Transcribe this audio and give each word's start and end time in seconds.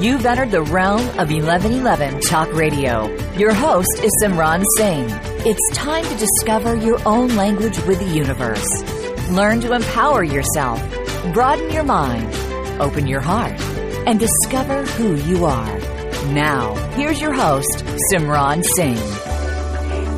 You've 0.00 0.24
entered 0.24 0.50
the 0.50 0.62
realm 0.62 1.02
of 1.18 1.30
1111 1.30 2.22
Talk 2.22 2.50
Radio. 2.54 3.14
Your 3.36 3.52
host 3.52 4.00
is 4.02 4.10
Simran 4.22 4.64
Singh. 4.78 5.04
It's 5.44 5.76
time 5.76 6.02
to 6.06 6.16
discover 6.16 6.74
your 6.74 7.06
own 7.06 7.36
language 7.36 7.78
with 7.82 7.98
the 7.98 8.08
universe. 8.08 8.66
Learn 9.28 9.60
to 9.60 9.74
empower 9.74 10.24
yourself, 10.24 10.80
broaden 11.34 11.70
your 11.70 11.82
mind, 11.82 12.32
open 12.80 13.06
your 13.06 13.20
heart, 13.20 13.60
and 14.06 14.18
discover 14.18 14.84
who 14.84 15.16
you 15.16 15.44
are. 15.44 15.78
Now, 16.32 16.74
here's 16.94 17.20
your 17.20 17.34
host, 17.34 17.84
Simran 18.10 18.64
Singh. 18.76 18.96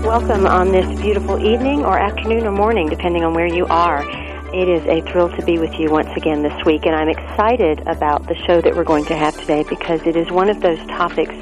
Welcome 0.05 0.47
on 0.47 0.71
this 0.71 1.01
beautiful 1.01 1.45
evening 1.45 1.85
or 1.85 1.99
afternoon 1.99 2.47
or 2.47 2.53
morning, 2.53 2.89
depending 2.89 3.25
on 3.25 3.35
where 3.35 3.49
you 3.49 3.67
are. 3.67 4.05
It 4.53 4.69
is 4.69 4.85
a 4.85 5.01
thrill 5.11 5.31
to 5.31 5.45
be 5.47 5.59
with 5.59 5.73
you 5.81 5.91
once 5.91 6.11
again 6.15 6.43
this 6.43 6.65
week, 6.67 6.85
and 6.85 6.95
I'm 6.95 7.09
excited 7.09 7.81
about 7.87 8.27
the 8.27 8.35
show 8.35 8.61
that 8.61 8.77
we're 8.77 8.85
going 8.85 9.07
to 9.07 9.17
have 9.17 9.35
today 9.41 9.65
because 9.67 10.03
it 10.07 10.15
is 10.15 10.31
one 10.31 10.51
of 10.51 10.61
those 10.61 10.79
topics 10.89 11.33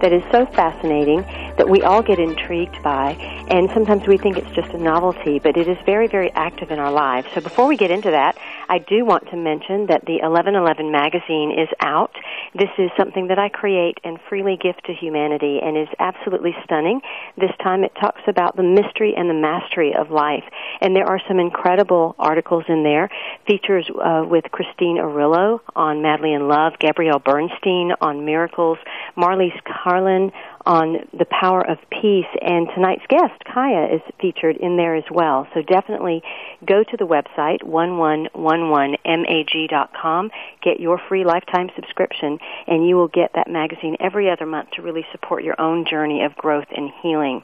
that 0.00 0.12
is 0.12 0.22
so 0.32 0.46
fascinating 0.46 1.22
that 1.56 1.68
we 1.68 1.82
all 1.82 2.02
get 2.02 2.18
intrigued 2.18 2.82
by, 2.82 3.12
and 3.48 3.68
sometimes 3.74 4.06
we 4.06 4.16
think 4.16 4.36
it's 4.36 4.50
just 4.52 4.70
a 4.70 4.78
novelty, 4.78 5.38
but 5.38 5.56
it 5.56 5.68
is 5.68 5.76
very, 5.84 6.06
very 6.06 6.30
active 6.32 6.70
in 6.70 6.78
our 6.78 6.92
lives. 6.92 7.28
So 7.34 7.40
before 7.40 7.66
we 7.66 7.76
get 7.76 7.90
into 7.90 8.10
that, 8.10 8.38
I 8.68 8.78
do 8.78 9.04
want 9.04 9.28
to 9.30 9.36
mention 9.36 9.86
that 9.86 10.04
the 10.06 10.22
1111 10.22 10.90
magazine 10.90 11.50
is 11.50 11.68
out. 11.80 12.14
This 12.54 12.70
is 12.78 12.90
something 12.96 13.28
that 13.28 13.38
I 13.38 13.48
create 13.48 13.98
and 14.04 14.18
freely 14.28 14.56
gift 14.56 14.84
to 14.86 14.94
humanity 14.94 15.58
and 15.62 15.76
is 15.76 15.88
absolutely 15.98 16.54
stunning. 16.64 17.00
This 17.36 17.50
time 17.62 17.84
it 17.84 17.92
talks 18.00 18.22
about 18.26 18.56
the 18.56 18.62
mystery 18.62 19.14
and 19.16 19.28
the 19.28 19.34
mastery 19.34 19.94
of 19.94 20.10
life. 20.10 20.44
And 20.80 20.94
there 20.94 21.06
are 21.06 21.20
some 21.28 21.38
incredible 21.38 22.14
articles 22.18 22.64
in 22.68 22.82
there. 22.82 23.10
Features 23.46 23.90
uh, 23.90 24.24
with 24.28 24.44
Christine 24.52 24.96
Arylo 24.96 25.60
on 25.74 26.02
Madly 26.02 26.32
in 26.32 26.48
Love, 26.48 26.74
Gabrielle 26.78 27.18
Bernstein 27.18 27.92
on 28.00 28.24
miracles, 28.24 28.78
Marlise 29.20 29.60
Karlin 29.64 30.32
on 30.64 31.08
the 31.16 31.26
power 31.26 31.64
of 31.66 31.78
peace, 31.90 32.26
and 32.40 32.68
tonight's 32.74 33.04
guest, 33.08 33.44
Kaya, 33.44 33.94
is 33.94 34.00
featured 34.20 34.56
in 34.56 34.76
there 34.76 34.94
as 34.94 35.04
well. 35.10 35.48
So 35.54 35.62
definitely 35.62 36.22
go 36.64 36.84
to 36.84 36.96
the 36.96 37.06
website, 37.06 37.62
1111mag.com, 37.62 40.30
get 40.62 40.78
your 40.80 40.98
free 41.08 41.24
lifetime 41.24 41.70
subscription, 41.74 42.38
and 42.66 42.88
you 42.88 42.96
will 42.96 43.08
get 43.08 43.32
that 43.34 43.50
magazine 43.50 43.96
every 44.00 44.30
other 44.30 44.46
month 44.46 44.70
to 44.72 44.82
really 44.82 45.06
support 45.12 45.44
your 45.44 45.60
own 45.60 45.84
journey 45.88 46.24
of 46.24 46.34
growth 46.36 46.68
and 46.74 46.90
healing. 47.02 47.42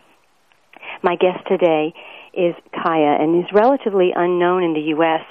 My 1.02 1.16
guest 1.16 1.44
today 1.48 1.92
is 2.32 2.54
Kaya, 2.72 3.16
and 3.20 3.34
he's 3.34 3.52
relatively 3.52 4.12
unknown 4.14 4.62
in 4.62 4.74
the 4.74 4.80
U.S., 4.80 5.22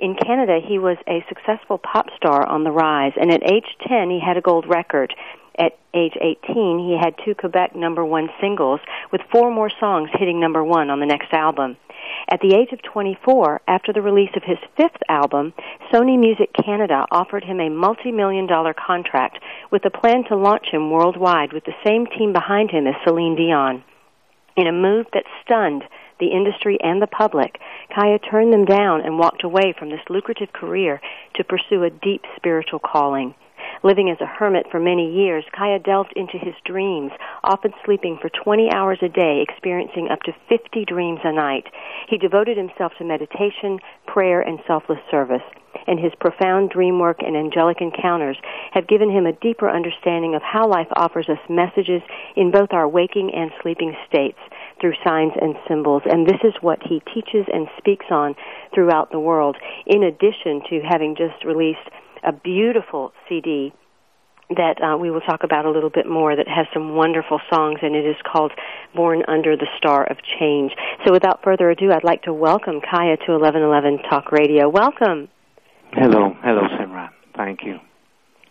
in 0.00 0.14
Canada, 0.14 0.60
he 0.66 0.78
was 0.78 0.96
a 1.06 1.22
successful 1.28 1.76
pop 1.76 2.06
star 2.16 2.46
on 2.46 2.64
the 2.64 2.70
rise, 2.70 3.12
and 3.20 3.30
at 3.30 3.42
age 3.42 3.76
10, 3.86 4.08
he 4.08 4.18
had 4.18 4.38
a 4.38 4.40
gold 4.40 4.64
record. 4.66 5.14
At 5.58 5.78
age 5.94 6.16
18, 6.20 6.78
he 6.78 6.96
had 7.00 7.14
two 7.24 7.34
Quebec 7.34 7.74
number 7.74 8.04
one 8.04 8.30
singles, 8.40 8.80
with 9.10 9.20
four 9.32 9.50
more 9.50 9.70
songs 9.80 10.10
hitting 10.12 10.40
number 10.40 10.62
one 10.62 10.90
on 10.90 11.00
the 11.00 11.06
next 11.06 11.32
album. 11.32 11.76
At 12.28 12.40
the 12.40 12.54
age 12.54 12.72
of 12.72 12.82
24, 12.82 13.60
after 13.66 13.92
the 13.92 14.02
release 14.02 14.30
of 14.36 14.44
his 14.44 14.58
fifth 14.76 15.02
album, 15.08 15.52
Sony 15.92 16.18
Music 16.18 16.50
Canada 16.52 17.06
offered 17.10 17.44
him 17.44 17.60
a 17.60 17.68
multi-million 17.68 18.46
dollar 18.46 18.74
contract 18.74 19.38
with 19.70 19.84
a 19.84 19.90
plan 19.90 20.24
to 20.24 20.36
launch 20.36 20.68
him 20.70 20.90
worldwide 20.90 21.52
with 21.52 21.64
the 21.64 21.74
same 21.84 22.06
team 22.06 22.32
behind 22.32 22.70
him 22.70 22.86
as 22.86 22.94
Celine 23.04 23.36
Dion. 23.36 23.82
In 24.56 24.66
a 24.66 24.72
move 24.72 25.06
that 25.12 25.24
stunned 25.42 25.84
the 26.18 26.28
industry 26.28 26.78
and 26.80 27.00
the 27.00 27.06
public, 27.06 27.58
Kaya 27.94 28.18
turned 28.18 28.52
them 28.52 28.64
down 28.64 29.00
and 29.00 29.18
walked 29.18 29.42
away 29.42 29.72
from 29.78 29.90
this 29.90 30.00
lucrative 30.08 30.52
career 30.52 31.00
to 31.34 31.44
pursue 31.44 31.82
a 31.82 31.90
deep 31.90 32.24
spiritual 32.36 32.78
calling. 32.78 33.34
Living 33.82 34.10
as 34.10 34.20
a 34.20 34.26
hermit 34.26 34.66
for 34.70 34.78
many 34.78 35.10
years, 35.10 35.42
Kaya 35.56 35.78
delved 35.78 36.12
into 36.14 36.36
his 36.36 36.54
dreams, 36.66 37.12
often 37.42 37.72
sleeping 37.84 38.18
for 38.20 38.28
20 38.28 38.70
hours 38.70 38.98
a 39.00 39.08
day, 39.08 39.40
experiencing 39.40 40.08
up 40.10 40.20
to 40.24 40.32
50 40.50 40.84
dreams 40.84 41.20
a 41.24 41.32
night. 41.32 41.64
He 42.08 42.18
devoted 42.18 42.58
himself 42.58 42.92
to 42.98 43.04
meditation, 43.04 43.78
prayer, 44.06 44.42
and 44.42 44.58
selfless 44.66 44.98
service. 45.10 45.42
And 45.86 45.98
his 45.98 46.12
profound 46.20 46.70
dream 46.70 46.98
work 46.98 47.20
and 47.20 47.34
angelic 47.34 47.80
encounters 47.80 48.36
have 48.72 48.86
given 48.86 49.08
him 49.08 49.24
a 49.24 49.32
deeper 49.32 49.70
understanding 49.70 50.34
of 50.34 50.42
how 50.42 50.68
life 50.68 50.88
offers 50.96 51.28
us 51.30 51.38
messages 51.48 52.02
in 52.36 52.50
both 52.50 52.72
our 52.72 52.86
waking 52.86 53.32
and 53.34 53.50
sleeping 53.62 53.96
states 54.06 54.38
through 54.78 54.92
signs 55.02 55.32
and 55.40 55.56
symbols. 55.66 56.02
And 56.04 56.26
this 56.26 56.40
is 56.44 56.52
what 56.60 56.80
he 56.82 57.00
teaches 57.14 57.46
and 57.52 57.66
speaks 57.78 58.06
on 58.10 58.34
throughout 58.74 59.10
the 59.10 59.20
world, 59.20 59.56
in 59.86 60.02
addition 60.02 60.60
to 60.68 60.80
having 60.86 61.16
just 61.16 61.44
released 61.46 61.88
a 62.22 62.32
beautiful 62.32 63.12
CD 63.28 63.72
that 64.50 64.82
uh, 64.82 64.96
we 64.96 65.10
will 65.10 65.20
talk 65.20 65.44
about 65.44 65.64
a 65.64 65.70
little 65.70 65.90
bit 65.90 66.08
more 66.08 66.34
that 66.34 66.48
has 66.48 66.66
some 66.74 66.94
wonderful 66.96 67.40
songs 67.52 67.78
and 67.82 67.94
it 67.94 68.04
is 68.04 68.16
called 68.24 68.52
Born 68.94 69.22
Under 69.28 69.56
the 69.56 69.68
Star 69.78 70.04
of 70.04 70.18
Change. 70.38 70.72
So 71.06 71.12
without 71.12 71.42
further 71.44 71.70
ado, 71.70 71.92
I'd 71.92 72.04
like 72.04 72.22
to 72.22 72.32
welcome 72.32 72.80
Kaya 72.80 73.16
to 73.16 73.32
1111 73.38 74.10
Talk 74.10 74.32
Radio. 74.32 74.68
Welcome. 74.68 75.28
Hello. 75.92 76.36
Hello, 76.42 76.62
Simran. 76.78 77.10
Thank 77.36 77.60
you. 77.64 77.78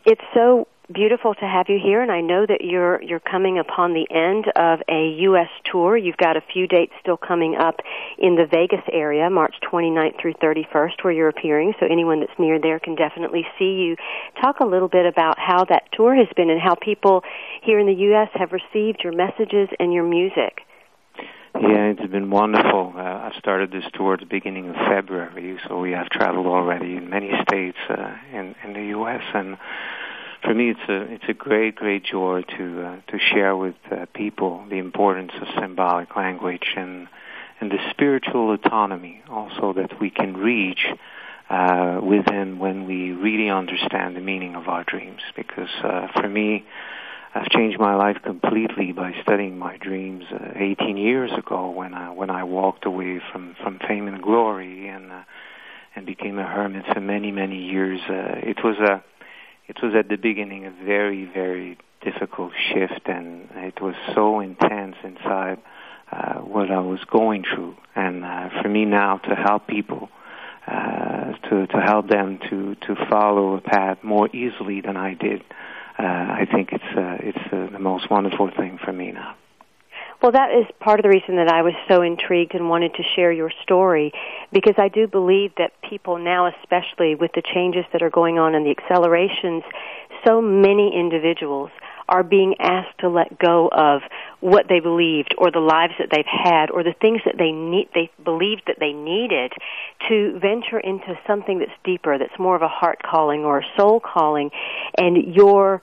It's 0.05 0.21
so 0.33 0.67
beautiful 0.93 1.35
to 1.35 1.45
have 1.45 1.67
you 1.69 1.79
here 1.81 2.01
and 2.01 2.11
I 2.11 2.21
know 2.21 2.45
that 2.45 2.61
you're 2.61 3.01
you're 3.03 3.19
coming 3.19 3.59
upon 3.59 3.93
the 3.93 4.07
end 4.09 4.45
of 4.55 4.79
a 4.89 5.21
US 5.21 5.49
tour. 5.63 5.95
You've 5.95 6.17
got 6.17 6.35
a 6.35 6.41
few 6.41 6.67
dates 6.67 6.93
still 6.99 7.17
coming 7.17 7.55
up 7.55 7.79
in 8.17 8.35
the 8.35 8.45
Vegas 8.45 8.81
area, 8.91 9.29
March 9.29 9.55
29th 9.71 10.19
through 10.19 10.33
31st 10.35 11.03
where 11.03 11.13
you're 11.13 11.29
appearing. 11.29 11.73
So 11.79 11.85
anyone 11.85 12.21
that's 12.21 12.37
near 12.39 12.59
there 12.59 12.79
can 12.79 12.95
definitely 12.95 13.45
see 13.59 13.73
you. 13.73 13.95
Talk 14.41 14.59
a 14.61 14.65
little 14.65 14.87
bit 14.87 15.05
about 15.05 15.37
how 15.37 15.63
that 15.65 15.83
tour 15.91 16.15
has 16.15 16.27
been 16.35 16.49
and 16.49 16.59
how 16.59 16.75
people 16.75 17.23
here 17.61 17.79
in 17.79 17.85
the 17.85 18.13
US 18.13 18.29
have 18.33 18.51
received 18.51 19.01
your 19.03 19.13
messages 19.13 19.69
and 19.79 19.93
your 19.93 20.07
music. 20.07 20.61
Yeah, 21.55 21.91
it's 21.91 22.11
been 22.11 22.29
wonderful. 22.29 22.93
Uh, 22.95 23.01
I've 23.01 23.35
started 23.37 23.71
this 23.71 23.83
tour 23.93 24.13
at 24.13 24.19
the 24.21 24.25
beginning 24.25 24.69
of 24.69 24.75
February, 24.75 25.59
so 25.67 25.79
we 25.79 25.91
have 25.91 26.09
traveled 26.09 26.45
already 26.45 26.95
in 26.95 27.09
many 27.09 27.31
states 27.41 27.77
uh, 27.89 28.15
in 28.31 28.55
in 28.63 28.73
the 28.73 28.85
U.S. 28.97 29.23
and 29.33 29.57
for 30.41 30.53
me, 30.53 30.71
it's 30.71 30.89
a 30.89 31.13
it's 31.13 31.25
a 31.27 31.33
great 31.33 31.75
great 31.75 32.03
joy 32.03 32.43
to 32.57 32.81
uh, 32.81 33.11
to 33.11 33.19
share 33.19 33.55
with 33.55 33.75
uh, 33.91 34.05
people 34.13 34.63
the 34.69 34.77
importance 34.77 35.31
of 35.41 35.47
symbolic 35.59 36.15
language 36.15 36.73
and 36.75 37.07
and 37.59 37.71
the 37.71 37.79
spiritual 37.91 38.53
autonomy 38.53 39.21
also 39.29 39.73
that 39.73 39.99
we 39.99 40.09
can 40.09 40.37
reach 40.37 40.85
uh, 41.49 41.99
within 42.01 42.59
when 42.59 42.85
we 42.85 43.11
really 43.11 43.49
understand 43.49 44.15
the 44.15 44.21
meaning 44.21 44.55
of 44.55 44.67
our 44.67 44.83
dreams. 44.83 45.21
Because 45.35 45.69
uh, 45.83 46.07
for 46.15 46.29
me, 46.29 46.65
I've 47.35 47.49
changed 47.49 47.79
my 47.79 47.95
life 47.95 48.17
completely 48.23 48.91
by 48.93 49.13
studying 49.21 49.57
my 49.57 49.77
dreams 49.77 50.23
uh, 50.31 50.53
18 50.55 50.95
years 50.95 51.31
ago 51.37 51.69
when 51.69 51.93
I 51.93 52.11
when 52.11 52.29
I 52.29 52.43
walked 52.43 52.85
away 52.85 53.21
from 53.31 53.55
from 53.61 53.79
fame 53.87 54.07
and 54.07 54.21
glory 54.21 54.87
and 54.87 55.11
uh, 55.11 55.23
and 55.95 56.05
became 56.05 56.39
a 56.39 56.45
hermit 56.45 56.85
for 56.93 57.01
many 57.01 57.31
many 57.31 57.57
years. 57.57 57.99
It 58.07 58.63
was 58.63 58.77
a 58.77 59.03
it 59.69 59.77
was 59.83 59.93
at 59.95 60.09
the 60.09 60.17
beginning 60.17 60.65
a 60.65 60.71
very, 60.83 61.25
very 61.25 61.77
difficult 62.01 62.51
shift, 62.73 63.01
and 63.05 63.47
it 63.55 63.79
was 63.79 63.93
so 64.15 64.39
intense 64.39 64.95
inside 65.03 65.59
uh, 66.11 66.39
what 66.39 66.71
I 66.71 66.79
was 66.79 66.99
going 67.05 67.43
through. 67.43 67.75
And 67.95 68.25
uh, 68.25 68.49
for 68.61 68.67
me 68.67 68.85
now 68.85 69.17
to 69.17 69.35
help 69.35 69.67
people, 69.67 70.09
uh, 70.67 71.33
to 71.49 71.67
to 71.67 71.81
help 71.81 72.09
them 72.09 72.39
to 72.49 72.75
to 72.75 72.95
follow 73.09 73.55
a 73.55 73.61
path 73.61 73.99
more 74.03 74.27
easily 74.35 74.81
than 74.81 74.97
I 74.97 75.13
did, 75.13 75.43
uh, 75.99 76.03
I 76.03 76.47
think 76.51 76.69
it's 76.71 76.97
uh, 76.97 77.17
it's 77.19 77.53
uh, 77.53 77.71
the 77.71 77.79
most 77.79 78.09
wonderful 78.09 78.49
thing 78.49 78.79
for 78.83 78.91
me 78.91 79.11
now. 79.11 79.35
Well, 80.21 80.33
that 80.33 80.51
is 80.51 80.65
part 80.81 80.99
of 80.99 81.03
the 81.03 81.09
reason 81.09 81.37
that 81.37 81.47
I 81.47 81.61
was 81.61 81.73
so 81.87 82.01
intrigued 82.01 82.53
and 82.53 82.67
wanted 82.67 82.93
to 82.95 83.03
share 83.15 83.31
your 83.31 83.51
story 83.63 84.11
because 84.51 84.75
I 84.77 84.89
do 84.89 85.07
believe 85.07 85.51
that 85.57 85.71
people 85.89 86.17
now, 86.17 86.51
especially 86.59 87.15
with 87.15 87.31
the 87.35 87.41
changes 87.41 87.85
that 87.93 88.01
are 88.01 88.09
going 88.09 88.37
on 88.37 88.53
and 88.53 88.65
the 88.65 88.71
accelerations, 88.71 89.63
so 90.27 90.41
many 90.41 90.91
individuals 90.93 91.71
are 92.09 92.23
being 92.23 92.55
asked 92.59 92.97
to 92.99 93.07
let 93.07 93.39
go 93.39 93.69
of 93.71 94.01
what 94.41 94.65
they 94.67 94.81
believed 94.81 95.33
or 95.37 95.51
the 95.51 95.59
lives 95.59 95.93
that 95.99 96.09
they've 96.11 96.25
had 96.25 96.69
or 96.71 96.83
the 96.83 96.95
things 96.99 97.21
that 97.23 97.35
they 97.37 97.51
need 97.51 97.87
they 97.93 98.09
believed 98.23 98.63
that 98.65 98.77
they 98.79 98.91
needed 98.91 99.53
to 100.09 100.37
venture 100.39 100.79
into 100.79 101.17
something 101.27 101.59
that's 101.59 101.71
deeper 101.83 102.17
that's 102.17 102.37
more 102.39 102.55
of 102.55 102.63
a 102.63 102.67
heart 102.67 102.99
calling 103.03 103.45
or 103.45 103.59
a 103.59 103.65
soul 103.77 104.01
calling. 104.01 104.49
And 104.97 105.33
your 105.35 105.81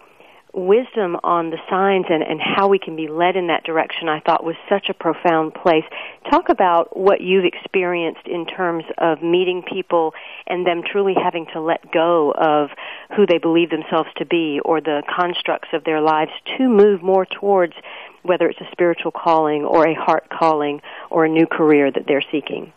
wisdom 0.56 1.18
on 1.22 1.50
the 1.50 1.58
signs 1.68 2.06
and, 2.08 2.22
and 2.22 2.40
how 2.40 2.66
we 2.66 2.78
can 2.78 2.96
be 2.96 3.08
led 3.08 3.36
in 3.36 3.48
that 3.48 3.62
direction, 3.62 4.08
I 4.08 4.20
thought 4.20 4.42
was 4.42 4.56
such 4.68 4.88
a 4.88 4.94
profound 4.94 5.54
place. 5.54 5.84
Talk 6.30 6.48
about 6.48 6.96
what 6.96 7.20
you've 7.20 7.44
experienced 7.44 8.26
in 8.26 8.46
terms 8.46 8.84
of 8.96 9.22
meeting 9.22 9.62
people 9.62 10.14
and 10.46 10.66
them 10.66 10.82
truly 10.82 11.14
having 11.14 11.46
to 11.52 11.60
let 11.60 11.92
go 11.92 12.32
of 12.32 12.70
who 13.14 13.26
they 13.26 13.38
believe 13.38 13.68
themselves 13.68 14.08
to 14.16 14.24
be 14.24 14.58
or 14.64 14.80
the 14.80 15.02
constructs 15.14 15.68
of 15.74 15.84
their 15.84 16.00
lives 16.00 16.32
to 16.56 16.68
move 16.68 17.02
more 17.02 17.26
towards 17.26 17.74
whether 18.22 18.48
it's 18.48 18.60
a 18.60 18.68
spiritual 18.72 19.12
calling 19.12 19.62
or 19.62 19.86
a 19.86 19.94
heart 19.94 20.28
calling 20.30 20.80
or 21.10 21.26
a 21.26 21.28
new 21.28 21.46
career 21.46 21.90
that 21.90 22.04
they're 22.08 22.24
seeking 22.32 22.72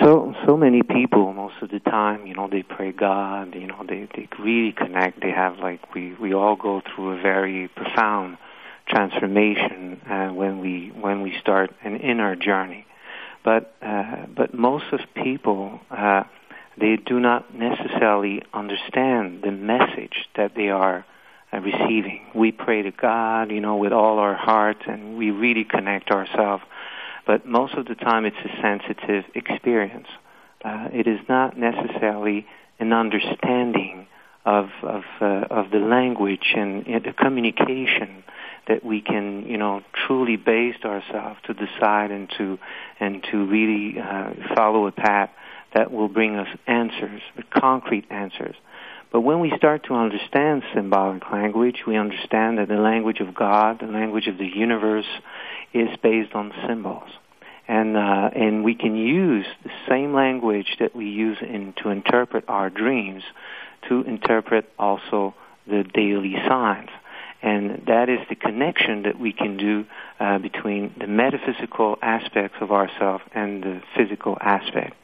so 0.00 0.34
so 0.46 0.56
many 0.56 0.82
people 0.82 1.32
most 1.32 1.54
of 1.62 1.70
the 1.70 1.80
time 1.80 2.26
you 2.26 2.34
know 2.34 2.48
they 2.48 2.62
pray 2.62 2.92
god 2.92 3.54
you 3.54 3.66
know 3.66 3.84
they 3.88 4.08
they 4.14 4.28
really 4.38 4.72
connect. 4.72 5.20
They 5.20 5.30
have 5.30 5.58
like 5.58 5.94
we 5.94 6.14
we 6.14 6.34
all 6.34 6.56
go 6.56 6.80
through 6.80 7.18
a 7.18 7.22
very 7.22 7.68
profound 7.68 8.38
transformation 8.86 10.00
uh, 10.08 10.28
when 10.28 10.60
we 10.60 10.92
when 10.98 11.22
we 11.22 11.36
start 11.40 11.74
an 11.82 11.96
inner 11.96 12.36
journey. 12.36 12.86
But 13.44 13.74
uh, 13.82 14.26
but 14.34 14.54
most 14.54 14.86
of 14.92 15.00
people 15.14 15.80
uh, 15.90 16.24
they 16.78 16.96
do 16.96 17.20
not 17.20 17.54
necessarily 17.54 18.42
understand 18.52 19.42
the 19.42 19.50
message 19.52 20.28
that 20.36 20.54
they 20.54 20.68
are 20.68 21.04
uh, 21.52 21.58
receiving. 21.58 22.26
We 22.34 22.52
pray 22.52 22.82
to 22.82 22.90
god 22.90 23.50
you 23.50 23.60
know 23.60 23.76
with 23.76 23.92
all 23.92 24.18
our 24.18 24.34
hearts, 24.34 24.82
and 24.86 25.16
we 25.16 25.30
really 25.30 25.64
connect 25.64 26.10
ourselves 26.10 26.64
but 27.26 27.46
most 27.46 27.74
of 27.74 27.86
the 27.86 27.94
time 27.94 28.24
it's 28.24 28.36
a 28.44 28.60
sensitive 28.60 29.24
experience. 29.34 30.08
Uh, 30.64 30.88
it 30.92 31.06
is 31.06 31.20
not 31.28 31.58
necessarily 31.58 32.46
an 32.78 32.92
understanding 32.92 34.06
of 34.44 34.70
of 34.82 35.02
uh, 35.20 35.24
of 35.50 35.70
the 35.70 35.78
language 35.78 36.54
and 36.56 36.86
uh, 36.86 36.98
the 36.98 37.12
communication 37.12 38.24
that 38.68 38.84
we 38.84 39.00
can 39.00 39.46
you 39.46 39.56
know 39.56 39.82
truly 40.06 40.36
base 40.36 40.76
ourselves 40.84 41.38
to 41.44 41.54
decide 41.54 42.10
and 42.10 42.30
to 42.38 42.58
and 43.00 43.24
to 43.30 43.46
really 43.46 44.00
uh, 44.00 44.32
follow 44.54 44.86
a 44.86 44.92
path 44.92 45.30
that 45.74 45.90
will 45.90 46.08
bring 46.08 46.36
us 46.36 46.48
answers, 46.66 47.22
concrete 47.50 48.04
answers. 48.10 48.54
But 49.10 49.20
when 49.20 49.40
we 49.40 49.52
start 49.56 49.84
to 49.84 49.94
understand 49.94 50.62
symbolic 50.74 51.30
language, 51.30 51.82
we 51.86 51.96
understand 51.96 52.58
that 52.58 52.68
the 52.68 52.76
language 52.76 53.20
of 53.20 53.34
God, 53.34 53.80
the 53.80 53.86
language 53.86 54.26
of 54.26 54.38
the 54.38 54.46
universe, 54.46 55.06
is 55.72 55.88
based 56.02 56.34
on 56.34 56.52
symbols. 56.66 57.08
And, 57.68 57.96
uh, 57.96 58.30
and 58.34 58.64
we 58.64 58.74
can 58.74 58.96
use 58.96 59.46
the 59.64 59.70
same 59.88 60.12
language 60.12 60.76
that 60.80 60.94
we 60.96 61.06
use 61.06 61.38
in, 61.40 61.74
to 61.82 61.90
interpret 61.90 62.44
our 62.48 62.68
dreams 62.70 63.22
to 63.88 64.02
interpret 64.02 64.68
also 64.78 65.34
the 65.66 65.84
daily 65.94 66.34
signs. 66.48 66.90
And 67.42 67.82
that 67.86 68.08
is 68.08 68.20
the 68.28 68.36
connection 68.36 69.02
that 69.02 69.18
we 69.18 69.32
can 69.32 69.56
do 69.56 69.84
uh, 70.20 70.38
between 70.38 70.94
the 70.98 71.08
metaphysical 71.08 71.98
aspects 72.00 72.58
of 72.60 72.70
ourselves 72.70 73.24
and 73.34 73.62
the 73.62 73.82
physical 73.96 74.38
aspect. 74.40 74.94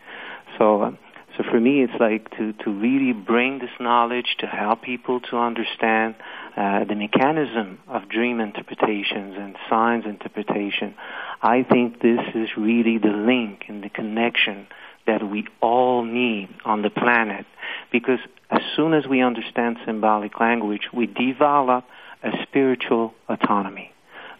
So, 0.56 0.82
uh, 0.82 0.90
so 1.36 1.44
for 1.50 1.60
me, 1.60 1.82
it's 1.82 2.00
like 2.00 2.30
to, 2.36 2.52
to 2.64 2.70
really 2.70 3.12
bring 3.12 3.58
this 3.58 3.70
knowledge 3.80 4.36
to 4.38 4.46
help 4.46 4.82
people 4.82 5.20
to 5.30 5.36
understand 5.36 6.14
uh, 6.58 6.82
the 6.82 6.96
mechanism 6.96 7.78
of 7.86 8.08
dream 8.08 8.40
interpretations 8.40 9.36
and 9.38 9.54
signs 9.70 10.04
interpretation. 10.04 10.92
I 11.40 11.62
think 11.62 12.02
this 12.02 12.18
is 12.34 12.48
really 12.56 12.98
the 12.98 13.10
link 13.10 13.66
and 13.68 13.84
the 13.84 13.88
connection 13.88 14.66
that 15.06 15.22
we 15.22 15.46
all 15.60 16.02
need 16.02 16.48
on 16.64 16.82
the 16.82 16.90
planet 16.90 17.46
because 17.92 18.18
as 18.50 18.60
soon 18.74 18.92
as 18.92 19.06
we 19.06 19.22
understand 19.22 19.76
symbolic 19.86 20.40
language, 20.40 20.88
we 20.92 21.06
develop 21.06 21.84
a 22.24 22.30
spiritual 22.42 23.14
autonomy 23.28 23.92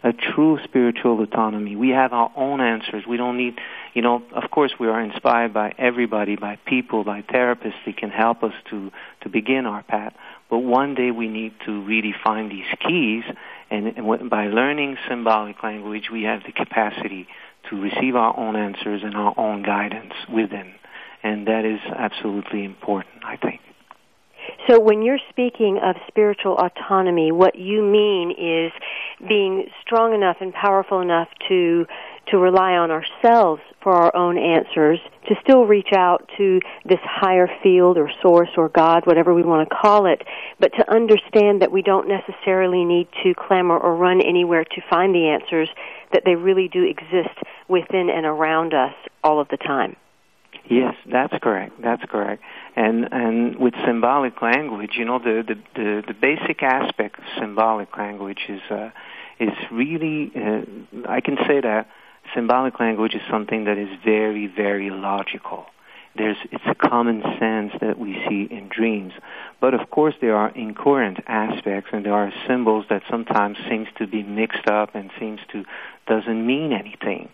a 0.03 0.13
true 0.13 0.57
spiritual 0.63 1.21
autonomy. 1.21 1.75
We 1.75 1.89
have 1.89 2.13
our 2.13 2.31
own 2.35 2.61
answers. 2.61 3.03
We 3.07 3.17
don't 3.17 3.37
need, 3.37 3.55
you 3.93 4.01
know, 4.01 4.23
of 4.33 4.49
course 4.49 4.71
we 4.79 4.87
are 4.87 5.01
inspired 5.01 5.53
by 5.53 5.73
everybody, 5.77 6.35
by 6.35 6.57
people, 6.65 7.03
by 7.03 7.21
therapists 7.21 7.83
that 7.85 7.97
can 7.97 8.09
help 8.09 8.43
us 8.43 8.53
to, 8.69 8.91
to 9.21 9.29
begin 9.29 9.65
our 9.65 9.83
path. 9.83 10.13
But 10.49 10.59
one 10.59 10.95
day 10.95 11.11
we 11.11 11.27
need 11.27 11.53
to 11.65 11.81
really 11.83 12.13
find 12.23 12.51
these 12.51 12.65
keys, 12.85 13.23
and, 13.69 13.87
and 13.87 14.29
by 14.29 14.47
learning 14.47 14.97
symbolic 15.07 15.61
language, 15.63 16.09
we 16.11 16.23
have 16.23 16.41
the 16.43 16.51
capacity 16.51 17.27
to 17.69 17.79
receive 17.79 18.15
our 18.15 18.37
own 18.37 18.55
answers 18.55 19.01
and 19.03 19.15
our 19.15 19.33
own 19.37 19.61
guidance 19.61 20.13
within. 20.33 20.73
And 21.21 21.47
that 21.47 21.65
is 21.65 21.79
absolutely 21.95 22.63
important, 22.63 23.23
I 23.25 23.35
think. 23.35 23.61
So 24.67 24.79
when 24.79 25.01
you're 25.01 25.19
speaking 25.29 25.79
of 25.83 25.95
spiritual 26.07 26.55
autonomy, 26.57 27.31
what 27.31 27.55
you 27.55 27.83
mean 27.83 28.31
is 28.31 28.71
being 29.27 29.67
strong 29.81 30.13
enough 30.13 30.37
and 30.41 30.53
powerful 30.53 31.01
enough 31.01 31.27
to 31.49 31.85
to 32.31 32.37
rely 32.37 32.73
on 32.73 32.91
ourselves 32.91 33.61
for 33.81 33.93
our 33.93 34.15
own 34.15 34.37
answers, 34.37 34.99
to 35.27 35.35
still 35.41 35.65
reach 35.65 35.93
out 35.93 36.29
to 36.37 36.59
this 36.85 36.99
higher 37.03 37.49
field 37.63 37.97
or 37.97 38.11
source 38.21 38.49
or 38.57 38.69
God, 38.69 39.05
whatever 39.05 39.33
we 39.33 39.43
want 39.43 39.67
to 39.69 39.75
call 39.75 40.05
it, 40.05 40.23
but 40.59 40.73
to 40.73 40.91
understand 40.91 41.61
that 41.61 41.71
we 41.71 41.81
don't 41.81 42.07
necessarily 42.07 42.83
need 42.83 43.07
to 43.23 43.33
clamor 43.33 43.77
or 43.77 43.95
run 43.95 44.21
anywhere 44.21 44.63
to 44.63 44.81
find 44.89 45.15
the 45.15 45.27
answers, 45.27 45.69
that 46.11 46.23
they 46.25 46.35
really 46.35 46.67
do 46.67 46.83
exist 46.83 47.37
within 47.67 48.09
and 48.09 48.25
around 48.25 48.73
us 48.73 48.93
all 49.23 49.39
of 49.39 49.47
the 49.49 49.57
time. 49.57 49.95
Yes, 50.69 50.93
that's 51.11 51.33
correct. 51.41 51.81
That's 51.81 52.03
correct. 52.05 52.43
And 52.75 53.09
and 53.11 53.55
with 53.55 53.73
symbolic 53.85 54.39
language, 54.41 54.91
you 54.97 55.05
know, 55.05 55.17
the 55.17 55.43
the 55.47 55.55
the, 55.75 56.03
the 56.07 56.13
basic 56.13 56.61
aspect 56.61 57.17
of 57.17 57.25
symbolic 57.39 57.97
language 57.97 58.41
is 58.47 58.61
uh, 58.69 58.91
is 59.39 59.49
really 59.71 60.31
uh, 60.35 60.61
I 61.07 61.21
can 61.21 61.37
say 61.47 61.61
that 61.61 61.87
symbolic 62.33 62.79
language 62.79 63.15
is 63.15 63.21
something 63.29 63.65
that 63.65 63.77
is 63.77 63.89
very 64.03 64.47
very 64.47 64.89
logical. 64.89 65.65
There's 66.15 66.37
it's 66.51 66.63
a 66.65 66.75
common 66.75 67.21
sense 67.39 67.73
that 67.81 67.97
we 67.99 68.13
see 68.27 68.47
in 68.49 68.69
dreams, 68.69 69.13
but 69.61 69.73
of 69.73 69.89
course 69.89 70.15
there 70.21 70.35
are 70.35 70.49
incoherent 70.49 71.19
aspects 71.27 71.91
and 71.93 72.05
there 72.05 72.13
are 72.13 72.33
symbols 72.47 72.85
that 72.89 73.03
sometimes 73.09 73.57
seems 73.69 73.87
to 73.97 74.07
be 74.07 74.23
mixed 74.23 74.67
up 74.67 74.95
and 74.95 75.11
seems 75.19 75.39
to 75.51 75.63
doesn't 76.07 76.45
mean 76.45 76.73
anything 76.73 77.29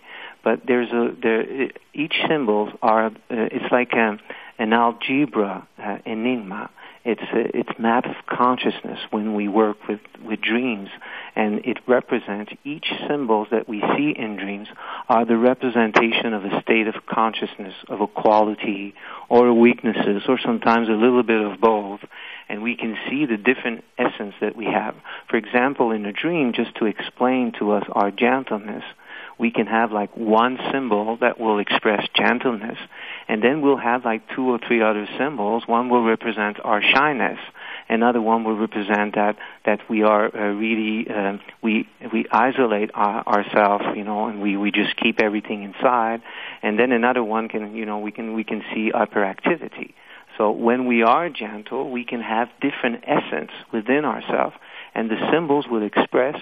but 0.46 0.62
there's 0.67 0.91
a 0.91 1.13
there 1.22 1.72
each 1.93 2.13
symbols 2.29 2.69
are 2.81 3.08
uh, 3.08 3.10
it's 3.29 3.72
like 3.72 3.91
a, 3.93 4.17
an 4.60 4.72
algebra 4.72 5.67
uh, 5.84 5.98
enigma. 6.05 6.69
It's 7.05 7.21
a, 7.21 7.57
it's 7.57 7.79
map 7.79 8.05
of 8.05 8.15
consciousness 8.25 9.00
when 9.12 9.35
we 9.35 9.47
work 9.47 9.77
with 9.88 10.00
with 10.24 10.41
dreams, 10.41 10.89
and 11.35 11.63
it 11.65 11.77
represents 11.88 12.51
each 12.63 12.88
symbols 13.07 13.47
that 13.51 13.69
we 13.69 13.81
see 13.95 14.13
in 14.17 14.38
dreams 14.38 14.67
are 15.07 15.24
the 15.24 15.38
representation 15.38 16.33
of 16.33 16.43
a 16.43 16.62
state 16.62 16.88
of 16.88 17.05
consciousness, 17.05 17.75
of 17.88 18.01
a 18.01 18.07
quality 18.07 18.95
or 19.29 19.53
weaknesses, 19.53 20.24
or 20.27 20.39
sometimes 20.39 20.89
a 20.89 20.93
little 20.93 21.24
bit 21.24 21.41
of 21.41 21.62
both 21.62 22.01
and 22.47 22.62
we 22.62 22.75
can 22.75 22.97
see 23.09 23.25
the 23.25 23.38
different 23.38 23.83
essence 23.97 24.35
that 24.41 24.55
we 24.55 24.65
have. 24.65 24.95
For 25.29 25.38
example, 25.38 25.91
in 25.91 26.05
a 26.05 26.13
dream, 26.13 26.53
just 26.53 26.75
to 26.75 26.85
explain 26.85 27.53
to 27.59 27.71
us 27.71 27.83
our 27.91 28.12
gentleness, 28.12 28.83
we 29.38 29.51
can 29.51 29.68
have 29.68 29.92
like 29.92 30.15
one 30.15 30.58
symbol 30.72 31.18
that 31.18 31.39
will 31.39 31.60
express 31.60 32.08
gentleness, 32.15 32.77
and 33.27 33.44
then 33.44 33.62
we'll 33.62 33.77
have 33.77 34.06
like 34.06 34.22
two 34.36 34.50
or 34.50 34.60
three 34.65 34.82
other 34.82 35.08
symbols. 35.18 35.63
One 35.68 35.89
will 35.89 36.04
represent 36.04 36.58
our 36.63 36.82
shyness. 36.82 37.39
Another 37.89 38.22
one 38.22 38.44
will 38.44 38.58
represent 38.58 39.15
that 39.15 39.36
that 39.65 39.80
we 39.89 40.04
are 40.04 40.25
uh, 40.36 40.54
really 40.54 41.10
uh, 41.10 41.38
we 41.62 41.88
we 42.13 42.25
isolate 42.32 42.92
our, 42.94 43.27
ourselves, 43.27 43.86
you 43.96 44.04
know, 44.04 44.27
and 44.27 44.42
we 44.42 44.56
we 44.56 44.72
just 44.72 44.96
keep 44.96 45.20
everything 45.20 45.63
inside. 45.63 46.22
And 46.63 46.80
then 46.80 46.92
another 46.92 47.24
one 47.24 47.50
can 47.50 47.75
you 47.75 47.86
know 47.86 48.00
we 48.00 48.12
can 48.12 48.34
we 48.34 48.44
can 48.44 48.63
see 48.74 48.92
hyperactivity. 48.94 49.94
So 50.38 50.51
when 50.51 50.86
we 50.86 51.01
are 51.04 51.30
gentle, 51.30 51.89
we 51.92 52.04
can 52.04 52.22
have 52.22 52.50
different 52.60 53.04
essence 53.08 53.51
within 53.72 54.04
ourselves, 54.04 54.56
and 54.94 55.10
the 55.10 55.18
symbols 55.32 55.65
will 55.70 55.84
express 55.84 56.36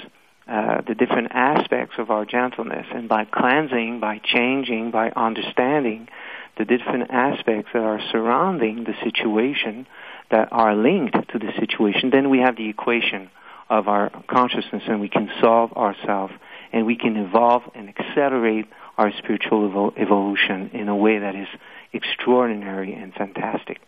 uh, 0.48 0.82
the 0.88 0.96
different 0.96 1.30
aspects 1.32 1.96
of 1.98 2.12
our 2.12 2.26
gentleness. 2.26 2.86
And 2.94 3.08
by 3.08 3.26
cleansing, 3.26 4.00
by 4.00 4.20
changing, 4.24 4.92
by 4.92 5.12
understanding 5.16 6.10
the 6.58 6.66
different 6.66 7.10
aspects 7.12 7.72
that 7.74 7.84
are 7.84 8.02
surrounding 8.12 8.84
the 8.84 8.94
situation 9.04 9.88
that 10.32 10.50
are 10.52 10.76
linked 10.76 11.16
to 11.30 11.40
the 11.40 11.52
situation, 11.60 12.10
then 12.10 12.30
we 12.30 12.40
have 12.40 12.58
the 12.58 12.70
equation 12.70 13.30
of 13.70 13.88
our 13.88 14.10
consciousness 14.28 14.84
and 14.88 15.00
we 15.00 15.10
can 15.10 15.30
solve 15.40 15.72
ourselves 15.74 16.34
and 16.72 16.86
we 16.86 16.96
can 16.96 17.16
evolve 17.16 17.64
and 17.74 17.90
accelerate 17.90 18.66
our 18.98 19.12
spiritual 19.18 19.70
evol- 19.70 19.98
evolution 19.98 20.70
in 20.74 20.90
a 20.90 20.96
way 20.96 21.20
that 21.20 21.36
is 21.36 21.48
extraordinary 21.94 22.94
and 22.94 23.14
fantastic. 23.14 23.80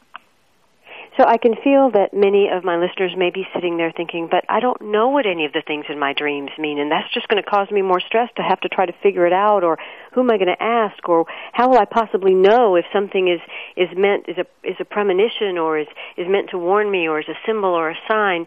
So 1.17 1.23
I 1.25 1.37
can 1.37 1.55
feel 1.63 1.91
that 1.91 2.13
many 2.13 2.49
of 2.51 2.65
my 2.65 2.75
listeners 2.75 3.13
may 3.15 3.29
be 3.29 3.47
sitting 3.53 3.77
there 3.77 3.93
thinking, 3.95 4.27
but 4.29 4.43
I 4.49 4.59
don't 4.59 4.91
know 4.91 5.07
what 5.07 5.25
any 5.25 5.45
of 5.45 5.53
the 5.53 5.63
things 5.65 5.85
in 5.87 5.97
my 5.97 6.11
dreams 6.11 6.49
mean, 6.59 6.77
and 6.77 6.91
that's 6.91 7.11
just 7.13 7.29
going 7.29 7.41
to 7.41 7.49
cause 7.49 7.71
me 7.71 7.81
more 7.81 8.01
stress 8.01 8.29
to 8.35 8.43
have 8.43 8.59
to 8.61 8.69
try 8.69 8.85
to 8.85 8.91
figure 9.01 9.25
it 9.25 9.31
out, 9.31 9.63
or 9.63 9.77
who 10.11 10.21
am 10.21 10.31
I 10.31 10.37
going 10.37 10.53
to 10.53 10.61
ask, 10.61 11.07
or 11.07 11.25
how 11.53 11.69
will 11.69 11.77
I 11.77 11.85
possibly 11.85 12.33
know 12.33 12.75
if 12.75 12.83
something 12.91 13.29
is 13.29 13.39
is 13.77 13.87
meant 13.95 14.25
is 14.27 14.37
a 14.37 14.45
is 14.67 14.75
a 14.81 14.85
premonition, 14.85 15.57
or 15.57 15.79
is 15.79 15.87
is 16.17 16.27
meant 16.27 16.49
to 16.49 16.57
warn 16.57 16.91
me, 16.91 17.07
or 17.07 17.21
is 17.21 17.29
a 17.29 17.39
symbol 17.45 17.69
or 17.69 17.91
a 17.91 17.97
sign. 18.09 18.45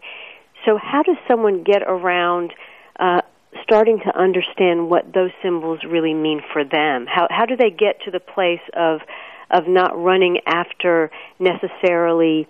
So 0.65 0.77
how 0.77 1.01
does 1.01 1.17
someone 1.27 1.63
get 1.63 1.81
around? 1.81 2.53
Uh, 2.99 3.21
starting 3.63 3.99
to 3.99 4.15
understand 4.15 4.89
what 4.91 5.11
those 5.13 5.31
symbols 5.41 5.79
really 5.87 6.13
mean 6.13 6.41
for 6.53 6.63
them. 6.63 7.07
How 7.07 7.27
how 7.31 7.45
do 7.45 7.55
they 7.55 7.71
get 7.71 8.01
to 8.05 8.11
the 8.11 8.19
place 8.19 8.61
of 8.75 9.01
of 9.49 9.67
not 9.67 9.97
running 9.97 10.39
after 10.45 11.09
necessarily 11.39 12.47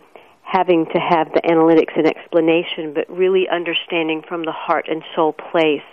having 0.50 0.86
to 0.88 1.00
have 1.00 1.32
the 1.34 1.42
analytics 1.42 1.96
and 1.96 2.08
explanation, 2.08 2.94
but 2.94 3.08
really 3.10 3.48
understanding 3.48 4.24
from 4.28 4.46
the 4.46 4.52
heart 4.52 4.88
and 4.90 5.04
soul 5.16 5.32
place 5.32 5.84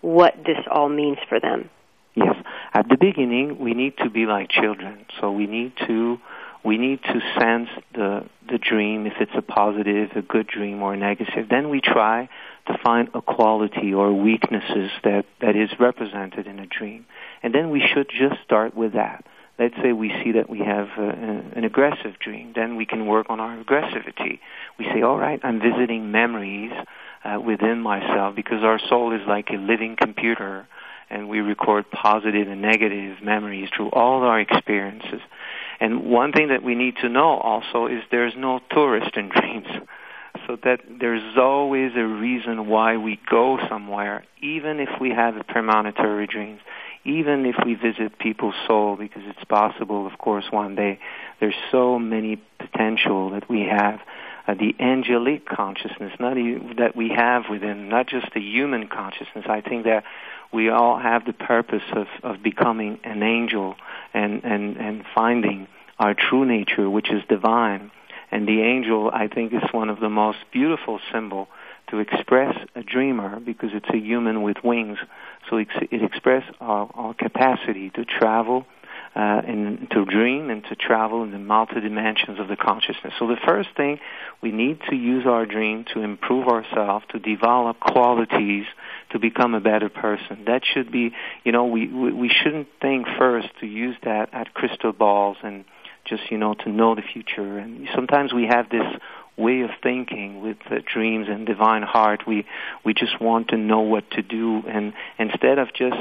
what 0.00 0.34
this 0.44 0.58
all 0.68 0.88
means 0.88 1.18
for 1.28 1.38
them. 1.38 1.70
Yes, 2.16 2.34
at 2.74 2.88
the 2.88 2.96
beginning 2.96 3.60
we 3.60 3.72
need 3.72 3.96
to 3.98 4.10
be 4.10 4.26
like 4.26 4.50
children. 4.50 5.06
So 5.20 5.30
we 5.30 5.46
need 5.46 5.72
to 5.86 6.18
we 6.64 6.76
need 6.76 7.00
to 7.04 7.20
sense 7.38 7.68
the 7.94 8.24
the 8.48 8.58
dream 8.58 9.06
if 9.06 9.14
it's 9.20 9.36
a 9.36 9.42
positive, 9.42 10.10
a 10.16 10.22
good 10.22 10.48
dream 10.48 10.82
or 10.82 10.94
a 10.94 10.96
negative. 10.96 11.48
Then 11.48 11.70
we 11.70 11.80
try 11.80 12.28
to 12.66 12.78
find 12.82 13.10
a 13.14 13.22
quality 13.22 13.94
or 13.94 14.12
weaknesses 14.12 14.90
that 15.04 15.24
that 15.40 15.54
is 15.54 15.70
represented 15.78 16.48
in 16.48 16.58
a 16.58 16.66
dream. 16.66 17.06
And 17.44 17.54
then 17.54 17.70
we 17.70 17.80
should 17.80 18.08
just 18.08 18.42
start 18.44 18.74
with 18.74 18.94
that 18.94 19.24
let's 19.58 19.74
say 19.82 19.92
we 19.92 20.10
see 20.22 20.32
that 20.32 20.48
we 20.48 20.60
have 20.60 20.88
uh, 20.96 21.02
an 21.02 21.64
aggressive 21.64 22.18
dream, 22.18 22.52
then 22.54 22.76
we 22.76 22.86
can 22.86 23.06
work 23.06 23.26
on 23.28 23.40
our 23.40 23.56
aggressivity. 23.56 24.40
We 24.78 24.86
say, 24.94 25.02
all 25.02 25.18
right, 25.18 25.40
I'm 25.42 25.60
visiting 25.60 26.10
memories 26.10 26.72
uh, 27.24 27.38
within 27.40 27.80
myself 27.80 28.34
because 28.34 28.62
our 28.62 28.78
soul 28.88 29.12
is 29.12 29.20
like 29.26 29.50
a 29.50 29.56
living 29.56 29.96
computer 30.00 30.66
and 31.10 31.28
we 31.28 31.40
record 31.40 31.90
positive 31.90 32.48
and 32.48 32.62
negative 32.62 33.20
memories 33.22 33.68
through 33.76 33.90
all 33.90 34.22
our 34.22 34.40
experiences. 34.40 35.20
And 35.80 36.04
one 36.04 36.32
thing 36.32 36.48
that 36.48 36.62
we 36.62 36.74
need 36.74 36.96
to 37.02 37.08
know 37.08 37.38
also 37.38 37.86
is 37.86 38.02
there's 38.10 38.34
no 38.36 38.60
tourist 38.70 39.16
in 39.16 39.28
dreams. 39.34 39.66
So 40.46 40.56
that 40.64 40.80
there's 41.00 41.36
always 41.36 41.92
a 41.96 42.06
reason 42.06 42.68
why 42.68 42.96
we 42.96 43.18
go 43.28 43.58
somewhere, 43.68 44.24
even 44.40 44.78
if 44.78 44.88
we 45.00 45.10
have 45.10 45.34
premonitory 45.48 46.26
dreams 46.28 46.60
even 47.04 47.46
if 47.46 47.56
we 47.64 47.74
visit 47.74 48.18
people's 48.18 48.54
soul, 48.66 48.96
because 48.96 49.22
it's 49.26 49.44
possible, 49.44 50.06
of 50.06 50.18
course, 50.18 50.44
one 50.50 50.74
day, 50.74 50.98
there's 51.40 51.54
so 51.70 51.98
many 51.98 52.40
potential 52.58 53.30
that 53.30 53.48
we 53.48 53.62
have. 53.62 54.00
Uh, 54.46 54.54
the 54.54 54.74
angelic 54.80 55.46
consciousness, 55.46 56.12
not 56.18 56.36
even, 56.36 56.74
that 56.78 56.96
we 56.96 57.08
have 57.08 57.44
within, 57.48 57.88
not 57.88 58.06
just 58.06 58.26
the 58.34 58.40
human 58.40 58.88
consciousness. 58.88 59.44
I 59.48 59.60
think 59.60 59.84
that 59.84 60.04
we 60.52 60.68
all 60.68 60.98
have 60.98 61.24
the 61.24 61.32
purpose 61.32 61.82
of, 61.92 62.06
of 62.22 62.42
becoming 62.42 62.98
an 63.04 63.22
angel 63.22 63.76
and, 64.12 64.44
and, 64.44 64.76
and 64.76 65.04
finding 65.14 65.68
our 65.98 66.14
true 66.14 66.44
nature, 66.44 66.88
which 66.88 67.10
is 67.10 67.22
divine. 67.28 67.90
And 68.32 68.46
the 68.46 68.62
angel, 68.62 69.10
I 69.12 69.28
think, 69.28 69.52
is 69.52 69.62
one 69.72 69.90
of 69.90 70.00
the 70.00 70.08
most 70.08 70.38
beautiful 70.52 71.00
symbol 71.12 71.48
to 71.90 71.98
express 71.98 72.56
a 72.74 72.82
dreamer 72.82 73.40
because 73.40 73.70
it's 73.72 73.88
a 73.90 73.98
human 73.98 74.42
with 74.42 74.58
wings. 74.62 74.98
So 75.50 75.56
it, 75.56 75.68
it 75.90 76.02
expresses 76.02 76.54
our, 76.60 76.88
our 76.94 77.14
capacity 77.14 77.90
to 77.90 78.04
travel 78.04 78.64
uh, 79.16 79.42
and 79.44 79.90
to 79.90 80.04
dream 80.04 80.50
and 80.50 80.62
to 80.64 80.76
travel 80.76 81.24
in 81.24 81.32
the 81.32 81.38
multi 81.38 81.80
dimensions 81.80 82.38
of 82.38 82.46
the 82.46 82.56
consciousness. 82.56 83.12
So 83.18 83.26
the 83.26 83.38
first 83.44 83.70
thing, 83.76 83.98
we 84.40 84.52
need 84.52 84.78
to 84.88 84.94
use 84.94 85.26
our 85.26 85.46
dream 85.46 85.84
to 85.94 86.00
improve 86.00 86.46
ourselves, 86.46 87.04
to 87.10 87.18
develop 87.18 87.80
qualities, 87.80 88.66
to 89.10 89.18
become 89.18 89.54
a 89.54 89.60
better 89.60 89.88
person. 89.88 90.44
That 90.46 90.62
should 90.64 90.92
be, 90.92 91.10
you 91.44 91.50
know, 91.50 91.64
we 91.64 91.88
we, 91.88 92.12
we 92.12 92.28
shouldn't 92.28 92.68
think 92.80 93.06
first 93.18 93.48
to 93.60 93.66
use 93.66 93.96
that 94.04 94.32
at 94.32 94.54
crystal 94.54 94.92
balls 94.92 95.38
and 95.42 95.64
just 96.04 96.30
you 96.30 96.38
know 96.38 96.54
to 96.54 96.68
know 96.70 96.94
the 96.94 97.02
future. 97.02 97.58
And 97.58 97.88
sometimes 97.94 98.32
we 98.32 98.46
have 98.46 98.70
this 98.70 98.86
way 99.40 99.62
of 99.62 99.70
thinking 99.82 100.42
with 100.42 100.58
dreams 100.92 101.26
and 101.28 101.46
divine 101.46 101.82
heart. 101.82 102.26
We 102.26 102.46
we 102.84 102.94
just 102.94 103.20
want 103.20 103.48
to 103.48 103.56
know 103.56 103.80
what 103.80 104.10
to 104.12 104.22
do, 104.22 104.62
and 104.68 104.92
instead 105.18 105.58
of 105.58 105.68
just 105.74 105.96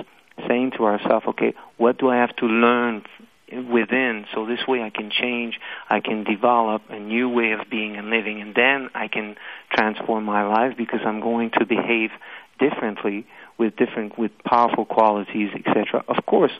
saying 0.47 0.71
to 0.77 0.85
ourselves, 0.85 1.25
okay, 1.27 1.53
what 1.77 1.97
do 1.97 2.09
I 2.09 2.17
have 2.17 2.35
to 2.37 2.45
learn 2.45 3.03
within 3.51 4.25
so 4.33 4.45
this 4.45 4.59
way 4.67 4.81
I 4.81 4.89
can 4.89 5.09
change, 5.09 5.59
I 5.89 5.99
can 6.01 6.23
develop 6.23 6.83
a 6.89 6.99
new 6.99 7.29
way 7.29 7.51
of 7.51 7.69
being 7.69 7.97
and 7.97 8.09
living, 8.09 8.41
and 8.41 8.53
then 8.53 8.89
I 8.93 9.07
can 9.07 9.35
transform 9.71 10.23
my 10.25 10.43
life 10.45 10.77
because 10.77 10.99
I'm 11.05 11.19
going 11.19 11.51
to 11.57 11.65
behave 11.65 12.11
differently 12.59 13.25
with 13.57 13.75
different 13.75 14.17
with 14.17 14.31
powerful 14.45 14.85
qualities, 14.85 15.49
etc. 15.55 16.03
Of 16.07 16.25
course, 16.25 16.51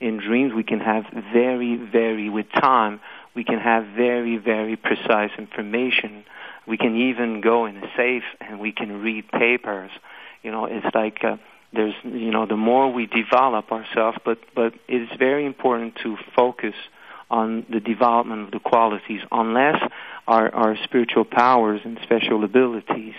in 0.00 0.18
dreams 0.18 0.52
we 0.54 0.62
can 0.62 0.80
have 0.80 1.04
very, 1.32 1.76
very 1.76 2.28
with 2.28 2.46
time 2.52 3.00
we 3.36 3.44
can 3.44 3.60
have 3.60 3.84
very, 3.94 4.38
very 4.38 4.76
precise 4.76 5.30
information. 5.38 6.24
We 6.66 6.78
can 6.78 6.96
even 6.96 7.42
go 7.42 7.66
in 7.66 7.76
a 7.76 7.86
safe 7.96 8.24
and 8.40 8.58
we 8.58 8.72
can 8.72 9.02
read 9.02 9.30
papers. 9.30 9.90
You 10.42 10.50
know, 10.50 10.64
it's 10.64 10.92
like 10.94 11.22
uh, 11.22 11.36
there's, 11.72 11.94
you 12.02 12.30
know, 12.30 12.46
the 12.46 12.56
more 12.56 12.90
we 12.90 13.06
develop 13.06 13.70
ourselves, 13.70 14.16
but 14.24 14.38
but 14.54 14.72
it 14.88 15.02
is 15.02 15.08
very 15.18 15.44
important 15.44 15.96
to 16.02 16.16
focus 16.34 16.74
on 17.30 17.66
the 17.68 17.80
development 17.80 18.46
of 18.46 18.50
the 18.52 18.60
qualities. 18.60 19.20
Unless 19.30 19.82
our 20.26 20.52
our 20.54 20.76
spiritual 20.84 21.26
powers 21.26 21.82
and 21.84 21.98
special 22.02 22.42
abilities 22.42 23.14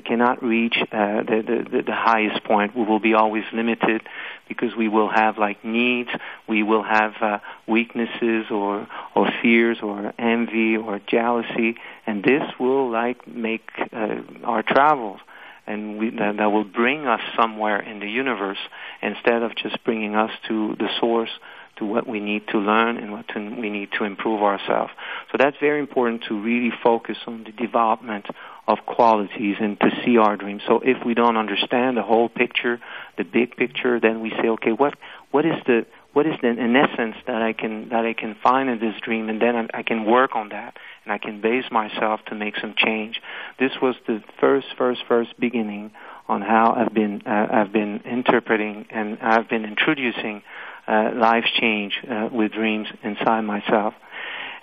cannot 0.00 0.42
reach 0.42 0.76
uh, 0.80 1.22
the, 1.22 1.66
the, 1.70 1.82
the 1.82 1.94
highest 1.94 2.44
point. 2.44 2.76
We 2.76 2.84
will 2.84 3.00
be 3.00 3.14
always 3.14 3.44
limited 3.52 4.02
because 4.48 4.74
we 4.76 4.88
will 4.88 5.08
have 5.08 5.38
like 5.38 5.64
needs, 5.64 6.10
we 6.48 6.62
will 6.62 6.82
have 6.82 7.12
uh, 7.20 7.38
weaknesses 7.66 8.46
or 8.50 8.86
or 9.14 9.30
fears 9.42 9.78
or 9.82 10.12
envy 10.18 10.76
or 10.76 11.00
jealousy, 11.06 11.76
and 12.06 12.22
this 12.22 12.42
will 12.58 12.90
like 12.90 13.26
make 13.26 13.68
uh, 13.92 14.16
our 14.44 14.62
travels. 14.62 15.20
And 15.66 15.98
we, 15.98 16.10
that, 16.10 16.36
that 16.36 16.52
will 16.52 16.64
bring 16.64 17.06
us 17.06 17.22
somewhere 17.34 17.80
in 17.80 17.98
the 17.98 18.10
universe 18.10 18.58
instead 19.00 19.42
of 19.42 19.56
just 19.56 19.82
bringing 19.82 20.14
us 20.14 20.30
to 20.48 20.76
the 20.78 20.88
source 21.00 21.30
to 21.76 21.84
what 21.84 22.06
we 22.06 22.20
need 22.20 22.46
to 22.48 22.58
learn 22.58 22.96
and 22.96 23.12
what 23.12 23.26
to, 23.28 23.38
we 23.38 23.70
need 23.70 23.90
to 23.98 24.04
improve 24.04 24.42
ourselves. 24.42 24.92
So 25.30 25.38
that's 25.38 25.56
very 25.60 25.80
important 25.80 26.24
to 26.28 26.40
really 26.40 26.72
focus 26.82 27.16
on 27.26 27.44
the 27.44 27.52
development 27.52 28.26
of 28.66 28.78
qualities 28.86 29.56
and 29.60 29.78
to 29.80 29.90
see 30.04 30.16
our 30.16 30.36
dreams. 30.36 30.62
So 30.66 30.80
if 30.80 31.04
we 31.04 31.14
don't 31.14 31.36
understand 31.36 31.96
the 31.96 32.02
whole 32.02 32.28
picture, 32.28 32.80
the 33.18 33.24
big 33.24 33.56
picture, 33.56 34.00
then 34.00 34.20
we 34.20 34.30
say, 34.30 34.48
okay, 34.48 34.72
what 34.72 34.94
what 35.30 35.44
is 35.44 35.56
the 35.66 35.84
what 36.14 36.26
is 36.26 36.34
the 36.40 36.48
in 36.48 36.76
essence 36.76 37.16
that 37.26 37.42
I 37.42 37.52
can 37.52 37.88
that 37.90 38.06
I 38.06 38.14
can 38.14 38.36
find 38.42 38.70
in 38.70 38.78
this 38.78 38.94
dream, 39.02 39.28
and 39.28 39.42
then 39.42 39.56
I, 39.56 39.80
I 39.80 39.82
can 39.82 40.04
work 40.04 40.34
on 40.34 40.50
that, 40.50 40.76
and 41.04 41.12
I 41.12 41.18
can 41.18 41.40
base 41.40 41.64
myself 41.70 42.20
to 42.26 42.34
make 42.34 42.56
some 42.56 42.74
change. 42.76 43.20
This 43.58 43.72
was 43.82 43.96
the 44.06 44.22
first, 44.40 44.68
first, 44.78 45.00
first 45.06 45.38
beginning 45.38 45.90
on 46.28 46.40
how 46.40 46.72
I've 46.72 46.94
been 46.94 47.22
uh, 47.26 47.48
I've 47.50 47.72
been 47.72 48.00
interpreting 48.04 48.86
and 48.90 49.18
I've 49.20 49.48
been 49.48 49.64
introducing 49.64 50.42
uh, 50.86 51.10
life 51.14 51.44
change 51.58 52.00
uh, 52.08 52.28
with 52.32 52.52
dreams 52.52 52.88
inside 53.02 53.42
myself. 53.42 53.94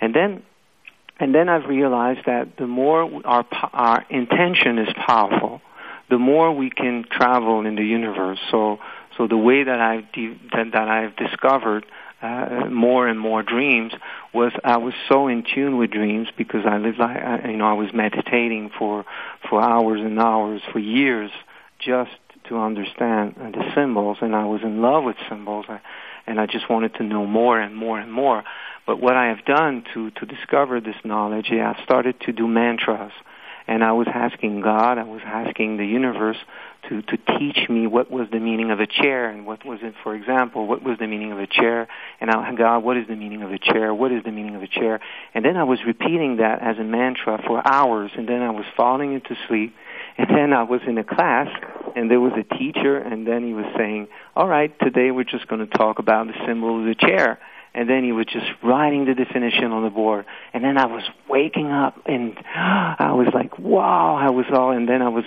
And 0.00 0.14
then, 0.14 0.42
and 1.18 1.34
then 1.34 1.48
I've 1.48 1.68
realized 1.68 2.26
that 2.26 2.56
the 2.56 2.66
more 2.66 3.08
our 3.24 3.46
our 3.72 4.04
intention 4.10 4.78
is 4.78 4.88
powerful, 5.06 5.60
the 6.10 6.18
more 6.18 6.52
we 6.54 6.70
can 6.70 7.04
travel 7.10 7.64
in 7.64 7.76
the 7.76 7.84
universe. 7.84 8.38
So, 8.50 8.78
so 9.16 9.26
the 9.26 9.36
way 9.36 9.64
that 9.64 9.80
I've 9.80 10.10
de- 10.12 10.38
that, 10.52 10.72
that 10.72 10.88
I've 10.88 11.16
discovered 11.16 11.86
uh, 12.22 12.66
more 12.70 13.08
and 13.08 13.18
more 13.18 13.42
dreams 13.42 13.92
was 14.32 14.52
I 14.64 14.76
was 14.76 14.94
so 15.08 15.26
in 15.26 15.42
tune 15.42 15.76
with 15.76 15.90
dreams 15.90 16.28
because 16.36 16.64
I 16.66 16.78
lived 16.78 16.98
like 16.98 17.44
you 17.46 17.56
know 17.56 17.66
I 17.66 17.72
was 17.72 17.92
meditating 17.92 18.70
for 18.78 19.04
for 19.48 19.60
hours 19.60 20.00
and 20.00 20.18
hours 20.20 20.62
for 20.72 20.78
years 20.78 21.30
just 21.78 22.12
to 22.48 22.58
understand 22.58 23.34
the 23.36 23.64
symbols 23.74 24.18
and 24.20 24.36
I 24.36 24.44
was 24.44 24.62
in 24.62 24.80
love 24.82 25.04
with 25.04 25.16
symbols. 25.28 25.66
I, 25.68 25.80
and 26.26 26.40
I 26.40 26.46
just 26.46 26.68
wanted 26.70 26.94
to 26.94 27.02
know 27.02 27.26
more 27.26 27.60
and 27.60 27.74
more 27.76 27.98
and 27.98 28.12
more. 28.12 28.44
But 28.86 29.00
what 29.00 29.16
I 29.16 29.26
have 29.26 29.44
done 29.44 29.84
to 29.94 30.10
to 30.10 30.26
discover 30.26 30.80
this 30.80 30.96
knowledge, 31.04 31.46
yeah, 31.50 31.70
I've 31.70 31.84
started 31.84 32.20
to 32.22 32.32
do 32.32 32.48
mantras, 32.48 33.12
and 33.68 33.84
I 33.84 33.92
was 33.92 34.08
asking 34.12 34.60
God, 34.60 34.98
I 34.98 35.04
was 35.04 35.22
asking 35.24 35.76
the 35.76 35.86
universe 35.86 36.38
to 36.88 37.02
to 37.02 37.16
teach 37.38 37.68
me 37.68 37.86
what 37.86 38.10
was 38.10 38.28
the 38.32 38.40
meaning 38.40 38.72
of 38.72 38.80
a 38.80 38.86
chair, 38.86 39.28
and 39.30 39.46
what 39.46 39.64
was 39.64 39.78
it, 39.82 39.94
for 40.02 40.14
example, 40.16 40.66
what 40.66 40.82
was 40.82 40.98
the 40.98 41.06
meaning 41.06 41.30
of 41.30 41.38
a 41.38 41.46
chair, 41.46 41.86
and 42.20 42.30
I, 42.30 42.52
God, 42.54 42.78
what 42.78 42.96
is 42.96 43.06
the 43.06 43.16
meaning 43.16 43.42
of 43.42 43.52
a 43.52 43.58
chair? 43.58 43.94
What 43.94 44.10
is 44.10 44.24
the 44.24 44.32
meaning 44.32 44.56
of 44.56 44.62
a 44.62 44.68
chair? 44.68 45.00
And 45.34 45.44
then 45.44 45.56
I 45.56 45.64
was 45.64 45.78
repeating 45.86 46.38
that 46.38 46.60
as 46.60 46.78
a 46.78 46.84
mantra 46.84 47.40
for 47.46 47.62
hours, 47.64 48.10
and 48.16 48.28
then 48.28 48.42
I 48.42 48.50
was 48.50 48.64
falling 48.76 49.12
into 49.12 49.36
sleep 49.46 49.74
And 50.18 50.28
then 50.30 50.52
I 50.52 50.62
was 50.62 50.80
in 50.86 50.98
a 50.98 51.04
class, 51.04 51.48
and 51.96 52.10
there 52.10 52.20
was 52.20 52.32
a 52.36 52.56
teacher, 52.56 52.96
and 52.96 53.26
then 53.26 53.44
he 53.44 53.54
was 53.54 53.66
saying, 53.76 54.08
"All 54.36 54.48
right, 54.48 54.76
today 54.80 55.10
we're 55.10 55.24
just 55.24 55.48
going 55.48 55.66
to 55.66 55.78
talk 55.78 55.98
about 55.98 56.26
the 56.26 56.34
symbol 56.46 56.80
of 56.80 56.84
the 56.84 56.94
chair." 56.94 57.38
And 57.74 57.88
then 57.88 58.04
he 58.04 58.12
was 58.12 58.26
just 58.26 58.46
writing 58.62 59.06
the 59.06 59.14
definition 59.14 59.72
on 59.72 59.82
the 59.82 59.88
board. 59.88 60.26
And 60.52 60.62
then 60.62 60.76
I 60.76 60.84
was 60.84 61.02
waking 61.26 61.70
up, 61.70 61.98
and 62.04 62.36
I 62.54 63.12
was 63.12 63.28
like, 63.32 63.58
"Wow!" 63.58 64.16
I 64.16 64.30
was 64.30 64.46
all, 64.52 64.72
and 64.72 64.88
then 64.88 65.00
I 65.00 65.08
was 65.08 65.24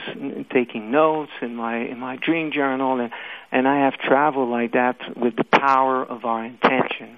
taking 0.52 0.92
notes 0.92 1.32
in 1.42 1.56
my 1.56 1.78
in 1.78 2.00
my 2.00 2.18
dream 2.18 2.52
journal, 2.52 3.00
and 3.00 3.12
and 3.52 3.68
I 3.68 3.86
have 3.86 3.94
traveled 3.94 4.50
like 4.50 4.74
that 4.74 4.98
with 5.18 5.36
the 5.36 5.46
power 5.46 6.04
of 6.04 6.26
our 6.26 6.46
intention. 6.46 7.18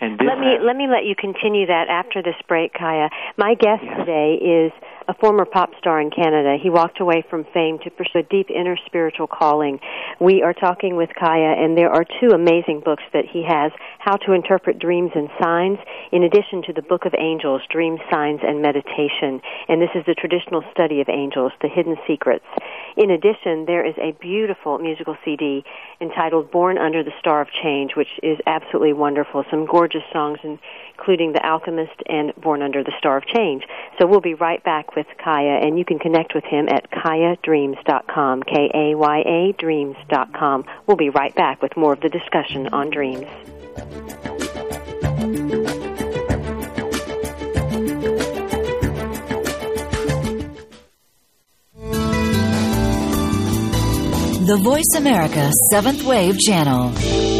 And 0.00 0.18
let 0.24 0.38
me 0.38 0.56
let 0.64 0.76
me 0.76 0.88
let 0.88 1.04
you 1.04 1.14
continue 1.14 1.66
that 1.66 1.88
after 1.88 2.22
this 2.22 2.36
break, 2.48 2.72
Kaya. 2.72 3.10
My 3.36 3.54
guest 3.54 3.82
yes. 3.84 3.98
today 3.98 4.34
is 4.40 4.72
a 5.10 5.14
former 5.14 5.44
pop 5.44 5.70
star 5.76 6.00
in 6.00 6.08
Canada. 6.08 6.56
He 6.62 6.70
walked 6.70 7.00
away 7.00 7.24
from 7.28 7.44
fame 7.52 7.80
to 7.82 7.90
pursue 7.90 8.20
a 8.20 8.22
deep 8.22 8.48
inner 8.48 8.76
spiritual 8.86 9.26
calling. 9.26 9.80
We 10.20 10.40
are 10.42 10.54
talking 10.54 10.94
with 10.94 11.10
Kaya, 11.18 11.58
and 11.58 11.76
there 11.76 11.90
are 11.90 12.04
two 12.20 12.30
amazing 12.30 12.82
books 12.84 13.02
that 13.12 13.24
he 13.26 13.42
has 13.42 13.72
How 13.98 14.16
to 14.16 14.32
Interpret 14.32 14.78
Dreams 14.78 15.10
and 15.16 15.28
Signs, 15.42 15.78
in 16.12 16.22
addition 16.22 16.62
to 16.62 16.72
the 16.72 16.82
Book 16.82 17.06
of 17.06 17.14
Angels, 17.18 17.60
Dream 17.70 17.98
Signs 18.08 18.38
and 18.44 18.62
Meditation. 18.62 19.42
And 19.68 19.82
this 19.82 19.90
is 19.96 20.06
the 20.06 20.14
traditional 20.14 20.62
study 20.70 21.00
of 21.00 21.08
angels, 21.08 21.50
the 21.60 21.68
hidden 21.68 21.96
secrets. 22.06 22.46
In 22.96 23.10
addition, 23.10 23.66
there 23.66 23.84
is 23.84 23.94
a 23.98 24.12
beautiful 24.20 24.78
musical 24.78 25.16
CD 25.24 25.64
entitled 26.00 26.52
Born 26.52 26.78
Under 26.78 27.02
the 27.02 27.12
Star 27.18 27.40
of 27.40 27.48
Change, 27.50 27.96
which 27.96 28.20
is 28.22 28.38
absolutely 28.46 28.92
wonderful. 28.92 29.42
Some 29.50 29.66
gorgeous 29.66 29.89
songs, 30.12 30.38
including 30.44 31.32
The 31.32 31.44
Alchemist 31.44 32.02
and 32.06 32.32
Born 32.36 32.62
Under 32.62 32.84
the 32.84 32.92
Star 32.98 33.16
of 33.16 33.26
Change. 33.26 33.64
So 33.98 34.06
we'll 34.06 34.20
be 34.20 34.34
right 34.34 34.62
back 34.62 34.94
with 34.94 35.06
Kaya, 35.22 35.58
and 35.60 35.76
you 35.78 35.84
can 35.84 35.98
connect 35.98 36.34
with 36.34 36.44
him 36.44 36.68
at 36.68 36.90
kayadreams.com, 36.92 38.42
K-A-Y-A 38.44 39.52
dreams.com. 39.58 40.64
We'll 40.86 40.96
be 40.96 41.10
right 41.10 41.34
back 41.34 41.62
with 41.62 41.76
more 41.76 41.92
of 41.92 42.00
the 42.00 42.08
discussion 42.08 42.68
on 42.68 42.90
dreams. 42.90 43.26
The 54.50 54.56
Voice 54.56 54.96
America 54.96 55.52
Seventh 55.70 56.02
Wave 56.02 56.36
Channel. 56.36 57.39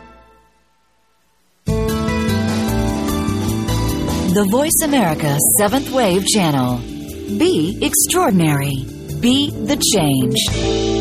The 4.34 4.48
Voice 4.50 4.82
America 4.84 5.38
Seventh 5.60 5.92
Wave 5.92 6.26
Channel. 6.26 6.78
Be 7.38 7.78
extraordinary. 7.82 8.86
Be 9.20 9.52
the 9.52 9.76
change. 9.94 11.01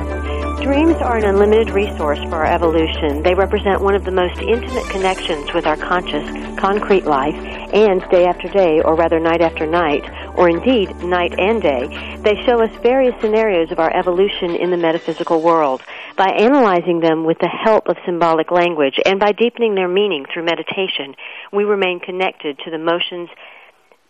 Dreams 0.61 0.95
are 1.01 1.17
an 1.17 1.25
unlimited 1.25 1.71
resource 1.71 2.19
for 2.29 2.35
our 2.35 2.45
evolution. 2.45 3.23
They 3.23 3.33
represent 3.33 3.81
one 3.81 3.95
of 3.95 4.05
the 4.05 4.11
most 4.11 4.39
intimate 4.39 4.87
connections 4.91 5.51
with 5.55 5.65
our 5.65 5.75
conscious, 5.75 6.23
concrete 6.59 7.05
life, 7.05 7.33
and 7.73 7.99
day 8.11 8.25
after 8.25 8.47
day, 8.47 8.79
or 8.79 8.95
rather 8.95 9.19
night 9.19 9.41
after 9.41 9.65
night, 9.65 10.07
or 10.35 10.49
indeed 10.49 10.95
night 10.97 11.33
and 11.39 11.63
day, 11.63 11.87
they 12.21 12.35
show 12.45 12.61
us 12.61 12.69
various 12.83 13.19
scenarios 13.21 13.71
of 13.71 13.79
our 13.79 13.91
evolution 13.95 14.55
in 14.55 14.69
the 14.69 14.77
metaphysical 14.77 15.41
world. 15.41 15.81
By 16.15 16.29
analyzing 16.29 16.99
them 16.99 17.25
with 17.25 17.39
the 17.39 17.47
help 17.47 17.87
of 17.87 17.97
symbolic 18.05 18.51
language 18.51 18.99
and 19.03 19.19
by 19.19 19.31
deepening 19.31 19.73
their 19.73 19.87
meaning 19.87 20.25
through 20.31 20.45
meditation, 20.45 21.15
we 21.51 21.63
remain 21.63 21.99
connected 21.99 22.59
to 22.59 22.69
the 22.69 22.77
motions 22.77 23.29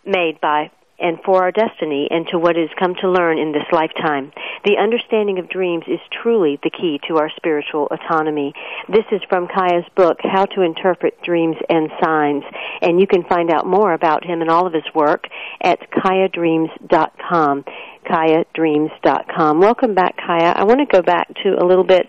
made 0.06 0.42
by 0.42 0.70
and 1.02 1.18
for 1.26 1.44
our 1.44 1.52
destiny 1.52 2.08
and 2.12 2.28
to 2.28 2.38
what 2.38 2.58
is 2.58 2.70
come 2.78 2.96
to 3.02 3.10
learn 3.10 3.38
in 3.38 3.52
this 3.52 3.66
lifetime. 3.72 4.32
The 4.64 4.78
understanding 4.78 5.40
of 5.40 5.50
dreams 5.50 5.84
is 5.88 6.00
truly 6.22 6.60
the 6.64 6.70
key 6.70 7.00
to 7.08 7.18
our 7.18 7.30
spiritual 7.36 7.88
autonomy. 7.92 8.54
This 8.88 9.06
is 9.12 9.22
from 9.28 9.48
Kaya's 9.48 9.86
book, 9.96 10.18
How 10.22 10.46
to 10.46 10.62
Interpret 10.62 11.22
Dreams 11.24 11.58
and 11.70 11.90
Signs, 12.02 12.44
and 12.82 13.00
you 13.00 13.08
can 13.08 13.24
find 13.24 13.50
out 13.50 13.66
more 13.66 13.94
about 13.94 14.24
him 14.24 14.42
and 14.42 14.50
all 14.50 14.68
of 14.68 14.74
his 14.74 14.86
work 14.94 15.26
at 15.62 15.80
kayadreams.com. 15.92 17.66
KayaDreams.com. 18.06 19.60
Welcome 19.60 19.94
back, 19.94 20.18
Kaya. 20.18 20.54
I 20.56 20.64
want 20.64 20.80
to 20.80 20.86
go 20.86 21.02
back 21.02 21.28
to 21.44 21.50
a 21.50 21.66
little 21.66 21.84
bit 21.84 22.08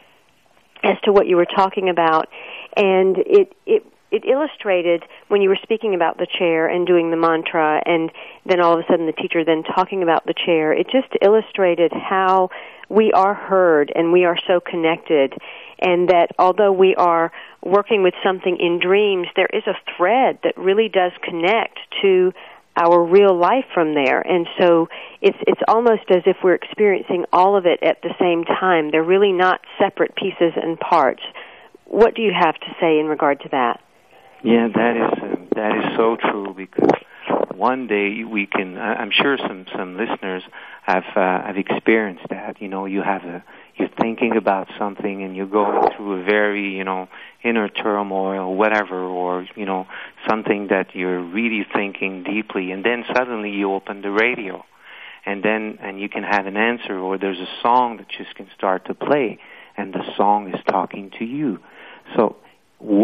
as 0.82 0.96
to 1.04 1.12
what 1.12 1.26
you 1.26 1.36
were 1.36 1.46
talking 1.46 1.88
about, 1.88 2.28
and 2.76 3.16
it 3.18 3.54
it 3.66 3.84
it 4.12 4.24
illustrated 4.24 5.02
when 5.28 5.42
you 5.42 5.48
were 5.48 5.58
speaking 5.62 5.94
about 5.94 6.18
the 6.18 6.26
chair 6.38 6.68
and 6.68 6.86
doing 6.86 7.10
the 7.10 7.16
mantra 7.16 7.82
and 7.84 8.12
then 8.46 8.60
all 8.60 8.74
of 8.74 8.78
a 8.78 8.84
sudden 8.88 9.06
the 9.06 9.12
teacher 9.12 9.44
then 9.44 9.62
talking 9.62 10.02
about 10.02 10.24
the 10.26 10.34
chair 10.34 10.72
it 10.72 10.86
just 10.86 11.08
illustrated 11.22 11.90
how 11.92 12.48
we 12.92 13.10
are 13.12 13.34
heard 13.34 13.90
and 13.94 14.12
we 14.12 14.24
are 14.24 14.36
so 14.46 14.60
connected. 14.60 15.32
And 15.78 16.10
that 16.10 16.28
although 16.38 16.72
we 16.72 16.94
are 16.94 17.32
working 17.62 18.02
with 18.02 18.14
something 18.22 18.58
in 18.60 18.78
dreams 18.78 19.28
there 19.34 19.48
is 19.52 19.62
a 19.66 19.74
thread 19.96 20.38
that 20.44 20.56
really 20.56 20.88
does 20.88 21.12
connect 21.22 21.78
to 22.02 22.32
our 22.76 23.02
real 23.02 23.36
life 23.36 23.64
from 23.74 23.94
there. 23.94 24.20
And 24.20 24.46
so 24.58 24.88
it's 25.20 25.36
it's 25.46 25.60
almost 25.68 26.10
as 26.10 26.22
if 26.26 26.36
we're 26.44 26.54
experiencing 26.54 27.24
all 27.32 27.56
of 27.56 27.66
it 27.66 27.82
at 27.82 28.02
the 28.02 28.14
same 28.20 28.44
time. 28.44 28.90
They're 28.90 29.02
really 29.02 29.32
not 29.32 29.60
separate 29.78 30.14
pieces 30.14 30.52
and 30.56 30.78
parts. 30.78 31.22
What 31.86 32.14
do 32.14 32.22
you 32.22 32.32
have 32.38 32.54
to 32.54 32.76
say 32.80 32.98
in 32.98 33.06
regard 33.06 33.40
to 33.40 33.48
that 33.50 33.80
yeah, 34.42 34.68
that 34.74 34.96
is 34.96 35.22
uh, 35.22 35.36
that 35.54 35.76
is 35.76 35.96
so 35.96 36.16
true 36.16 36.54
because 36.56 36.90
one 37.54 37.86
day 37.86 38.24
we 38.24 38.46
can. 38.46 38.76
I'm 38.76 39.10
sure 39.12 39.38
some 39.38 39.66
some 39.76 39.96
listeners 39.96 40.42
have 40.82 41.04
uh, 41.14 41.46
have 41.46 41.56
experienced 41.56 42.24
that. 42.30 42.60
You 42.60 42.68
know, 42.68 42.86
you 42.86 43.02
have 43.02 43.22
a 43.22 43.44
you're 43.76 43.88
thinking 44.00 44.36
about 44.36 44.68
something 44.78 45.22
and 45.22 45.36
you're 45.36 45.46
going 45.46 45.90
through 45.96 46.20
a 46.20 46.24
very 46.24 46.76
you 46.76 46.84
know 46.84 47.08
inner 47.44 47.68
turmoil, 47.68 48.54
whatever, 48.54 49.00
or 49.00 49.46
you 49.54 49.64
know 49.64 49.86
something 50.28 50.68
that 50.68 50.94
you're 50.94 51.20
really 51.22 51.64
thinking 51.72 52.24
deeply, 52.24 52.72
and 52.72 52.84
then 52.84 53.04
suddenly 53.14 53.50
you 53.50 53.72
open 53.72 54.02
the 54.02 54.10
radio, 54.10 54.64
and 55.24 55.42
then 55.42 55.78
and 55.80 56.00
you 56.00 56.08
can 56.08 56.24
have 56.24 56.46
an 56.46 56.56
answer, 56.56 56.98
or 56.98 57.16
there's 57.16 57.38
a 57.38 57.48
song 57.62 57.98
that 57.98 58.08
just 58.08 58.34
can 58.34 58.48
start 58.56 58.86
to 58.86 58.94
play, 58.94 59.38
and 59.76 59.92
the 59.92 60.04
song 60.16 60.52
is 60.52 60.60
talking 60.68 61.12
to 61.18 61.24
you. 61.24 61.60
So 62.16 62.36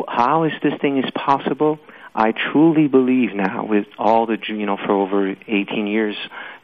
how 0.08 0.44
is 0.44 0.52
this 0.62 0.74
thing 0.80 0.98
is 0.98 1.10
possible? 1.14 1.78
I 2.14 2.32
truly 2.32 2.88
believe 2.88 3.34
now, 3.34 3.66
with 3.66 3.86
all 3.98 4.26
the 4.26 4.38
you 4.48 4.66
know, 4.66 4.76
for 4.76 4.92
over 4.92 5.36
18 5.46 5.86
years, 5.86 6.16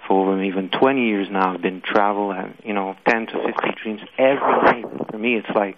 for 0.06 0.32
over 0.32 0.42
even 0.42 0.68
20 0.70 1.06
years 1.06 1.28
now, 1.30 1.54
I've 1.54 1.62
been 1.62 1.80
travel 1.80 2.32
and 2.32 2.54
you 2.64 2.72
know, 2.72 2.96
10 3.08 3.26
to 3.26 3.32
50 3.32 3.52
dreams 3.82 4.00
every 4.18 4.62
night. 4.62 4.84
For 5.10 5.18
me, 5.18 5.36
it's 5.36 5.54
like, 5.54 5.76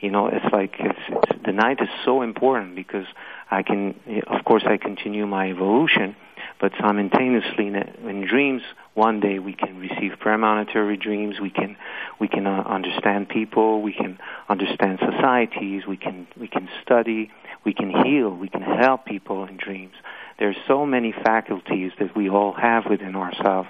you 0.00 0.10
know, 0.10 0.26
it's 0.26 0.44
like 0.52 0.74
it's, 0.78 0.98
it's 1.08 1.44
the 1.44 1.52
night 1.52 1.78
is 1.80 1.88
so 2.04 2.22
important 2.22 2.76
because 2.76 3.06
I 3.50 3.62
can, 3.62 3.98
of 4.26 4.44
course, 4.44 4.64
I 4.66 4.76
continue 4.76 5.26
my 5.26 5.50
evolution, 5.50 6.16
but 6.60 6.72
simultaneously 6.78 7.68
in, 7.68 7.76
in 7.76 8.26
dreams, 8.26 8.62
one 8.94 9.20
day 9.20 9.38
we 9.38 9.54
can 9.54 9.78
receive 9.78 10.18
premonitory 10.20 10.96
dreams. 10.96 11.40
We 11.40 11.50
can 11.50 11.76
we 12.20 12.28
can 12.28 12.46
uh, 12.46 12.62
understand 12.66 13.28
people. 13.28 13.82
We 13.82 13.92
can 13.92 14.18
understand 14.48 14.98
societies. 15.00 15.86
We 15.86 15.96
can 15.96 16.26
we 16.38 16.48
can 16.48 16.68
study. 16.82 17.30
We 17.64 17.72
can 17.72 17.90
heal. 17.90 18.30
We 18.30 18.48
can 18.48 18.62
help 18.62 19.06
people 19.06 19.44
in 19.46 19.56
dreams. 19.56 19.94
There's 20.38 20.56
so 20.66 20.84
many 20.84 21.12
faculties 21.12 21.92
that 22.00 22.16
we 22.16 22.28
all 22.28 22.52
have 22.52 22.84
within 22.88 23.14
ourselves. 23.16 23.68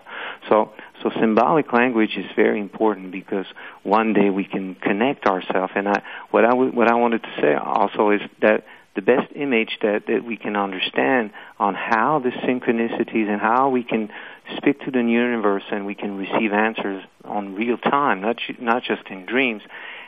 So 0.48 0.72
so 1.02 1.10
symbolic 1.20 1.72
language 1.72 2.16
is 2.16 2.26
very 2.34 2.60
important 2.60 3.12
because 3.12 3.46
one 3.82 4.12
day 4.12 4.30
we 4.30 4.44
can 4.44 4.74
connect 4.76 5.26
ourselves. 5.26 5.72
And 5.76 5.88
I 5.88 6.02
what 6.30 6.44
I 6.44 6.50
w- 6.50 6.72
what 6.72 6.88
I 6.88 6.94
wanted 6.94 7.22
to 7.22 7.40
say 7.40 7.54
also 7.54 8.10
is 8.10 8.20
that 8.40 8.64
the 8.94 9.02
best 9.02 9.32
image 9.34 9.78
that, 9.82 10.04
that 10.06 10.24
we 10.24 10.36
can 10.36 10.56
understand 10.56 11.30
on 11.58 11.74
how 11.74 12.20
the 12.20 12.30
synchronicities 12.30 13.28
and 13.28 13.40
how 13.40 13.68
we 13.68 13.82
can 13.82 14.08
speak 14.56 14.80
to 14.80 14.90
the 14.90 14.98
universe 14.98 15.64
and 15.70 15.84
we 15.86 15.94
can 15.94 16.16
receive 16.16 16.52
answers 16.52 17.02
on 17.24 17.54
real 17.54 17.78
time, 17.78 18.20
not 18.20 18.36
not 18.60 18.82
just 18.82 19.06
in 19.08 19.26
dreams, 19.26 19.62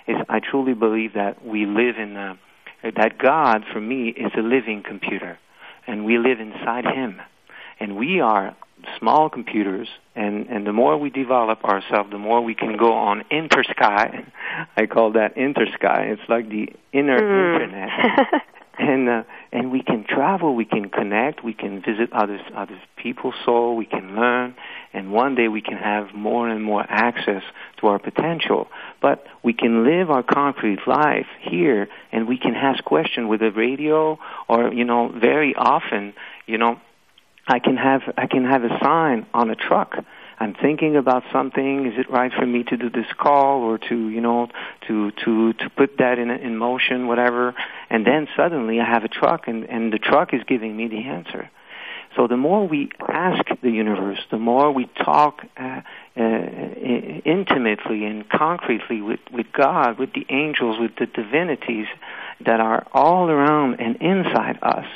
is 0.07 0.17
I 0.29 0.41
truly 0.41 0.75
believe 0.75 1.15
that 1.15 1.45
we 1.45 1.67
live 1.67 1.97
in 1.99 2.17
a, 2.17 2.39
that 2.95 3.19
God 3.19 3.65
for 3.73 3.81
me 3.81 4.09
is 4.09 4.33
a 4.37 4.43
living 4.43 4.83
computer, 4.83 5.39
and 5.87 6.05
we 6.05 6.19
live 6.19 6.39
inside 6.39 6.85
Him, 6.85 7.21
and 7.81 7.97
we 7.97 8.21
are 8.21 8.57
small 8.99 9.29
computers, 9.31 9.89
and 10.15 10.47
and 10.49 10.67
the 10.67 10.73
more 10.73 10.97
we 10.97 11.11
develop 11.11 11.65
ourselves, 11.65 12.11
the 12.11 12.19
more 12.19 12.41
we 12.41 12.55
can 12.55 12.77
go 12.77 12.93
on 12.93 13.25
intersky. 13.33 14.25
I 14.77 14.87
call 14.87 15.13
that 15.13 15.35
intersky. 15.35 16.13
It's 16.13 16.29
like 16.29 16.49
the 16.49 16.69
inner 16.93 17.21
mm. 17.21 17.55
internet. 17.55 18.43
and 18.79 19.09
uh, 19.09 19.23
and 19.53 19.71
we 19.71 19.83
can 19.83 20.05
travel, 20.05 20.55
we 20.55 20.65
can 20.65 20.89
connect, 20.89 21.43
we 21.43 21.55
can 21.55 21.81
visit 21.81 22.13
other 22.13 22.39
other 22.55 22.81
people's 22.97 23.35
soul, 23.45 23.77
we 23.77 23.87
can 23.87 24.17
learn, 24.17 24.55
and 24.93 25.13
one 25.13 25.35
day 25.35 25.49
we 25.49 25.63
can 25.63 25.79
have 25.79 26.15
more 26.15 26.49
and 26.49 26.63
more 26.63 26.85
access 26.89 27.43
to 27.79 27.87
our 27.87 27.99
potential. 27.99 28.69
But 29.01 29.27
we 29.43 29.53
can 29.53 29.85
live 29.85 30.11
our 30.11 30.23
concrete 30.23 30.87
life 30.87 31.27
here, 31.41 31.89
and 32.13 32.29
we 32.29 32.39
can 32.39 32.55
ask 32.55 32.85
questions 32.85 33.29
with 33.29 33.41
the 33.41 33.51
radio, 33.51 34.19
or 34.49 34.73
you 34.73 34.85
know, 34.85 35.09
very 35.09 35.55
often, 35.55 36.15
you 36.47 36.59
know, 36.59 36.81
I 37.47 37.59
can 37.59 37.77
have 37.77 38.03
I 38.17 38.27
can 38.27 38.45
have 38.45 38.65
a 38.65 38.79
sign 38.83 39.27
on 39.33 39.51
a 39.51 39.55
truck 39.55 40.05
I'm 40.39 40.55
thinking 40.55 40.97
about 40.97 41.23
something. 41.33 41.87
Is 41.87 41.95
it 41.99 42.11
right 42.11 42.33
for 42.33 42.45
me 42.45 42.63
to 42.65 42.77
do 42.77 42.91
this 42.91 43.07
call 43.19 43.63
or 43.63 43.79
to, 43.79 44.09
you 44.09 44.21
know, 44.21 44.49
to 44.87 45.11
to 45.25 45.53
to 45.55 45.71
put 45.71 45.99
that 45.99 46.19
in 46.19 46.31
in 46.31 46.57
motion, 46.57 47.07
whatever? 47.07 47.55
And 47.89 48.07
then 48.07 48.29
suddenly 48.37 48.81
I 48.81 48.85
have 48.85 49.05
a 49.05 49.09
truck, 49.09 49.49
and 49.49 49.65
and 49.65 49.93
the 49.93 49.99
truck 49.99 50.35
is 50.35 50.43
giving 50.47 50.77
me 50.77 50.89
the 50.89 51.05
answer. 51.05 51.51
So 52.17 52.27
the 52.27 52.37
more 52.37 52.67
we 52.67 52.91
ask 53.07 53.45
the 53.63 53.71
universe, 53.71 54.19
the 54.31 54.39
more 54.39 54.73
we 54.73 54.87
talk 55.05 55.45
uh, 55.57 55.83
uh, 56.17 56.21
intimately 56.23 58.07
and 58.07 58.27
concretely 58.29 59.03
with, 59.03 59.21
with 59.31 59.47
God, 59.53 59.99
with 59.99 60.15
the 60.15 60.25
angels, 60.31 60.79
with 60.81 60.93
the 60.99 61.05
divinities 61.05 61.87
that 62.41 62.59
are 62.59 62.87
all 62.93 63.29
around 63.29 63.81
and 63.81 63.97
inside 63.97 64.59
us, 64.63 64.87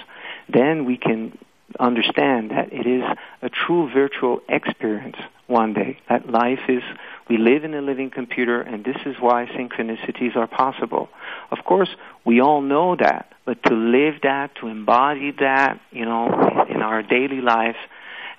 then 0.48 0.86
we 0.86 0.96
can 0.96 1.36
understand 1.78 2.50
that 2.50 2.72
it 2.72 2.86
is 2.86 3.02
a 3.42 3.48
true 3.48 3.90
virtual 3.92 4.40
experience 4.48 5.16
one 5.46 5.72
day. 5.72 5.98
That 6.08 6.28
life 6.30 6.60
is, 6.68 6.82
we 7.28 7.36
live 7.36 7.64
in 7.64 7.74
a 7.74 7.82
living 7.82 8.10
computer, 8.10 8.60
and 8.60 8.84
this 8.84 8.96
is 9.04 9.16
why 9.20 9.46
synchronicities 9.46 10.36
are 10.36 10.46
possible. 10.46 11.08
Of 11.50 11.64
course, 11.64 11.90
we 12.24 12.40
all 12.40 12.60
know 12.60 12.96
that, 12.96 13.32
but 13.44 13.62
to 13.64 13.74
live 13.74 14.14
that, 14.22 14.54
to 14.56 14.68
embody 14.68 15.32
that, 15.40 15.80
you 15.90 16.04
know, 16.04 16.26
in 16.68 16.82
our 16.82 17.02
daily 17.02 17.40
life, 17.40 17.76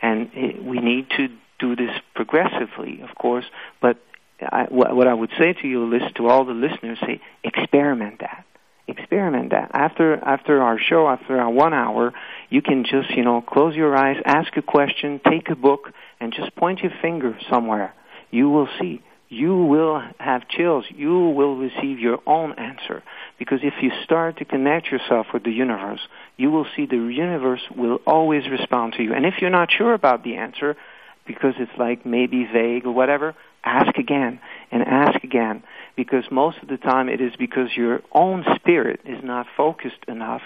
and 0.02 0.30
it, 0.34 0.63
we 0.63 0.80
need 0.80 1.10
to 1.17 1.28
do 1.60 1.76
this 1.76 1.91
progressively, 2.15 3.02
of 3.02 3.15
course, 3.15 3.46
but 3.82 3.98
I, 4.41 4.65
what 4.70 5.08
I 5.08 5.13
would 5.13 5.30
say 5.38 5.54
to 5.54 5.67
you, 5.67 5.86
list 5.86 6.15
to 6.15 6.28
all 6.28 6.46
the 6.46 6.54
listeners, 6.54 6.98
say 7.06 7.22
experiment 7.44 8.22
that 8.22 8.46
experiment 8.91 9.52
that. 9.52 9.72
After 9.74 10.15
after 10.15 10.62
our 10.62 10.78
show, 10.78 11.08
after 11.08 11.39
our 11.39 11.50
one 11.50 11.74
hour, 11.74 12.13
you 12.52 12.62
can 12.62 12.84
just 12.84 13.10
you 13.16 13.24
know 13.24 13.42
close 13.42 13.76
your 13.76 13.96
eyes, 13.96 14.18
ask 14.24 14.56
a 14.58 14.62
question, 14.62 15.20
take 15.28 15.50
a 15.50 15.56
book, 15.56 15.92
and 16.20 16.32
just 16.32 16.56
point 16.56 16.82
your 16.82 16.92
finger 17.02 17.36
somewhere. 17.50 17.96
You 18.30 18.50
will 18.50 18.68
see. 18.80 19.02
You 19.30 19.56
will 19.56 20.04
have 20.20 20.50
chills. 20.50 20.84
You 20.90 21.30
will 21.30 21.56
receive 21.56 22.00
your 22.00 22.20
own 22.28 22.54
answer. 22.60 23.02
Because 23.40 23.60
if 23.64 23.76
you 23.82 23.90
start 24.04 24.38
to 24.40 24.46
connect 24.46 24.88
yourself 24.88 25.28
with 25.34 25.44
the 25.44 25.52
universe, 25.52 26.02
you 26.36 26.52
will 26.52 26.66
see 26.76 26.86
the 26.86 26.98
universe 26.98 27.62
will 27.74 28.00
always 28.06 28.44
respond 28.50 28.94
to 28.98 29.04
you. 29.04 29.14
And 29.14 29.26
if 29.26 29.36
you're 29.40 29.50
not 29.50 29.70
sure 29.72 29.94
about 29.94 30.26
the 30.26 30.36
answer, 30.36 30.76
because 31.26 31.54
it's 31.60 31.72
like 31.78 32.06
maybe 32.06 32.46
vague 32.52 32.86
or 32.86 32.92
whatever, 32.92 33.34
ask 33.64 33.98
again 33.98 34.42
and 34.70 34.84
ask 34.84 35.24
again 35.24 35.64
because 35.96 36.24
most 36.32 36.58
of 36.62 36.68
the 36.68 36.78
time 36.78 37.10
it 37.10 37.22
is 37.22 37.32
because 37.38 37.70
your 37.76 38.02
own 38.12 38.44
spirit 38.56 39.00
is 39.06 39.24
not 39.24 39.46
focused 39.56 40.04
enough. 40.08 40.42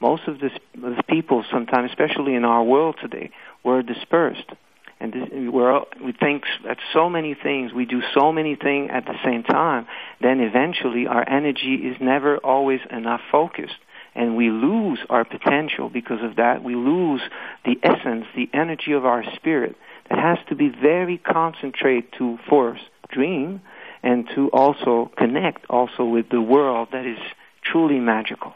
Most 0.00 0.22
of 0.26 0.38
the, 0.40 0.50
the 0.74 1.02
people, 1.08 1.44
sometimes, 1.50 1.90
especially 1.90 2.34
in 2.34 2.44
our 2.44 2.62
world 2.62 2.96
today, 3.00 3.30
were 3.62 3.82
dispersed. 3.82 4.50
And 4.98 5.12
this, 5.12 5.28
we're, 5.32 5.80
we 6.04 6.12
think 6.12 6.44
at 6.68 6.78
so 6.92 7.08
many 7.08 7.34
things, 7.34 7.72
we 7.72 7.86
do 7.86 8.02
so 8.14 8.32
many 8.32 8.54
things 8.54 8.90
at 8.92 9.06
the 9.06 9.14
same 9.24 9.42
time, 9.42 9.86
then 10.20 10.40
eventually 10.40 11.06
our 11.06 11.26
energy 11.28 11.74
is 11.74 11.96
never 12.00 12.36
always 12.38 12.80
enough 12.90 13.20
focused. 13.30 13.76
And 14.14 14.36
we 14.36 14.50
lose 14.50 14.98
our 15.08 15.24
potential 15.24 15.88
because 15.88 16.22
of 16.22 16.36
that. 16.36 16.64
We 16.64 16.74
lose 16.74 17.22
the 17.64 17.78
essence, 17.82 18.26
the 18.34 18.50
energy 18.52 18.92
of 18.92 19.06
our 19.06 19.24
spirit. 19.36 19.76
That 20.08 20.18
has 20.18 20.38
to 20.48 20.54
be 20.54 20.68
very 20.68 21.16
concentrated 21.16 22.12
to 22.18 22.38
force 22.48 22.80
dream 23.08 23.60
and 24.02 24.28
to 24.34 24.48
also 24.50 25.10
connect 25.16 25.66
also 25.70 26.04
with 26.04 26.28
the 26.30 26.40
world 26.40 26.88
that 26.92 27.06
is 27.06 27.18
truly 27.62 28.00
magical. 28.00 28.54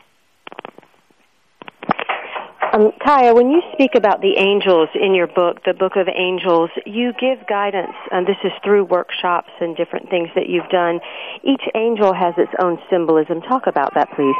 Um, 2.72 2.92
Kaya, 3.04 3.34
when 3.34 3.50
you 3.50 3.62
speak 3.72 3.94
about 3.94 4.20
the 4.20 4.36
angels 4.36 4.88
in 4.94 5.14
your 5.14 5.26
book, 5.26 5.62
the 5.64 5.74
Book 5.74 5.96
of 5.96 6.08
Angels, 6.08 6.70
you 6.86 7.12
give 7.20 7.46
guidance, 7.46 7.94
and 8.10 8.26
this 8.26 8.36
is 8.42 8.52
through 8.64 8.84
workshops 8.84 9.50
and 9.60 9.76
different 9.76 10.08
things 10.10 10.28
that 10.34 10.48
you've 10.48 10.68
done. 10.70 11.00
Each 11.42 11.62
angel 11.74 12.14
has 12.14 12.34
its 12.38 12.52
own 12.60 12.78
symbolism. 12.90 13.42
Talk 13.42 13.66
about 13.66 13.94
that, 13.94 14.10
please. 14.16 14.34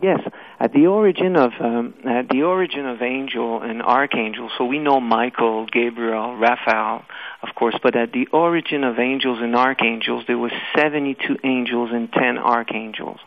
Yes, 0.00 0.20
at 0.60 0.72
the 0.72 0.86
origin 0.86 1.34
of 1.34 1.52
um, 1.60 1.94
at 2.04 2.28
the 2.28 2.42
origin 2.42 2.86
of 2.86 3.02
angel 3.02 3.62
and 3.62 3.82
archangel. 3.82 4.48
So 4.56 4.64
we 4.64 4.78
know 4.78 5.00
Michael, 5.00 5.66
Gabriel, 5.66 6.36
Raphael, 6.36 7.04
of 7.42 7.54
course, 7.56 7.74
but 7.82 7.96
at 7.96 8.12
the 8.12 8.28
origin 8.32 8.84
of 8.84 9.00
angels 9.00 9.38
and 9.40 9.56
archangels, 9.56 10.24
there 10.28 10.38
was 10.38 10.52
72 10.76 11.38
angels 11.42 11.90
and 11.92 12.12
10 12.12 12.38
archangels. 12.38 13.18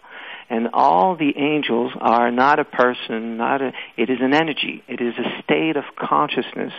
And 0.51 0.67
all 0.73 1.15
the 1.15 1.33
angels 1.37 1.93
are 2.01 2.29
not 2.29 2.59
a 2.59 2.65
person, 2.65 3.37
not 3.37 3.61
a, 3.61 3.71
it 3.95 4.09
is 4.09 4.17
an 4.19 4.33
energy. 4.33 4.83
It 4.85 4.99
is 4.99 5.13
a 5.17 5.41
state 5.41 5.77
of 5.77 5.85
consciousness 5.97 6.73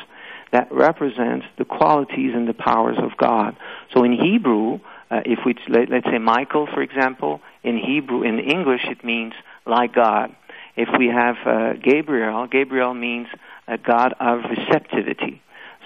that 0.53 0.71
represents 0.71 1.47
the 1.57 1.65
qualities 1.65 2.33
and 2.35 2.47
the 2.47 2.53
powers 2.53 2.99
of 2.99 3.17
God. 3.17 3.57
So 3.95 4.05
in 4.05 4.13
Hebrew, 4.13 4.81
uh, 5.11 5.23
if 5.25 5.39
we, 5.47 5.55
let, 5.71 5.89
let's 5.89 6.05
say 6.05 6.19
Michael, 6.19 6.67
for 6.67 6.83
example, 6.83 7.41
in 7.65 7.79
Hebrew, 7.79 8.25
in 8.25 8.41
English, 8.41 8.83
it 8.85 9.03
means 9.03 9.33
like 9.65 9.95
God. 9.95 10.37
If 10.77 10.91
we 10.99 11.07
have 11.07 11.37
uh, 11.47 11.73
Gabriel, 11.83 12.47
Gabriel 12.49 12.93
means 12.93 13.29
a 13.67 13.79
God 13.79 14.13
of 14.21 14.41
receptivity 14.51 15.41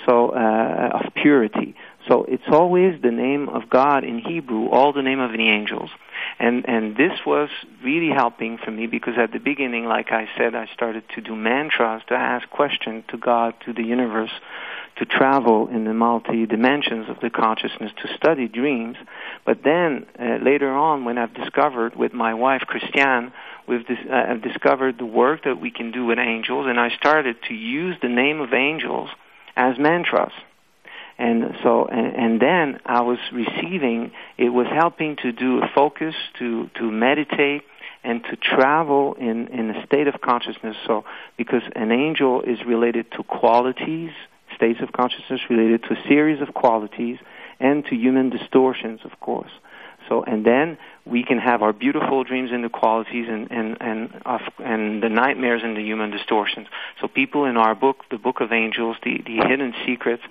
so 0.07 0.31
uh, 0.31 1.01
of 1.05 1.15
purity. 1.15 1.75
So 2.09 2.25
it's 2.29 2.45
always 2.49 3.01
the 3.03 3.11
name 3.11 3.49
of 3.49 3.69
God 3.69 4.05
in 4.05 4.21
Hebrew, 4.21 4.69
all 4.69 4.93
the 4.93 5.03
name 5.03 5.19
of 5.19 5.33
the 5.33 5.49
angels. 5.49 5.91
And 6.39 6.69
and 6.69 6.97
this 6.97 7.13
was 7.27 7.49
really 7.83 8.11
helping 8.15 8.59
for 8.59 8.71
me 8.71 8.87
because 8.87 9.15
at 9.19 9.33
the 9.33 9.39
beginning, 9.39 9.87
like 9.87 10.13
I 10.13 10.29
said, 10.37 10.55
I 10.55 10.67
started 10.73 11.05
to 11.15 11.21
do 11.21 11.35
mantras 11.35 12.03
to 12.09 12.15
ask 12.15 12.49
questions 12.51 13.05
to 13.09 13.17
God, 13.17 13.55
to 13.65 13.73
the 13.73 13.83
universe, 13.83 14.31
to 14.99 15.05
travel 15.05 15.69
in 15.69 15.85
the 15.85 15.95
multi 15.95 16.47
dimensions 16.47 17.09
of 17.09 17.21
the 17.21 17.31
consciousness, 17.31 17.93
to 18.03 18.15
study 18.17 18.49
dreams. 18.49 18.97
But 19.45 19.63
then 19.65 20.07
uh, 20.19 20.39
later 20.43 20.71
on, 20.71 21.05
when 21.05 21.19
I've 21.19 21.35
discovered 21.35 21.97
with 21.97 22.13
my 22.13 22.35
wife 22.35 22.63
Christiane, 22.63 23.33
we've 23.67 23.87
dis- 23.87 24.07
uh, 24.09 24.27
I've 24.31 24.43
discovered 24.43 24.99
the 24.99 25.07
work 25.07 25.45
that 25.45 25.61
we 25.61 25.71
can 25.71 25.91
do 25.91 26.07
with 26.07 26.19
angels, 26.19 26.67
and 26.69 26.79
I 26.79 26.91
started 26.97 27.37
to 27.49 27.55
use 27.55 27.97
the 28.01 28.09
name 28.09 28.41
of 28.41 28.53
angels 28.53 29.11
as 29.57 29.79
mantras. 29.79 30.33
And 31.19 31.57
so, 31.63 31.87
and, 31.87 32.15
and 32.17 32.41
then 32.41 32.81
I 32.85 33.01
was 33.01 33.19
receiving, 33.33 34.13
it 34.37 34.51
was 34.51 34.67
helping 34.67 35.17
to 35.23 35.33
do 35.33 35.63
a 35.63 35.69
focus, 35.75 36.15
to, 36.39 36.69
to 36.75 36.91
meditate, 36.91 37.63
and 38.05 38.23
to 38.25 38.37
travel 38.37 39.15
in, 39.19 39.49
in 39.49 39.71
a 39.71 39.87
state 39.87 40.09
of 40.09 40.21
consciousness. 40.21 40.77
So, 40.87 41.05
because 41.37 41.63
an 41.75 41.91
angel 41.91 42.43
is 42.43 42.59
related 42.67 43.11
to 43.13 43.23
qualities, 43.23 44.11
states 44.55 44.81
of 44.83 44.93
consciousness 44.93 45.41
related 45.49 45.83
to 45.85 45.95
a 45.95 46.09
series 46.09 46.41
of 46.41 46.55
qualities, 46.55 47.19
and 47.59 47.85
to 47.87 47.97
human 47.97 48.31
distortions, 48.31 49.01
of 49.05 49.19
course. 49.21 49.51
So, 50.09 50.23
and 50.23 50.45
then 50.45 50.79
we 51.05 51.25
can 51.25 51.39
have 51.39 51.63
our 51.63 51.73
beautiful 51.73 52.23
dreams 52.23 52.51
and 52.53 52.63
the 52.63 52.69
qualities 52.69 53.27
and 53.29 53.51
and 53.51 53.77
and 53.81 54.23
of, 54.25 54.41
and 54.59 55.03
the 55.03 55.09
nightmares 55.09 55.63
and 55.65 55.77
the 55.77 55.83
human 55.83 56.11
distortions. 56.11 56.69
So, 57.01 57.09
people 57.09 57.45
in 57.45 57.57
our 57.57 57.75
book, 57.75 58.05
the 58.11 58.19
Book 58.19 58.41
of 58.41 58.53
Angels, 58.53 58.97
the 59.03 59.21
the 59.27 59.49
hidden 59.49 59.75
secrets, 59.85 60.23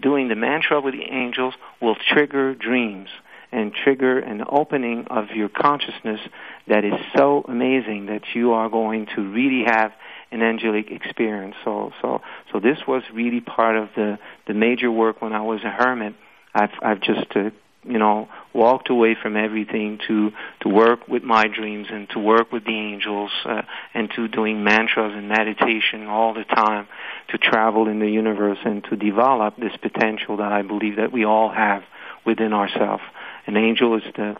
doing 0.00 0.28
the 0.28 0.36
mantra 0.36 0.80
with 0.80 0.94
the 0.94 1.02
angels 1.02 1.54
will 1.80 1.96
trigger 1.96 2.54
dreams 2.54 3.08
and 3.52 3.72
trigger 3.74 4.18
an 4.20 4.44
opening 4.48 5.06
of 5.08 5.30
your 5.30 5.48
consciousness 5.48 6.20
that 6.68 6.84
is 6.84 6.94
so 7.16 7.44
amazing 7.48 8.06
that 8.06 8.22
you 8.32 8.52
are 8.52 8.68
going 8.68 9.06
to 9.16 9.22
really 9.22 9.64
have 9.64 9.92
an 10.32 10.42
angelic 10.42 10.90
experience. 10.90 11.54
So, 11.64 11.92
so, 12.00 12.22
so 12.52 12.60
this 12.60 12.78
was 12.86 13.02
really 13.12 13.40
part 13.40 13.76
of 13.76 13.88
the 13.96 14.18
the 14.46 14.54
major 14.54 14.90
work 14.90 15.20
when 15.22 15.32
I 15.32 15.42
was 15.42 15.60
a 15.64 15.70
hermit. 15.70 16.14
I've 16.54 16.70
I've 16.82 17.00
just 17.00 17.26
uh, 17.34 17.50
you 17.84 17.98
know 17.98 18.28
walked 18.52 18.90
away 18.90 19.16
from 19.20 19.36
everything 19.36 19.98
to 20.08 20.32
to 20.60 20.68
work 20.68 21.08
with 21.08 21.22
my 21.22 21.46
dreams 21.48 21.88
and 21.90 22.08
to 22.10 22.18
work 22.18 22.52
with 22.52 22.64
the 22.64 22.76
angels 22.76 23.30
uh, 23.44 23.62
and 23.94 24.10
to 24.16 24.28
doing 24.28 24.62
mantras 24.62 25.12
and 25.14 25.28
meditation 25.28 26.06
all 26.06 26.34
the 26.34 26.44
time 26.44 26.86
to 27.28 27.38
travel 27.38 27.88
in 27.88 27.98
the 27.98 28.10
universe 28.10 28.58
and 28.64 28.84
to 28.84 28.96
develop 28.96 29.56
this 29.56 29.76
potential 29.80 30.36
that 30.38 30.52
I 30.52 30.62
believe 30.62 30.96
that 30.96 31.12
we 31.12 31.24
all 31.24 31.50
have 31.50 31.82
within 32.26 32.52
ourselves. 32.52 33.02
An 33.46 33.56
angel 33.56 33.96
is 33.96 34.02
the 34.14 34.36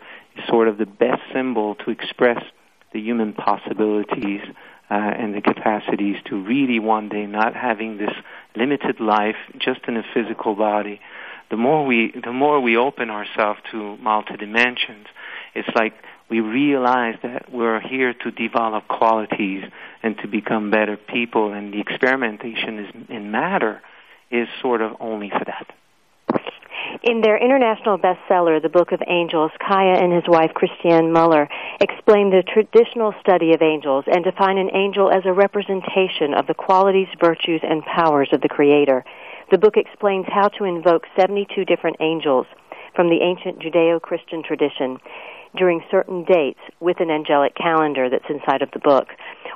sort 0.49 0.69
of 0.69 0.79
the 0.79 0.87
best 0.87 1.23
symbol 1.33 1.75
to 1.77 1.91
express 1.91 2.43
the 2.93 3.01
human 3.01 3.33
possibilities 3.33 4.43
uh, 4.91 4.95
and 4.95 5.35
the 5.35 5.41
capacities 5.41 6.17
to 6.27 6.43
really 6.43 6.79
one 6.79 7.09
day 7.09 7.27
not 7.27 7.55
having 7.55 7.99
this 7.99 8.13
limited 8.57 9.01
life 9.01 9.37
just 9.59 9.81
in 9.87 9.97
a 9.97 10.03
physical 10.15 10.55
body. 10.55 11.01
The 11.51 11.57
more 11.57 11.85
we, 11.85 12.13
the 12.13 12.33
more 12.33 12.61
we 12.61 12.77
open 12.77 13.11
ourselves 13.11 13.61
to 13.71 13.97
multi 13.99 14.37
dimensions, 14.37 15.07
it's 15.55 15.69
like 15.75 15.95
we 16.29 16.41
realize 16.41 17.17
that 17.23 17.53
we're 17.53 17.81
here 17.81 18.15
to 18.15 18.31
develop 18.31 18.87
qualities 18.89 19.65
and 20.03 20.17
to 20.19 20.29
become 20.29 20.71
better 20.71 20.97
people, 20.97 21.53
and 21.53 21.75
the 21.75 21.81
experimentation 21.81 22.79
is 22.79 22.95
in 23.09 23.31
matter 23.31 23.83
is 24.31 24.49
sort 24.63 24.81
of 24.81 24.97
only 25.01 25.29
for 25.29 25.45
that. 25.45 25.75
In 27.03 27.21
their 27.21 27.39
international 27.39 27.99
bestseller, 27.99 28.61
The 28.61 28.69
Book 28.69 28.93
of 28.93 29.03
Angels, 29.07 29.53
Kaya 29.59 29.95
and 29.95 30.13
his 30.13 30.25
wife 30.27 30.53
Christiane 30.55 31.13
Muller 31.13 31.49
explain 31.81 32.31
the 32.31 32.43
traditional 32.43 33.15
study 33.21 33.55
of 33.55 33.63
angels 33.63 34.05
and 34.07 34.25
define 34.25 34.59
an 34.59 34.75
angel 34.75 35.11
as 35.11 35.25
a 35.25 35.33
representation 35.33 36.35
of 36.35 36.47
the 36.47 36.55
qualities, 36.55 37.09
virtues, 37.21 37.61
and 37.63 37.85
powers 37.85 38.29
of 38.33 38.41
the 38.41 38.49
Creator. 38.49 39.05
The 39.51 39.59
book 39.59 39.77
explains 39.77 40.27
how 40.29 40.49
to 40.49 40.65
invoke 40.65 41.07
72 41.17 41.65
different 41.65 41.97
angels 42.01 42.47
from 42.95 43.09
the 43.09 43.23
ancient 43.23 43.61
Judeo-Christian 43.61 44.43
tradition 44.43 44.99
during 45.57 45.83
certain 45.91 46.25
dates 46.25 46.61
with 46.81 47.01
an 47.01 47.11
angelic 47.11 47.55
calendar 47.55 48.09
that's 48.09 48.25
inside 48.29 48.63
of 48.63 48.71
the 48.73 48.79
book, 48.79 49.09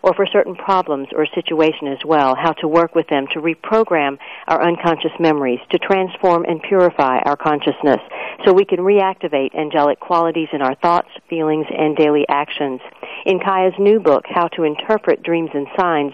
or 0.02 0.12
for 0.14 0.26
certain 0.26 0.54
problems 0.54 1.08
or 1.14 1.26
situation 1.34 1.88
as 1.88 1.98
well, 2.04 2.34
how 2.34 2.52
to 2.52 2.68
work 2.68 2.94
with 2.94 3.08
them 3.08 3.26
to 3.32 3.40
reprogram 3.40 4.18
our 4.48 4.62
unconscious 4.62 5.12
memories, 5.18 5.60
to 5.70 5.78
transform 5.78 6.44
and 6.44 6.62
purify 6.62 7.18
our 7.20 7.36
consciousness 7.36 8.00
so 8.44 8.52
we 8.52 8.64
can 8.64 8.80
reactivate 8.80 9.54
angelic 9.54 10.00
qualities 10.00 10.48
in 10.52 10.60
our 10.60 10.74
thoughts, 10.76 11.08
feelings, 11.30 11.66
and 11.70 11.96
daily 11.96 12.24
actions. 12.28 12.80
In 13.24 13.38
Kaya's 13.38 13.74
new 13.78 14.00
book, 14.00 14.24
How 14.28 14.48
to 14.48 14.64
Interpret 14.64 15.22
Dreams 15.22 15.50
and 15.54 15.66
Signs, 15.78 16.12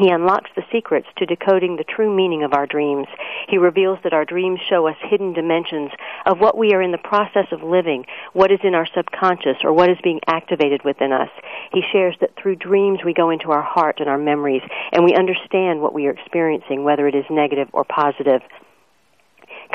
he 0.00 0.08
unlocks 0.08 0.50
the 0.56 0.64
secrets 0.72 1.06
to 1.18 1.26
decoding 1.26 1.76
the 1.76 1.84
true 1.84 2.14
meaning 2.14 2.42
of 2.42 2.54
our 2.54 2.66
dreams. 2.66 3.06
He 3.48 3.58
reveals 3.58 3.98
that 4.02 4.14
our 4.14 4.24
dreams 4.24 4.58
show 4.68 4.88
us 4.88 4.96
hidden 5.02 5.34
dimensions 5.34 5.90
of 6.24 6.40
what 6.40 6.56
we 6.56 6.72
are 6.72 6.80
in 6.80 6.90
the 6.90 6.98
process 6.98 7.46
of 7.52 7.62
living, 7.62 8.06
what 8.32 8.50
is 8.50 8.60
in 8.64 8.74
our 8.74 8.86
subconscious, 8.94 9.58
or 9.62 9.74
what 9.74 9.90
is 9.90 9.98
being 10.02 10.20
activated 10.26 10.82
within 10.84 11.12
us. 11.12 11.28
He 11.72 11.82
shares 11.92 12.16
that 12.20 12.34
through 12.40 12.56
dreams 12.56 13.00
we 13.04 13.12
go 13.12 13.28
into 13.28 13.50
our 13.50 13.62
heart 13.62 14.00
and 14.00 14.08
our 14.08 14.18
memories, 14.18 14.62
and 14.92 15.04
we 15.04 15.14
understand 15.14 15.82
what 15.82 15.92
we 15.92 16.06
are 16.06 16.12
experiencing, 16.12 16.82
whether 16.82 17.06
it 17.06 17.14
is 17.14 17.26
negative 17.28 17.68
or 17.72 17.84
positive. 17.84 18.40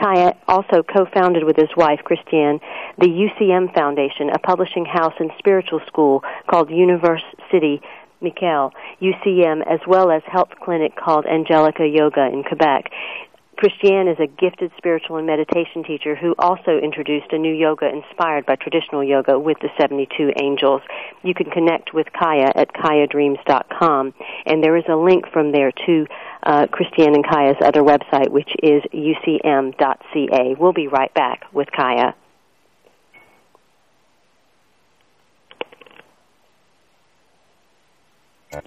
Kaya 0.01 0.35
also 0.47 0.83
co-founded 0.83 1.43
with 1.43 1.55
his 1.55 1.69
wife, 1.77 1.99
Christiane, 2.03 2.59
the 2.97 3.07
UCM 3.07 3.73
Foundation, 3.73 4.29
a 4.29 4.39
publishing 4.39 4.85
house 4.85 5.13
and 5.19 5.31
spiritual 5.37 5.81
school 5.87 6.23
called 6.49 6.69
Universe 6.69 7.23
City 7.51 7.81
Michael, 8.25 8.73
UCM, 9.01 9.61
as 9.71 9.79
well 9.87 10.11
as 10.11 10.23
health 10.25 10.49
clinic 10.63 10.95
called 10.95 11.25
Angelica 11.27 11.85
Yoga 11.87 12.25
in 12.25 12.43
Quebec. 12.43 12.91
Christiane 13.57 14.09
is 14.09 14.17
a 14.19 14.27
gifted 14.27 14.71
spiritual 14.77 15.15
and 15.17 15.25
meditation 15.25 15.83
teacher 15.85 16.15
who 16.15 16.35
also 16.39 16.77
introduced 16.77 17.31
a 17.31 17.37
new 17.37 17.53
yoga 17.53 17.87
inspired 17.87 18.45
by 18.45 18.55
traditional 18.55 19.03
yoga 19.03 19.39
with 19.39 19.57
the 19.61 19.69
72 19.79 20.31
angels. 20.41 20.81
You 21.23 21.33
can 21.33 21.49
connect 21.49 21.93
with 21.93 22.07
Kaya 22.11 22.51
at 22.53 22.73
kayadreams.com, 22.73 24.13
and 24.45 24.63
there 24.63 24.75
is 24.75 24.83
a 24.89 24.95
link 24.95 25.25
from 25.31 25.51
there 25.53 25.71
to 25.85 26.05
uh, 26.43 26.67
Christiane 26.71 27.15
and 27.15 27.25
Kaya's 27.25 27.57
other 27.63 27.81
website, 27.81 28.29
which 28.29 28.49
is 28.61 28.81
ucm.ca. 28.93 30.55
We'll 30.59 30.73
be 30.73 30.87
right 30.87 31.13
back 31.13 31.45
with 31.53 31.69
Kaya. 31.71 32.13
This 38.55 38.63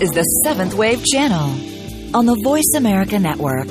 is 0.00 0.10
the 0.10 0.22
Seventh 0.42 0.72
Wave 0.72 1.04
Channel 1.04 1.50
on 2.16 2.24
the 2.24 2.40
Voice 2.42 2.72
America 2.76 3.18
Network. 3.18 3.68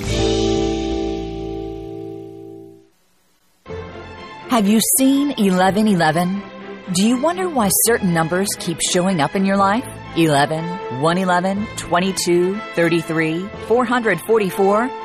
Have 4.51 4.67
you 4.67 4.79
seen 4.99 5.29
1111? 5.29 6.43
Do 6.93 7.07
you 7.07 7.19
wonder 7.19 7.49
why 7.49 7.69
certain 7.87 8.13
numbers 8.13 8.49
keep 8.59 8.77
showing 8.81 9.19
up 9.19 9.35
in 9.35 9.45
your 9.45 9.57
life? 9.57 10.04
11, 10.15 10.63
111, 11.01 11.67
22, 11.78 12.56
33, 12.75 13.49
444. 13.67 15.04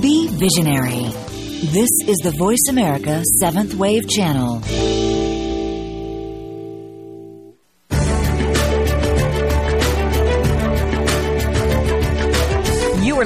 Be 0.00 0.28
visionary. 0.28 1.10
This 1.64 1.88
is 2.06 2.16
the 2.22 2.30
Voice 2.38 2.68
America 2.68 3.22
Seventh 3.40 3.74
Wave 3.74 4.06
Channel. 4.06 4.60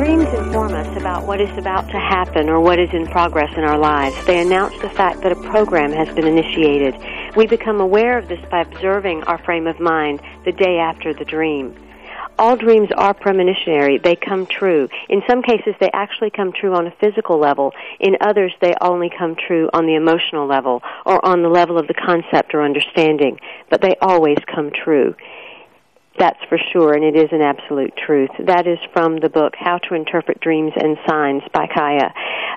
Dreams 0.00 0.32
inform 0.32 0.72
us 0.72 0.96
about 0.96 1.26
what 1.26 1.42
is 1.42 1.58
about 1.58 1.86
to 1.88 1.98
happen 1.98 2.48
or 2.48 2.58
what 2.58 2.78
is 2.78 2.88
in 2.94 3.06
progress 3.08 3.52
in 3.54 3.64
our 3.64 3.76
lives. 3.76 4.16
They 4.24 4.40
announce 4.40 4.72
the 4.80 4.88
fact 4.88 5.20
that 5.20 5.30
a 5.30 5.34
program 5.50 5.92
has 5.92 6.08
been 6.14 6.26
initiated. 6.26 6.96
We 7.36 7.46
become 7.46 7.82
aware 7.82 8.16
of 8.16 8.26
this 8.26 8.40
by 8.50 8.62
observing 8.62 9.24
our 9.24 9.36
frame 9.36 9.66
of 9.66 9.78
mind 9.78 10.22
the 10.46 10.52
day 10.52 10.78
after 10.78 11.12
the 11.12 11.26
dream. 11.26 11.76
All 12.38 12.56
dreams 12.56 12.88
are 12.96 13.12
premonitionary. 13.12 14.02
They 14.02 14.16
come 14.16 14.46
true. 14.46 14.88
In 15.10 15.20
some 15.28 15.42
cases, 15.42 15.74
they 15.80 15.90
actually 15.92 16.30
come 16.30 16.54
true 16.58 16.72
on 16.72 16.86
a 16.86 16.94
physical 16.98 17.38
level. 17.38 17.72
In 17.98 18.16
others, 18.22 18.54
they 18.62 18.72
only 18.80 19.10
come 19.10 19.36
true 19.36 19.68
on 19.74 19.84
the 19.84 19.96
emotional 19.96 20.46
level 20.46 20.80
or 21.04 21.22
on 21.22 21.42
the 21.42 21.50
level 21.50 21.78
of 21.78 21.88
the 21.88 21.92
concept 21.92 22.54
or 22.54 22.62
understanding. 22.62 23.38
But 23.68 23.82
they 23.82 23.96
always 24.00 24.38
come 24.46 24.70
true. 24.70 25.14
That's 26.20 26.38
for 26.50 26.58
sure, 26.70 26.92
and 26.92 27.02
it 27.02 27.16
is 27.16 27.30
an 27.32 27.40
absolute 27.40 27.94
truth. 27.96 28.28
That 28.46 28.66
is 28.66 28.78
from 28.92 29.20
the 29.20 29.30
book 29.30 29.54
How 29.58 29.78
to 29.78 29.94
Interpret 29.94 30.38
Dreams 30.38 30.72
and 30.76 30.98
Signs 31.08 31.42
by 31.54 31.66
Kaya. 31.66 32.12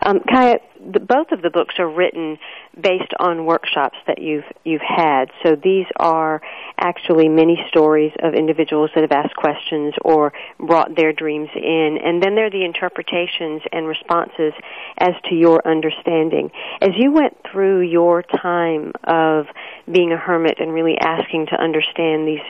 Um, 0.06 0.20
Kaya, 0.30 0.60
the, 0.92 1.00
both 1.00 1.32
of 1.32 1.42
the 1.42 1.50
books 1.50 1.76
are 1.80 1.88
written 1.88 2.38
based 2.76 3.14
on 3.22 3.46
workshops 3.46 3.96
that 4.06 4.22
you've 4.22 4.44
you've 4.66 4.82
had. 4.82 5.30
So 5.46 5.56
these 5.56 5.86
are 5.96 6.42
actually 6.78 7.30
many 7.30 7.58
stories 7.70 8.12
of 8.22 8.34
individuals 8.34 8.90
that 8.96 9.02
have 9.02 9.12
asked 9.12 9.36
questions 9.36 9.94
or 10.04 10.34
brought 10.60 10.96
their 10.96 11.14
dreams 11.14 11.50
in, 11.56 11.98
and 12.04 12.22
then 12.22 12.36
there 12.36 12.48
are 12.48 12.50
the 12.50 12.66
interpretations 12.66 13.62
and 13.72 13.88
responses 13.88 14.54
as 14.98 15.14
to 15.30 15.36
your 15.36 15.66
understanding. 15.68 16.52
As 16.82 16.92
you 16.98 17.12
went 17.12 17.38
through 17.52 17.82
your 17.82 18.24
time 18.24 18.92
of 19.04 19.46
being 19.92 20.12
a 20.12 20.18
hermit 20.18 20.58
and 20.60 20.74
really 20.74 20.98
asking 21.00 21.48
to 21.48 21.56
understand 21.56 22.28
these 22.28 22.44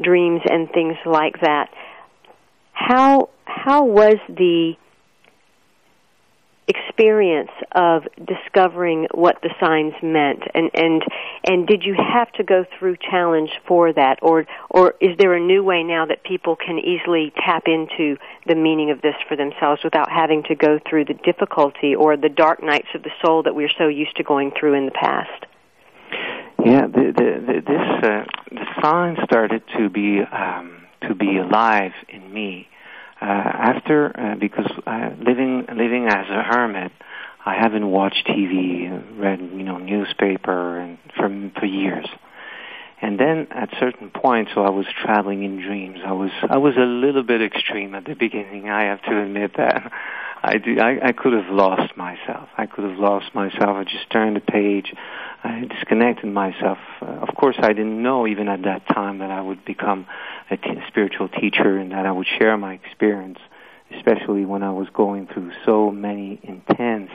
dreams 0.00 0.42
and 0.48 0.70
things 0.70 0.96
like 1.04 1.40
that, 1.40 1.70
how 2.72 3.28
how 3.44 3.84
was 3.84 4.16
the 4.28 4.74
experience 6.70 7.50
of 7.72 8.04
discovering 8.24 9.06
what 9.12 9.36
the 9.42 9.50
signs 9.60 9.94
meant? 10.02 10.42
And 10.54 10.70
and 10.74 11.02
and 11.44 11.66
did 11.66 11.82
you 11.84 11.94
have 11.94 12.32
to 12.32 12.44
go 12.44 12.64
through 12.78 12.96
challenge 12.96 13.50
for 13.66 13.92
that? 13.92 14.18
Or 14.22 14.46
or 14.70 14.94
is 15.00 15.16
there 15.18 15.34
a 15.34 15.40
new 15.40 15.62
way 15.62 15.82
now 15.82 16.06
that 16.06 16.24
people 16.24 16.56
can 16.56 16.78
easily 16.78 17.32
tap 17.44 17.64
into 17.66 18.16
the 18.46 18.54
meaning 18.54 18.90
of 18.90 19.02
this 19.02 19.16
for 19.28 19.36
themselves 19.36 19.82
without 19.84 20.10
having 20.10 20.42
to 20.44 20.54
go 20.54 20.78
through 20.88 21.04
the 21.04 21.14
difficulty 21.14 21.94
or 21.94 22.16
the 22.16 22.28
dark 22.28 22.62
nights 22.62 22.88
of 22.94 23.02
the 23.02 23.10
soul 23.24 23.42
that 23.42 23.54
we're 23.54 23.72
so 23.76 23.88
used 23.88 24.16
to 24.16 24.22
going 24.22 24.52
through 24.58 24.74
in 24.74 24.86
the 24.86 24.92
past? 24.92 25.46
Yeah 26.64 26.86
the, 26.86 27.12
the, 27.16 27.30
the, 27.46 27.60
this 27.66 28.10
uh, 28.10 28.24
the 28.50 28.66
signs 28.82 29.18
started 29.24 29.62
to 29.76 29.88
be 29.88 30.20
um, 30.20 30.86
to 31.02 31.14
be 31.14 31.38
alive 31.38 31.92
in 32.08 32.32
me 32.32 32.69
after 33.24 34.18
uh, 34.18 34.34
because 34.36 34.70
uh, 34.86 35.10
living 35.18 35.66
living 35.74 36.06
as 36.06 36.28
a 36.28 36.42
hermit, 36.42 36.92
I 37.44 37.54
haven't 37.54 37.90
watched 37.90 38.26
TV, 38.26 39.18
read 39.18 39.40
you 39.40 39.62
know 39.62 39.78
newspaper, 39.78 40.78
and 40.78 40.98
for 41.16 41.28
for 41.58 41.66
years. 41.66 42.06
And 43.02 43.18
then 43.18 43.46
at 43.50 43.70
certain 43.80 44.10
points, 44.10 44.52
so 44.54 44.62
I 44.62 44.68
was 44.68 44.84
traveling 45.02 45.42
in 45.42 45.60
dreams. 45.60 46.00
I 46.04 46.12
was 46.12 46.30
I 46.48 46.58
was 46.58 46.76
a 46.76 46.84
little 46.84 47.22
bit 47.22 47.40
extreme 47.40 47.94
at 47.94 48.04
the 48.04 48.14
beginning. 48.14 48.68
I 48.68 48.84
have 48.84 49.02
to 49.02 49.22
admit 49.22 49.52
that. 49.56 49.90
I, 50.42 50.56
do, 50.58 50.78
I 50.78 51.08
I 51.08 51.12
could 51.12 51.32
have 51.32 51.50
lost 51.50 51.96
myself. 51.96 52.48
I 52.56 52.66
could 52.66 52.84
have 52.84 52.98
lost 52.98 53.34
myself. 53.34 53.76
I 53.76 53.84
just 53.84 54.10
turned 54.10 54.36
the 54.36 54.40
page. 54.40 54.94
I 55.42 55.64
disconnected 55.64 56.30
myself. 56.30 56.78
Uh, 57.00 57.06
of 57.06 57.34
course, 57.34 57.56
I 57.58 57.68
didn't 57.68 58.02
know 58.02 58.26
even 58.26 58.48
at 58.48 58.62
that 58.62 58.86
time 58.88 59.18
that 59.18 59.30
I 59.30 59.40
would 59.40 59.64
become 59.64 60.06
a 60.50 60.56
t- 60.56 60.80
spiritual 60.88 61.28
teacher 61.28 61.78
and 61.78 61.92
that 61.92 62.06
I 62.06 62.12
would 62.12 62.26
share 62.38 62.56
my 62.56 62.74
experience, 62.74 63.38
especially 63.96 64.44
when 64.44 64.62
I 64.62 64.72
was 64.72 64.88
going 64.92 65.26
through 65.26 65.52
so 65.64 65.90
many 65.90 66.40
intense 66.42 67.10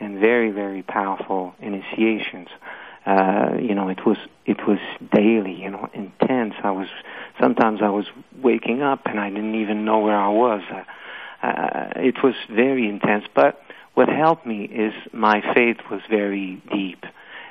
and 0.00 0.18
very, 0.18 0.50
very 0.50 0.82
powerful 0.82 1.54
initiations. 1.60 2.48
Uh, 3.06 3.56
you 3.60 3.74
know, 3.74 3.88
it 3.88 4.06
was 4.06 4.16
it 4.46 4.66
was 4.66 4.78
daily, 5.12 5.52
you 5.52 5.70
know, 5.70 5.88
intense. 5.92 6.54
I 6.62 6.70
was 6.70 6.88
sometimes 7.40 7.80
I 7.82 7.90
was 7.90 8.06
waking 8.42 8.82
up 8.82 9.02
and 9.06 9.20
I 9.20 9.28
didn't 9.28 9.54
even 9.56 9.84
know 9.84 9.98
where 9.98 10.16
I 10.16 10.28
was. 10.28 10.62
Uh, 10.70 11.46
uh, 11.46 11.92
it 11.96 12.22
was 12.22 12.34
very 12.50 12.88
intense, 12.88 13.24
but 13.34 13.60
what 13.92 14.08
helped 14.08 14.46
me 14.46 14.64
is 14.64 14.94
my 15.12 15.42
faith 15.54 15.76
was 15.90 16.00
very 16.08 16.62
deep 16.72 17.04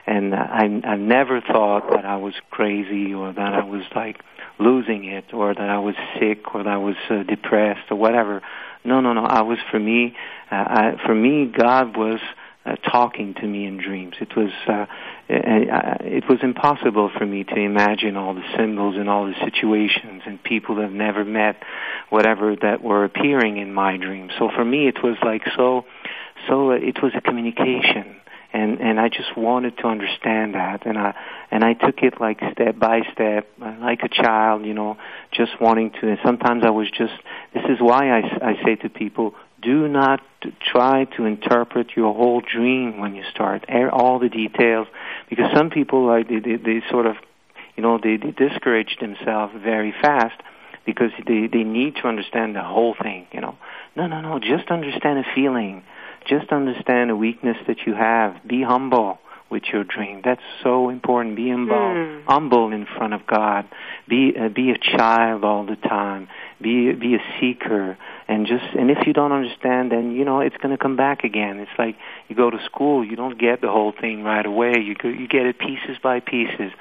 and 0.05 0.35
I, 0.35 0.81
I 0.83 0.95
never 0.95 1.41
thought 1.41 1.89
that 1.91 2.05
I 2.05 2.17
was 2.17 2.33
crazy 2.51 3.13
or 3.13 3.31
that 3.31 3.53
I 3.53 3.63
was 3.63 3.83
like 3.95 4.19
losing 4.59 5.05
it 5.05 5.33
or 5.33 5.53
that 5.53 5.69
I 5.69 5.79
was 5.79 5.95
sick 6.19 6.53
or 6.53 6.63
that 6.63 6.69
I 6.69 6.77
was 6.77 6.95
uh, 7.09 7.23
depressed 7.23 7.89
or 7.89 7.97
whatever. 7.97 8.41
No, 8.83 8.99
no, 8.99 9.13
no. 9.13 9.23
I 9.23 9.41
was 9.41 9.59
for 9.71 9.79
me. 9.79 10.15
Uh, 10.51 10.55
I, 10.55 10.95
for 11.05 11.15
me, 11.15 11.45
God 11.45 11.95
was 11.95 12.19
uh, 12.65 12.75
talking 12.75 13.33
to 13.35 13.47
me 13.47 13.65
in 13.65 13.77
dreams. 13.77 14.15
It 14.19 14.35
was 14.35 14.51
uh, 14.67 14.85
it, 15.29 16.23
was 16.29 16.39
impossible 16.43 17.09
for 17.17 17.25
me 17.25 17.43
to 17.45 17.55
imagine 17.55 18.17
all 18.17 18.33
the 18.33 18.43
symbols 18.57 18.95
and 18.97 19.09
all 19.09 19.25
the 19.25 19.35
situations 19.43 20.23
and 20.25 20.41
people 20.43 20.79
I've 20.81 20.91
never 20.91 21.23
met, 21.23 21.63
whatever 22.09 22.55
that 22.57 22.81
were 22.81 23.05
appearing 23.05 23.57
in 23.57 23.73
my 23.73 23.97
dreams. 23.97 24.31
So 24.37 24.49
for 24.53 24.65
me, 24.65 24.87
it 24.87 25.01
was 25.01 25.17
like 25.23 25.43
so. 25.55 25.85
So 26.47 26.71
uh, 26.71 26.75
it 26.75 27.01
was 27.01 27.13
a 27.15 27.21
communication 27.21 28.17
and 28.53 28.79
and 28.79 28.99
I 28.99 29.09
just 29.09 29.35
wanted 29.35 29.77
to 29.79 29.87
understand 29.87 30.53
that, 30.53 30.85
and 30.85 30.97
I 30.97 31.15
and 31.49 31.63
I 31.63 31.73
took 31.73 32.03
it 32.03 32.21
like 32.21 32.39
step 32.51 32.77
by 32.77 33.01
step, 33.11 33.47
like 33.59 34.01
a 34.03 34.09
child, 34.09 34.65
you 34.65 34.75
know, 34.75 34.97
just 35.31 35.59
wanting 35.59 35.91
to. 35.99 36.09
And 36.09 36.19
sometimes 36.23 36.63
I 36.63 36.69
was 36.69 36.89
just. 36.89 37.13
This 37.53 37.63
is 37.67 37.79
why 37.79 38.11
I 38.11 38.19
I 38.41 38.63
say 38.63 38.75
to 38.75 38.89
people, 38.89 39.33
do 39.61 39.87
not 39.87 40.21
try 40.71 41.05
to 41.17 41.25
interpret 41.25 41.95
your 41.95 42.13
whole 42.13 42.41
dream 42.41 42.99
when 42.99 43.15
you 43.15 43.23
start 43.31 43.65
all 43.91 44.19
the 44.19 44.29
details, 44.29 44.87
because 45.29 45.51
some 45.55 45.71
people 45.71 46.05
like 46.05 46.29
they 46.29 46.39
they, 46.39 46.55
they 46.57 46.81
sort 46.91 47.07
of, 47.07 47.15
you 47.75 47.81
know, 47.81 47.97
they, 48.01 48.17
they 48.17 48.31
discourage 48.31 48.97
themselves 49.01 49.53
very 49.63 49.93
fast 49.99 50.39
because 50.85 51.11
they 51.25 51.47
they 51.47 51.63
need 51.63 51.95
to 51.95 52.07
understand 52.07 52.55
the 52.55 52.61
whole 52.61 52.95
thing, 53.01 53.25
you 53.31 53.41
know. 53.41 53.55
No, 53.95 54.05
no, 54.05 54.21
no. 54.21 54.39
Just 54.39 54.69
understand 54.69 55.19
a 55.19 55.23
feeling 55.33 55.83
just 56.25 56.51
understand 56.51 57.11
a 57.11 57.15
weakness 57.15 57.57
that 57.67 57.85
you 57.85 57.93
have. 57.93 58.35
Be 58.47 58.63
humble 58.63 59.19
with 59.53 59.63
your 59.71 59.83
dream. 59.83 60.21
That's 60.25 60.41
so 60.63 60.89
important. 60.89 61.35
Be 61.35 61.51
humble, 61.51 61.75
mm. 61.75 62.25
humble 62.25 62.73
in 62.73 62.87
front 62.97 63.13
of 63.13 63.25
God. 63.27 63.65
Be 64.09 64.33
uh, 64.37 64.49
be 64.49 64.71
a 64.71 64.77
child 64.77 65.43
all 65.45 65.63
the 65.63 65.75
time. 65.75 66.27
Be 66.59 66.91
be 66.93 67.13
a 67.13 67.23
seeker, 67.39 67.95
and 68.27 68.47
just 68.47 68.65
and 68.77 68.89
if 68.89 69.05
you 69.05 69.13
don't 69.13 69.31
understand, 69.31 69.91
then 69.91 70.11
you 70.11 70.25
know 70.25 70.39
it's 70.39 70.57
going 70.57 70.75
to 70.75 70.81
come 70.81 70.97
back 70.97 71.23
again. 71.23 71.59
It's 71.59 71.77
like 71.77 71.95
you 72.27 72.35
go 72.35 72.49
to 72.49 72.57
school, 72.65 73.05
you 73.05 73.15
don't 73.15 73.39
get 73.39 73.61
the 73.61 73.69
whole 73.69 73.93
thing 73.93 74.23
right 74.23 74.45
away. 74.45 74.73
You 74.83 74.95
go, 74.95 75.07
you 75.07 75.27
get 75.27 75.45
it 75.45 75.59
pieces 75.59 75.97
by 76.01 76.19
pieces. 76.19 76.71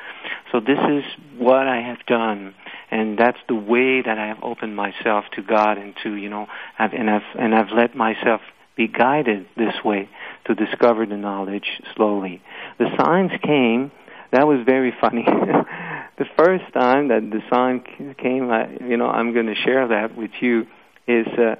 So 0.51 0.59
this 0.61 0.78
is 0.78 1.05
what 1.36 1.68
I 1.68 1.82
have 1.82 2.05
done, 2.07 2.55
and 2.90 3.18
that's 3.18 3.38
the 3.49 3.55
way 3.55 4.01
that 4.01 4.18
I 4.18 4.28
have 4.28 4.43
opened 4.43 4.74
myself 4.74 5.26
to 5.36 5.43
God 5.43 5.76
and 5.76 5.95
to 6.05 6.14
you 6.14 6.30
know, 6.30 6.47
I've, 6.78 6.95
and 6.95 7.11
I've 7.11 7.28
and 7.38 7.55
I've 7.55 7.70
let 7.70 7.95
myself 7.95 8.40
be 8.77 8.89
guided 8.89 9.47
this 9.57 9.75
way 9.85 10.09
to 10.47 10.55
discover 10.55 11.07
the 11.07 11.16
knowledge 11.16 11.81
slowly. 11.95 12.43
The 12.79 12.89
signs 12.99 13.33
came. 13.43 13.93
That 14.33 14.47
was 14.47 14.61
very 14.64 14.95
funny. 15.01 15.25
the 16.18 16.25
first 16.37 16.73
time 16.73 17.09
that 17.09 17.31
the 17.31 17.43
sign 17.53 17.85
came, 18.18 18.51
I, 18.51 18.70
you 18.85 18.97
know, 18.97 19.09
I'm 19.09 19.33
going 19.35 19.47
to 19.47 19.55
share 19.55 19.89
that 19.89 20.16
with 20.16 20.31
you. 20.41 20.66
Is 21.07 21.27
uh, 21.37 21.57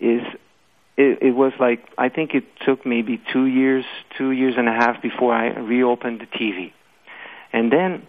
is 0.00 0.22
it, 0.96 1.22
it 1.22 1.34
was 1.34 1.52
like 1.60 1.86
I 1.98 2.08
think 2.08 2.34
it 2.34 2.44
took 2.64 2.86
maybe 2.86 3.20
two 3.32 3.44
years, 3.44 3.84
two 4.16 4.30
years 4.30 4.54
and 4.56 4.68
a 4.68 4.72
half 4.72 5.02
before 5.02 5.34
I 5.34 5.48
reopened 5.48 6.20
the 6.20 6.26
TV, 6.26 6.72
and 7.52 7.70
then 7.70 8.06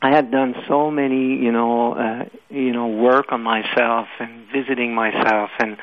I 0.00 0.10
had 0.10 0.30
done 0.30 0.54
so 0.68 0.90
many, 0.90 1.36
you 1.36 1.52
know, 1.52 1.94
uh, 1.94 2.24
you 2.50 2.72
know, 2.72 2.88
work 2.88 3.26
on 3.30 3.42
myself 3.42 4.08
and 4.18 4.46
visiting 4.52 4.94
myself 4.94 5.50
and 5.60 5.76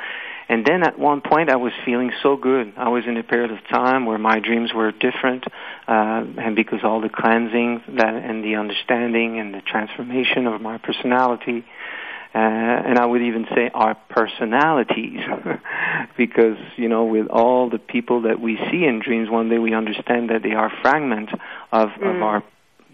and 0.49 0.65
then 0.65 0.81
at 0.81 0.97
one 0.97 1.21
point, 1.21 1.51
I 1.51 1.57
was 1.57 1.71
feeling 1.85 2.11
so 2.23 2.35
good. 2.35 2.73
I 2.75 2.89
was 2.89 3.03
in 3.05 3.17
a 3.17 3.23
period 3.23 3.51
of 3.51 3.59
time 3.69 4.07
where 4.07 4.17
my 4.17 4.39
dreams 4.39 4.73
were 4.73 4.91
different, 4.91 5.45
uh, 5.87 6.25
and 6.37 6.55
because 6.55 6.79
all 6.83 7.01
the 7.01 7.09
cleansing 7.09 7.83
that 7.97 8.15
and 8.15 8.43
the 8.43 8.55
understanding 8.55 9.39
and 9.39 9.53
the 9.53 9.61
transformation 9.61 10.47
of 10.47 10.59
my 10.59 10.79
personality, 10.79 11.63
uh, 12.33 12.37
and 12.39 12.97
I 12.97 13.05
would 13.05 13.21
even 13.21 13.45
say 13.53 13.69
our 13.75 13.93
personalities, 14.09 15.19
because 16.17 16.57
you 16.77 16.89
know, 16.89 17.05
with 17.05 17.27
all 17.27 17.69
the 17.69 17.77
people 17.77 18.23
that 18.23 18.41
we 18.41 18.57
see 18.71 18.85
in 18.85 19.01
dreams, 19.05 19.29
one 19.29 19.49
day 19.49 19.59
we 19.59 19.75
understand 19.75 20.31
that 20.31 20.41
they 20.41 20.53
are 20.53 20.71
fragments 20.81 21.31
of, 21.71 21.89
mm. 21.89 22.15
of 22.15 22.23
our 22.23 22.43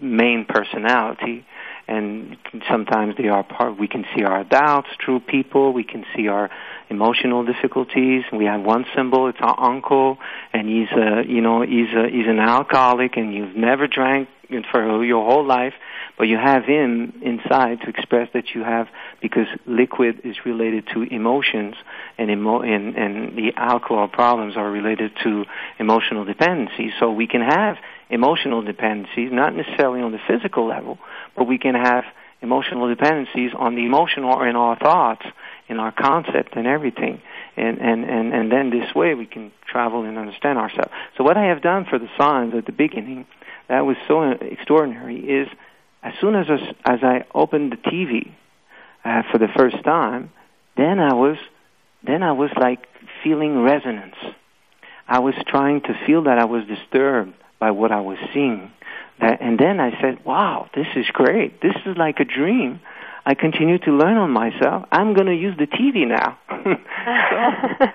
main 0.01 0.43
personality 0.43 1.45
and 1.87 2.37
sometimes 2.69 3.15
they 3.17 3.27
are 3.27 3.43
part 3.43 3.79
we 3.79 3.87
can 3.87 4.05
see 4.15 4.23
our 4.23 4.43
doubts 4.43 4.87
through 5.03 5.19
people 5.19 5.71
we 5.71 5.83
can 5.83 6.05
see 6.15 6.27
our 6.27 6.49
emotional 6.89 7.43
difficulties. 7.43 8.23
We 8.31 8.45
have 8.45 8.61
one 8.61 8.85
symbol 8.95 9.27
it's 9.27 9.39
our 9.41 9.59
uncle 9.59 10.17
and 10.53 10.67
he's 10.67 10.91
a 10.91 11.23
you 11.27 11.41
know 11.41 11.61
he's 11.61 11.93
a 11.93 12.09
he's 12.09 12.27
an 12.27 12.39
alcoholic 12.39 13.17
and 13.17 13.33
you've 13.33 13.55
never 13.55 13.87
drank 13.87 14.29
for 14.71 15.03
your 15.03 15.25
whole 15.25 15.45
life 15.45 15.73
but 16.17 16.27
you 16.27 16.37
have 16.37 16.63
him 16.63 17.19
inside 17.23 17.81
to 17.81 17.89
express 17.89 18.29
that 18.33 18.53
you 18.53 18.63
have 18.63 18.87
because 19.21 19.47
liquid 19.65 20.21
is 20.23 20.35
related 20.45 20.87
to 20.93 21.01
emotions 21.01 21.75
and 22.17 22.29
emo- 22.29 22.61
and, 22.61 22.95
and 22.95 23.37
the 23.37 23.51
alcohol 23.57 24.07
problems 24.07 24.55
are 24.55 24.69
related 24.69 25.11
to 25.23 25.45
emotional 25.79 26.23
dependency 26.23 26.93
so 26.99 27.11
we 27.11 27.27
can 27.27 27.41
have 27.41 27.77
emotional 28.09 28.61
dependencies, 28.61 29.29
not 29.31 29.55
necessarily 29.55 30.01
on 30.01 30.11
the 30.11 30.19
physical 30.27 30.67
level, 30.67 30.97
but 31.35 31.47
we 31.47 31.57
can 31.57 31.75
have 31.75 32.03
emotional 32.41 32.87
dependencies 32.87 33.51
on 33.57 33.75
the 33.75 33.85
emotional 33.85 34.41
in 34.43 34.55
our 34.55 34.77
thoughts, 34.77 35.25
in 35.67 35.79
our 35.79 35.91
concept 35.91 36.55
and 36.55 36.67
everything. 36.67 37.21
And, 37.57 37.79
and, 37.79 38.03
and, 38.03 38.33
and 38.33 38.51
then 38.51 38.69
this 38.69 38.93
way 38.93 39.13
we 39.13 39.25
can 39.25 39.51
travel 39.67 40.03
and 40.03 40.17
understand 40.17 40.59
ourselves. 40.59 40.91
So 41.17 41.23
what 41.23 41.37
I 41.37 41.45
have 41.45 41.61
done 41.61 41.85
for 41.85 41.97
the 41.97 42.09
signs 42.17 42.53
at 42.55 42.65
the 42.65 42.71
beginning, 42.71 43.25
that 43.67 43.85
was 43.85 43.97
so 44.07 44.23
extraordinary, 44.23 45.17
is 45.17 45.47
as 46.03 46.13
soon 46.21 46.35
as, 46.35 46.47
I, 46.49 46.93
as 46.93 46.99
I 47.03 47.25
opened 47.33 47.71
the 47.71 47.77
TV 47.77 48.31
uh, 49.03 49.23
for 49.31 49.37
the 49.37 49.47
first 49.55 49.83
time, 49.83 50.31
then 50.77 50.99
I 50.99 51.13
was, 51.13 51.37
then 52.03 52.21
I 52.21 52.33
was 52.33 52.51
like 52.59 52.87
feeling 53.23 53.61
resonance. 53.61 54.15
I 55.07 55.19
was 55.19 55.35
trying 55.47 55.81
to 55.81 55.99
feel 56.05 56.23
that 56.23 56.37
I 56.37 56.45
was 56.45 56.65
disturbed 56.67 57.33
by 57.59 57.71
what 57.71 57.91
I 57.91 58.01
was 58.01 58.17
seeing. 58.33 58.71
That, 59.19 59.41
and 59.41 59.57
then 59.57 59.79
I 59.79 59.99
said, 60.01 60.25
wow, 60.25 60.69
this 60.75 60.87
is 60.95 61.05
great. 61.07 61.61
This 61.61 61.75
is 61.85 61.95
like 61.97 62.19
a 62.19 62.25
dream. 62.25 62.81
I 63.27 63.33
continue 63.33 63.79
to 63.79 63.91
learn 63.91 64.17
on 64.17 64.29
myself. 64.29 64.85
I'm 64.91 65.15
going 65.15 65.25
to 65.25 65.35
use 65.35 65.57
the 65.57 65.65
TV 65.65 66.07
now. 66.07 66.37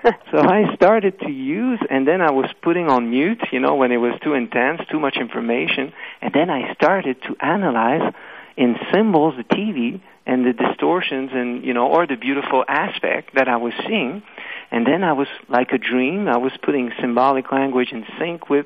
so, 0.03 0.11
so 0.31 0.37
I 0.39 0.75
started 0.75 1.19
to 1.21 1.31
use, 1.31 1.79
and 1.89 2.05
then 2.05 2.21
I 2.21 2.31
was 2.31 2.49
putting 2.61 2.89
on 2.89 3.09
mute, 3.09 3.41
you 3.51 3.59
know, 3.61 3.75
when 3.75 3.93
it 3.93 3.97
was 3.97 4.19
too 4.21 4.33
intense, 4.33 4.81
too 4.91 4.99
much 4.99 5.15
information. 5.15 5.93
And 6.21 6.33
then 6.33 6.49
I 6.49 6.73
started 6.73 7.21
to 7.23 7.35
analyze 7.39 8.13
in 8.57 8.75
symbols 8.91 9.35
the 9.37 9.43
TV 9.45 10.01
and 10.25 10.45
the 10.45 10.51
distortions 10.51 11.31
and, 11.33 11.63
you 11.63 11.73
know, 11.73 11.87
or 11.87 12.05
the 12.05 12.17
beautiful 12.17 12.65
aspect 12.67 13.33
that 13.35 13.47
I 13.47 13.55
was 13.55 13.73
seeing. 13.87 14.23
And 14.69 14.85
then 14.85 15.03
I 15.03 15.13
was 15.13 15.27
like 15.47 15.71
a 15.71 15.77
dream. 15.77 16.27
I 16.27 16.37
was 16.37 16.51
putting 16.61 16.91
symbolic 16.99 17.53
language 17.53 17.93
in 17.93 18.05
sync 18.19 18.49
with 18.49 18.65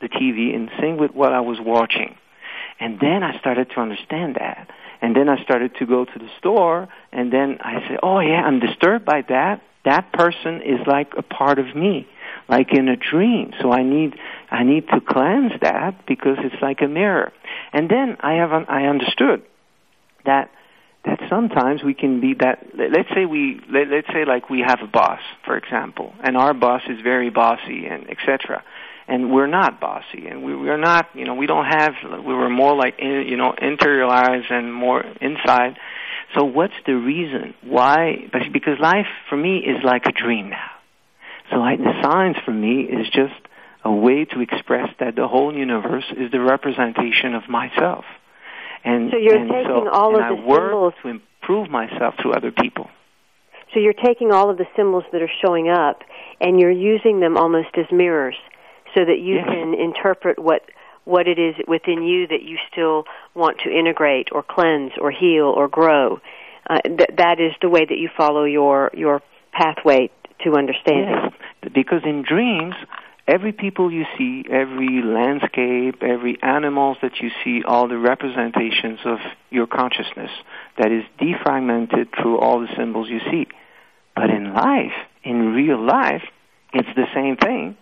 the 0.00 0.08
TV 0.08 0.54
in 0.54 0.70
sync 0.80 0.98
with 0.98 1.12
what 1.12 1.34
I 1.34 1.40
was 1.40 1.58
watching. 1.60 2.16
And 2.80 3.00
then 3.00 3.22
I 3.22 3.38
started 3.38 3.70
to 3.70 3.80
understand 3.80 4.36
that. 4.36 4.70
And 5.00 5.14
then 5.14 5.28
I 5.28 5.42
started 5.42 5.76
to 5.76 5.86
go 5.86 6.04
to 6.04 6.18
the 6.18 6.28
store, 6.38 6.88
and 7.12 7.32
then 7.32 7.58
I 7.60 7.86
said, 7.88 7.98
oh 8.02 8.20
yeah, 8.20 8.42
I'm 8.42 8.60
disturbed 8.60 9.04
by 9.04 9.22
that. 9.28 9.62
That 9.84 10.12
person 10.12 10.62
is 10.62 10.80
like 10.86 11.12
a 11.16 11.22
part 11.22 11.58
of 11.58 11.76
me, 11.76 12.08
like 12.48 12.72
in 12.72 12.88
a 12.88 12.96
dream. 12.96 13.52
So 13.60 13.72
I 13.72 13.82
need, 13.82 14.16
I 14.50 14.64
need 14.64 14.88
to 14.88 15.00
cleanse 15.00 15.52
that 15.62 16.06
because 16.06 16.38
it's 16.38 16.60
like 16.60 16.80
a 16.82 16.88
mirror. 16.88 17.32
And 17.72 17.88
then 17.88 18.16
I 18.20 18.34
have, 18.34 18.50
I 18.68 18.86
understood 18.86 19.42
that 20.24 20.50
that 21.06 21.20
sometimes 21.30 21.84
we 21.84 21.94
can 21.94 22.20
be 22.20 22.34
that 22.34 22.66
let's 22.74 23.08
say 23.14 23.24
we 23.24 23.60
let, 23.70 23.88
let's 23.88 24.08
say 24.08 24.24
like 24.24 24.50
we 24.50 24.60
have 24.60 24.80
a 24.82 24.86
boss 24.88 25.20
for 25.44 25.56
example 25.56 26.12
and 26.20 26.36
our 26.36 26.52
boss 26.52 26.82
is 26.88 27.00
very 27.00 27.30
bossy 27.30 27.86
and 27.86 28.10
etc 28.10 28.62
and 29.08 29.32
we're 29.32 29.46
not 29.46 29.80
bossy, 29.80 30.26
and 30.28 30.42
we, 30.42 30.56
we're 30.56 30.78
not, 30.78 31.08
you 31.14 31.24
know, 31.24 31.34
we 31.34 31.46
don't 31.46 31.66
have, 31.66 31.94
we 32.24 32.34
were 32.34 32.50
more 32.50 32.74
like, 32.74 32.94
you 32.98 33.36
know, 33.36 33.54
interiorized 33.60 34.50
and 34.50 34.72
more 34.72 35.02
inside. 35.20 35.76
So 36.34 36.44
what's 36.44 36.74
the 36.86 36.94
reason? 36.94 37.54
Why? 37.62 38.28
Because 38.52 38.80
life 38.80 39.06
for 39.28 39.36
me 39.36 39.58
is 39.58 39.82
like 39.84 40.06
a 40.06 40.12
dream 40.12 40.50
now. 40.50 40.70
So 41.50 41.60
I, 41.62 41.76
the 41.76 41.92
science 42.02 42.36
for 42.44 42.52
me 42.52 42.80
is 42.82 43.06
just 43.06 43.34
a 43.84 43.92
way 43.92 44.24
to 44.24 44.40
express 44.40 44.88
that 44.98 45.14
the 45.14 45.28
whole 45.28 45.54
universe 45.56 46.04
is 46.10 46.32
the 46.32 46.40
representation 46.40 47.34
of 47.34 47.48
myself. 47.48 48.04
And 48.84 49.10
so 49.12 49.18
you're 49.18 49.38
and 49.38 49.48
taking 49.48 49.86
so, 49.86 49.90
all 49.90 50.14
of 50.14 50.36
the 50.36 50.42
I 50.42 50.46
work 50.46 50.70
symbols 50.70 50.94
to 51.02 51.08
improve 51.08 51.70
myself 51.70 52.14
through 52.20 52.32
other 52.32 52.50
people. 52.50 52.90
So 53.72 53.80
you're 53.80 53.92
taking 53.92 54.32
all 54.32 54.50
of 54.50 54.58
the 54.58 54.66
symbols 54.76 55.04
that 55.12 55.22
are 55.22 55.30
showing 55.44 55.68
up 55.68 56.00
and 56.40 56.58
you're 56.58 56.70
using 56.70 57.20
them 57.20 57.36
almost 57.36 57.68
as 57.76 57.86
mirrors 57.92 58.36
so 58.96 59.04
that 59.04 59.18
you 59.18 59.36
yes. 59.36 59.46
can 59.46 59.74
interpret 59.74 60.38
what 60.38 60.62
what 61.04 61.28
it 61.28 61.38
is 61.38 61.54
within 61.68 62.02
you 62.02 62.26
that 62.26 62.42
you 62.42 62.58
still 62.72 63.04
want 63.32 63.58
to 63.60 63.70
integrate 63.70 64.28
or 64.32 64.42
cleanse 64.42 64.90
or 65.00 65.12
heal 65.12 65.44
or 65.44 65.68
grow. 65.68 66.20
Uh, 66.68 66.80
th- 66.80 67.10
that 67.16 67.38
is 67.38 67.52
the 67.62 67.68
way 67.68 67.84
that 67.84 67.98
you 67.98 68.08
follow 68.16 68.44
your 68.44 68.90
your 68.94 69.22
pathway 69.52 70.10
to 70.44 70.56
understanding. 70.56 71.30
Yes, 71.62 71.72
because 71.72 72.02
in 72.04 72.22
dreams, 72.22 72.74
every 73.28 73.52
people 73.52 73.92
you 73.92 74.04
see, 74.18 74.44
every 74.50 75.02
landscape, 75.02 76.02
every 76.02 76.42
animals 76.42 76.96
that 77.02 77.20
you 77.20 77.30
see, 77.44 77.62
all 77.62 77.86
the 77.86 77.98
representations 77.98 78.98
of 79.04 79.18
your 79.50 79.66
consciousness 79.66 80.30
that 80.78 80.90
is 80.90 81.04
defragmented 81.20 82.08
through 82.20 82.38
all 82.38 82.60
the 82.60 82.68
symbols 82.76 83.08
you 83.08 83.20
see. 83.30 83.46
But 84.16 84.30
in 84.30 84.54
life, 84.54 84.96
in 85.22 85.52
real 85.54 85.78
life, 85.84 86.22
it's 86.72 86.88
the 86.96 87.06
same 87.14 87.36
thing 87.36 87.76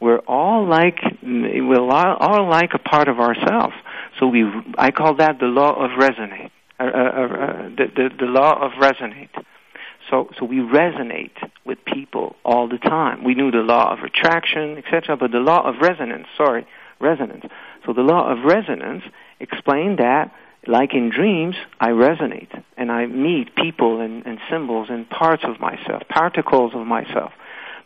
we're 0.00 0.18
all 0.20 0.66
like 0.66 0.98
we're 1.22 1.80
all, 1.80 2.16
all 2.16 2.48
like 2.48 2.70
a 2.74 2.78
part 2.78 3.08
of 3.08 3.18
ourselves. 3.18 3.74
So 4.18 4.26
we, 4.26 4.44
I 4.76 4.90
call 4.90 5.16
that 5.16 5.38
the 5.38 5.46
law 5.46 5.74
of 5.74 5.90
resonate, 5.98 6.50
uh, 6.78 6.84
uh, 6.84 6.86
uh, 6.86 7.62
the, 7.70 7.86
the 7.94 8.10
the 8.20 8.26
law 8.26 8.64
of 8.64 8.72
resonate. 8.72 9.30
So 10.10 10.30
so 10.38 10.44
we 10.44 10.56
resonate 10.58 11.36
with 11.64 11.78
people 11.84 12.36
all 12.44 12.68
the 12.68 12.78
time. 12.78 13.24
We 13.24 13.34
knew 13.34 13.50
the 13.50 13.58
law 13.58 13.92
of 13.92 14.00
attraction, 14.00 14.78
etc., 14.78 15.16
but 15.16 15.32
the 15.32 15.38
law 15.38 15.68
of 15.68 15.76
resonance, 15.80 16.26
sorry, 16.36 16.66
resonance. 17.00 17.44
So 17.84 17.92
the 17.92 18.02
law 18.02 18.30
of 18.30 18.44
resonance 18.44 19.04
explained 19.40 19.98
that 19.98 20.32
like 20.66 20.92
in 20.92 21.10
dreams, 21.10 21.56
I 21.80 21.88
resonate 21.88 22.62
and 22.76 22.90
I 22.90 23.06
meet 23.06 23.54
people 23.54 24.00
and, 24.00 24.26
and 24.26 24.38
symbols 24.50 24.88
and 24.90 25.08
parts 25.08 25.42
of 25.44 25.60
myself, 25.60 26.02
particles 26.08 26.72
of 26.74 26.86
myself. 26.86 27.32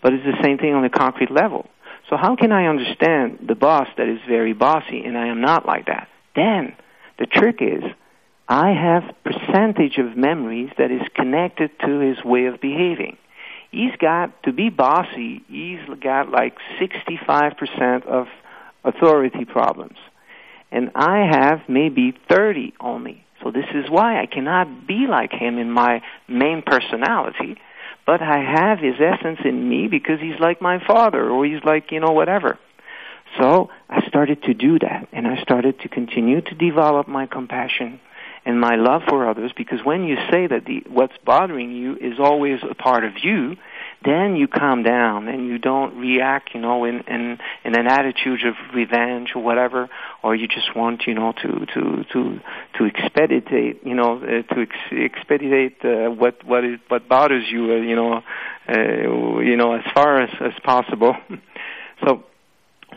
But 0.02 0.14
it's 0.14 0.24
the 0.24 0.42
same 0.42 0.58
thing 0.58 0.74
on 0.74 0.82
the 0.82 0.90
concrete 0.90 1.30
level. 1.30 1.68
So 2.12 2.18
how 2.18 2.36
can 2.36 2.52
I 2.52 2.66
understand 2.66 3.38
the 3.48 3.54
boss 3.54 3.88
that 3.96 4.06
is 4.06 4.18
very 4.28 4.52
bossy 4.52 5.02
and 5.02 5.16
I 5.16 5.28
am 5.28 5.40
not 5.40 5.64
like 5.64 5.86
that? 5.86 6.08
Then 6.36 6.76
the 7.18 7.24
trick 7.24 7.62
is 7.62 7.82
I 8.46 8.72
have 8.72 9.14
percentage 9.24 9.96
of 9.96 10.14
memories 10.14 10.68
that 10.76 10.90
is 10.90 11.00
connected 11.14 11.70
to 11.80 12.00
his 12.00 12.22
way 12.22 12.44
of 12.44 12.60
behaving. 12.60 13.16
He's 13.70 13.96
got 13.98 14.42
to 14.42 14.52
be 14.52 14.68
bossy. 14.68 15.42
He's 15.48 15.80
got 16.02 16.28
like 16.28 16.58
65% 16.78 18.06
of 18.06 18.26
authority 18.84 19.46
problems. 19.46 19.96
And 20.70 20.90
I 20.94 21.26
have 21.32 21.60
maybe 21.66 22.12
30 22.28 22.74
only. 22.78 23.24
So 23.42 23.50
this 23.50 23.64
is 23.72 23.88
why 23.88 24.20
I 24.20 24.26
cannot 24.26 24.86
be 24.86 25.06
like 25.08 25.32
him 25.32 25.56
in 25.56 25.70
my 25.70 26.02
main 26.28 26.60
personality, 26.60 27.56
but 28.06 28.20
I 28.22 28.38
have 28.38 28.78
his 28.78 28.94
essence 29.00 29.40
in 29.44 29.68
me 29.68 29.88
because 29.88 30.20
he's 30.20 30.38
like 30.40 30.60
my 30.60 30.84
father 30.84 31.28
or 31.28 31.44
he's 31.44 31.62
like, 31.64 31.92
you 31.92 32.00
know, 32.00 32.12
whatever. 32.12 32.58
So 33.38 33.70
I 33.88 34.06
started 34.08 34.42
to 34.44 34.54
do 34.54 34.78
that 34.80 35.08
and 35.12 35.26
I 35.26 35.40
started 35.42 35.80
to 35.80 35.88
continue 35.88 36.40
to 36.40 36.54
develop 36.54 37.08
my 37.08 37.26
compassion 37.26 38.00
and 38.44 38.60
my 38.60 38.74
love 38.76 39.02
for 39.08 39.28
others 39.28 39.52
because 39.56 39.84
when 39.84 40.04
you 40.04 40.16
say 40.30 40.46
that 40.46 40.64
the, 40.66 40.84
what's 40.88 41.16
bothering 41.24 41.70
you 41.72 41.96
is 41.96 42.18
always 42.18 42.60
a 42.68 42.74
part 42.74 43.04
of 43.04 43.24
you, 43.24 43.56
then 44.04 44.36
you 44.36 44.48
calm 44.48 44.82
down 44.82 45.28
and 45.28 45.46
you 45.46 45.58
don't 45.58 45.96
react, 45.98 46.54
you 46.54 46.60
know, 46.60 46.84
in 46.84 47.00
in 47.02 47.38
in 47.64 47.74
an 47.74 47.86
attitude 47.86 48.44
of 48.46 48.54
revenge 48.74 49.32
or 49.34 49.42
whatever, 49.42 49.88
or 50.22 50.34
you 50.34 50.48
just 50.48 50.74
want, 50.74 51.02
you 51.06 51.14
know, 51.14 51.32
to 51.32 51.66
to 51.66 52.04
to 52.12 52.40
to 52.78 52.84
expedite, 52.84 53.84
you 53.84 53.94
know, 53.94 54.16
uh, 54.18 54.54
to 54.54 54.62
ex- 54.62 54.92
expedite 54.92 55.84
uh, 55.84 56.10
what 56.10 56.44
what 56.44 56.64
is 56.64 56.78
what 56.88 57.08
bothers 57.08 57.44
you, 57.50 57.72
uh, 57.72 57.76
you 57.76 57.96
know, 57.96 58.22
uh, 58.68 59.40
you 59.40 59.56
know, 59.56 59.72
as 59.74 59.84
far 59.94 60.22
as 60.22 60.30
as 60.40 60.52
possible. 60.64 61.16
so 62.04 62.24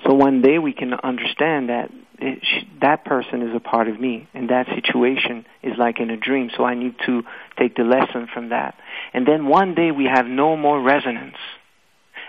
so 0.04 0.14
one 0.14 0.42
day 0.42 0.60
we 0.60 0.74
can 0.74 0.94
understand 0.94 1.70
that 1.70 1.92
it, 2.20 2.44
that 2.82 3.06
person 3.06 3.42
is 3.42 3.56
a 3.56 3.60
part 3.60 3.88
of 3.88 4.00
me, 4.00 4.28
and 4.34 4.50
that 4.50 4.68
situation 4.68 5.46
is 5.64 5.74
like 5.78 6.00
in 6.00 6.10
a 6.10 6.18
dream. 6.18 6.50
So 6.56 6.64
I 6.64 6.76
need 6.76 6.96
to 7.06 7.24
take 7.58 7.76
the 7.76 7.84
lesson 7.84 8.28
from 8.34 8.50
that. 8.50 8.76
And 9.14 9.28
then 9.28 9.48
one 9.48 9.76
day 9.76 9.92
we 9.92 10.06
have 10.06 10.26
no 10.26 10.56
more 10.56 10.82
resonance, 10.82 11.38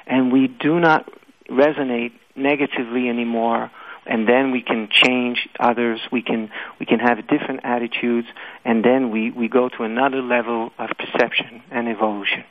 and 0.07 0.33
we 0.33 0.49
do 0.49 0.81
not 0.81 1.09
resonate 1.49 2.13
negatively 2.35 3.09
anymore. 3.09 3.71
And 4.09 4.29
then 4.29 4.53
we 4.53 4.63
can 4.63 4.89
change 4.89 5.49
others. 5.59 6.01
We 6.13 6.23
can 6.23 6.51
we 6.79 6.87
can 6.87 7.01
have 7.01 7.27
different 7.27 7.61
attitudes, 7.65 8.29
and 8.65 8.85
then 8.85 9.11
we 9.11 9.33
we 9.33 9.49
go 9.49 9.69
to 9.69 9.83
another 9.83 10.23
level 10.23 10.71
of 10.79 10.91
perception 10.97 11.63
and 11.73 11.89
evolution 11.89 12.45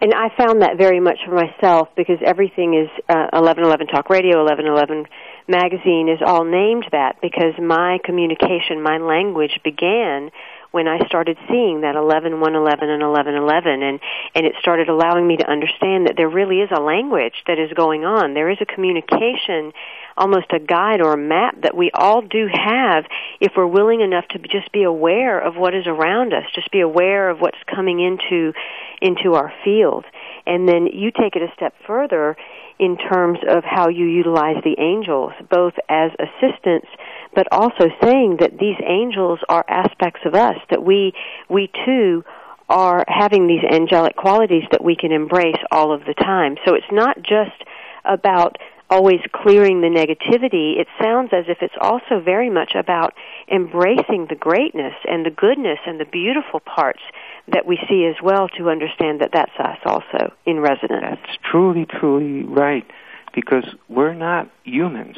and 0.00 0.14
I 0.14 0.28
found 0.36 0.62
that 0.62 0.78
very 0.78 1.00
much 1.00 1.18
for 1.24 1.34
myself 1.34 1.88
because 1.96 2.18
everything 2.24 2.74
is 2.74 2.88
uh, 3.08 3.28
1111 3.36 3.88
Talk 3.88 4.08
Radio, 4.08 4.42
1111 4.44 5.06
Magazine 5.48 6.08
is 6.08 6.20
all 6.24 6.44
named 6.44 6.86
that 6.92 7.20
because 7.20 7.54
my 7.60 7.98
communication, 8.04 8.80
my 8.82 8.98
language 8.98 9.58
began 9.64 10.30
when 10.70 10.86
I 10.86 11.04
started 11.06 11.36
seeing 11.48 11.80
that 11.80 11.96
11, 11.96 12.38
111, 12.38 12.88
and 12.88 13.02
1111, 13.02 13.82
and 13.82 14.00
and 14.34 14.46
it 14.46 14.54
started 14.60 14.88
allowing 14.88 15.26
me 15.26 15.36
to 15.38 15.50
understand 15.50 16.06
that 16.06 16.14
there 16.16 16.28
really 16.28 16.60
is 16.60 16.70
a 16.70 16.80
language 16.80 17.34
that 17.48 17.58
is 17.58 17.72
going 17.72 18.04
on. 18.04 18.34
There 18.34 18.48
is 18.48 18.58
a 18.60 18.66
communication, 18.66 19.72
almost 20.16 20.46
a 20.52 20.60
guide 20.60 21.00
or 21.00 21.12
a 21.12 21.18
map 21.18 21.62
that 21.62 21.76
we 21.76 21.90
all 21.92 22.22
do 22.22 22.46
have 22.52 23.04
if 23.40 23.52
we're 23.56 23.66
willing 23.66 24.00
enough 24.00 24.28
to 24.28 24.38
just 24.38 24.70
be 24.70 24.84
aware 24.84 25.40
of 25.40 25.56
what 25.56 25.74
is 25.74 25.86
around 25.86 26.32
us, 26.32 26.44
just 26.54 26.70
be 26.70 26.80
aware 26.80 27.28
of 27.30 27.40
what's 27.40 27.58
coming 27.66 27.98
into 27.98 28.52
into 29.00 29.34
our 29.34 29.52
field. 29.64 30.04
And 30.46 30.68
then 30.68 30.86
you 30.86 31.10
take 31.10 31.36
it 31.36 31.42
a 31.42 31.52
step 31.54 31.74
further 31.86 32.36
in 32.78 32.96
terms 32.96 33.38
of 33.48 33.62
how 33.64 33.88
you 33.88 34.06
utilize 34.06 34.56
the 34.64 34.76
angels, 34.78 35.32
both 35.50 35.74
as 35.88 36.10
assistants, 36.18 36.88
but 37.34 37.46
also 37.52 37.88
saying 38.02 38.38
that 38.40 38.58
these 38.58 38.76
angels 38.86 39.38
are 39.48 39.64
aspects 39.68 40.20
of 40.24 40.34
us, 40.34 40.56
that 40.70 40.82
we, 40.82 41.12
we 41.48 41.70
too 41.84 42.24
are 42.68 43.04
having 43.08 43.46
these 43.46 43.64
angelic 43.70 44.16
qualities 44.16 44.62
that 44.70 44.82
we 44.82 44.96
can 44.96 45.12
embrace 45.12 45.58
all 45.70 45.92
of 45.92 46.00
the 46.06 46.14
time. 46.14 46.56
So 46.64 46.74
it's 46.74 46.90
not 46.90 47.16
just 47.20 47.64
about 48.04 48.56
always 48.88 49.20
clearing 49.32 49.80
the 49.80 49.88
negativity, 49.88 50.80
it 50.80 50.88
sounds 51.00 51.30
as 51.32 51.44
if 51.48 51.58
it's 51.62 51.74
also 51.80 52.20
very 52.20 52.50
much 52.50 52.72
about 52.74 53.14
embracing 53.50 54.26
the 54.28 54.34
greatness 54.34 54.94
and 55.08 55.24
the 55.24 55.30
goodness 55.30 55.78
and 55.86 56.00
the 56.00 56.04
beautiful 56.04 56.58
parts 56.58 57.00
that 57.48 57.66
we 57.66 57.78
see 57.88 58.06
as 58.06 58.16
well 58.22 58.48
to 58.48 58.70
understand 58.70 59.20
that 59.20 59.30
that's 59.32 59.52
us 59.58 59.78
also 59.84 60.32
in 60.46 60.60
resonance. 60.60 61.18
That's 61.26 61.38
truly, 61.50 61.86
truly 61.86 62.44
right, 62.44 62.86
because 63.34 63.64
we're 63.88 64.14
not 64.14 64.50
humans. 64.64 65.16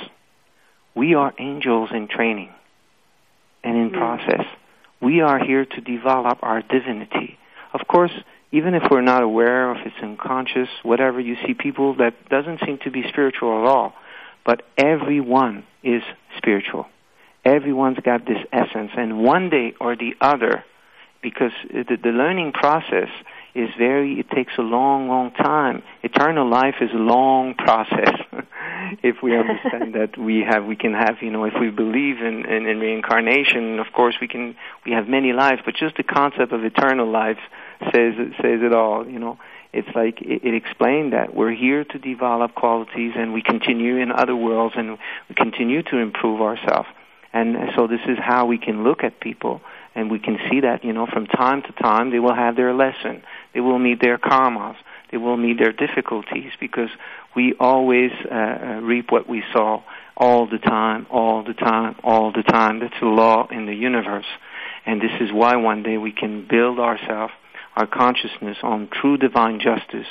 We 0.95 1.15
are 1.15 1.33
angels 1.39 1.91
in 1.93 2.09
training 2.09 2.51
and 3.65 3.77
in 3.77 3.91
mm. 3.91 3.99
process. 3.99 4.47
We 5.01 5.21
are 5.21 5.39
here 5.39 5.65
to 5.65 5.81
develop 5.81 6.39
our 6.43 6.63
divinity. 6.63 7.39
Of 7.75 7.87
course, 7.89 8.13
even 8.53 8.75
if 8.75 8.83
we're 8.91 9.01
not 9.01 9.23
aware, 9.23 9.73
if 9.73 9.87
it's 9.87 9.97
unconscious, 10.03 10.69
whatever, 10.83 11.19
you 11.19 11.37
see 11.47 11.55
people 11.55 11.97
that 11.97 12.29
doesn't 12.29 12.61
seem 12.65 12.79
to 12.85 12.91
be 12.91 13.03
spiritual 13.09 13.63
at 13.63 13.67
all, 13.67 13.95
but 14.45 14.63
everyone 14.77 15.65
is 15.83 16.03
spiritual. 16.37 16.87
Everyone's 17.45 17.99
got 17.99 18.27
this 18.27 18.45
essence, 18.53 18.93
and 18.97 19.25
one 19.25 19.49
day 19.51 19.73
or 19.81 19.97
the 19.97 20.15
other, 20.21 20.65
because 21.23 21.53
the, 21.71 21.97
the 22.03 22.11
learning 22.11 22.53
process 22.53 23.09
is 23.55 23.69
very 23.79 24.19
it 24.19 24.31
takes 24.31 24.53
a 24.59 24.63
long 24.63 25.09
long 25.09 25.31
time. 25.33 25.83
Eternal 26.03 26.49
life 26.49 26.77
is 26.81 26.91
a 26.93 27.03
long 27.15 27.55
process. 27.55 28.15
If 29.03 29.23
we 29.23 29.35
understand 29.35 29.95
that 29.99 30.19
we 30.19 30.45
have 30.47 30.67
we 30.67 30.77
can 30.77 30.93
have 30.93 31.23
you 31.23 31.31
know 31.31 31.45
if 31.45 31.55
we 31.59 31.71
believe 31.71 32.21
in, 32.21 32.45
in 32.45 32.67
in 32.67 32.79
reincarnation 32.79 33.79
of 33.79 33.87
course 33.95 34.17
we 34.21 34.29
can 34.29 34.55
we 34.85 34.93
have 34.93 35.09
many 35.09 35.33
lives 35.33 35.63
but 35.65 35.75
just 35.75 35.97
the 35.97 36.03
concept 36.03 36.53
of 36.53 36.63
eternal 36.63 37.11
life 37.11 37.39
says 37.91 38.15
says 38.43 38.61
it 38.63 38.75
all 38.75 39.09
you 39.09 39.19
know. 39.19 39.39
It's 39.73 39.89
like 39.95 40.21
it, 40.21 40.45
it 40.45 40.55
explained 40.55 41.15
that 41.15 41.35
we're 41.35 41.55
here 41.55 41.83
to 41.85 41.99
develop 41.99 42.55
qualities 42.55 43.13
and 43.17 43.33
we 43.33 43.43
continue 43.43 43.97
in 43.97 44.13
other 44.13 44.37
worlds 44.37 44.75
and 44.77 44.99
we 45.31 45.35
continue 45.35 45.83
to 45.85 45.97
improve 45.97 46.43
ourselves. 46.43 46.89
And 47.33 47.57
so 47.75 47.87
this 47.87 48.05
is 48.07 48.19
how 48.19 48.45
we 48.45 48.59
can 48.59 48.85
look 48.85 49.03
at 49.03 49.19
people 49.21 49.63
and 49.95 50.11
we 50.11 50.19
can 50.19 50.39
see 50.51 50.61
that, 50.61 50.85
you 50.85 50.93
know, 50.93 51.07
from 51.07 51.27
time 51.27 51.63
to 51.63 51.73
time 51.73 52.11
they 52.11 52.19
will 52.19 52.35
have 52.35 52.57
their 52.57 52.73
lesson. 52.73 53.23
They 53.55 53.61
will 53.61 53.79
meet 53.79 54.01
their 54.01 54.19
karmas. 54.19 54.77
They 55.11 55.19
will 55.19 55.37
meet 55.37 55.59
their 55.59 55.73
difficulties 55.73 56.53
because 56.59 56.89
we 57.37 57.55
always 57.61 58.11
uh, 58.31 58.35
uh, 58.35 58.81
reap 58.83 59.13
what 59.13 59.29
we 59.29 59.43
sow 59.53 59.83
all 60.17 60.47
the 60.47 60.59
time, 60.59 61.07
all 61.11 61.45
the 61.45 61.53
time, 61.53 61.97
all 62.03 62.33
the 62.33 62.43
time. 62.43 62.81
That's 62.81 63.01
a 63.03 63.07
law 63.07 63.47
in 63.51 63.67
the 63.67 63.75
universe. 63.75 64.27
And 64.87 65.01
this 65.01 65.13
is 65.21 65.31
why 65.33 65.57
one 65.57 65.83
day 65.83 65.99
we 65.99 66.13
can 66.13 66.47
build 66.49 66.79
ourselves, 66.79 67.33
our 67.77 67.87
consciousness 67.87 68.57
on 68.63 68.89
true 68.89 69.19
divine 69.19 69.61
justice. 69.61 70.07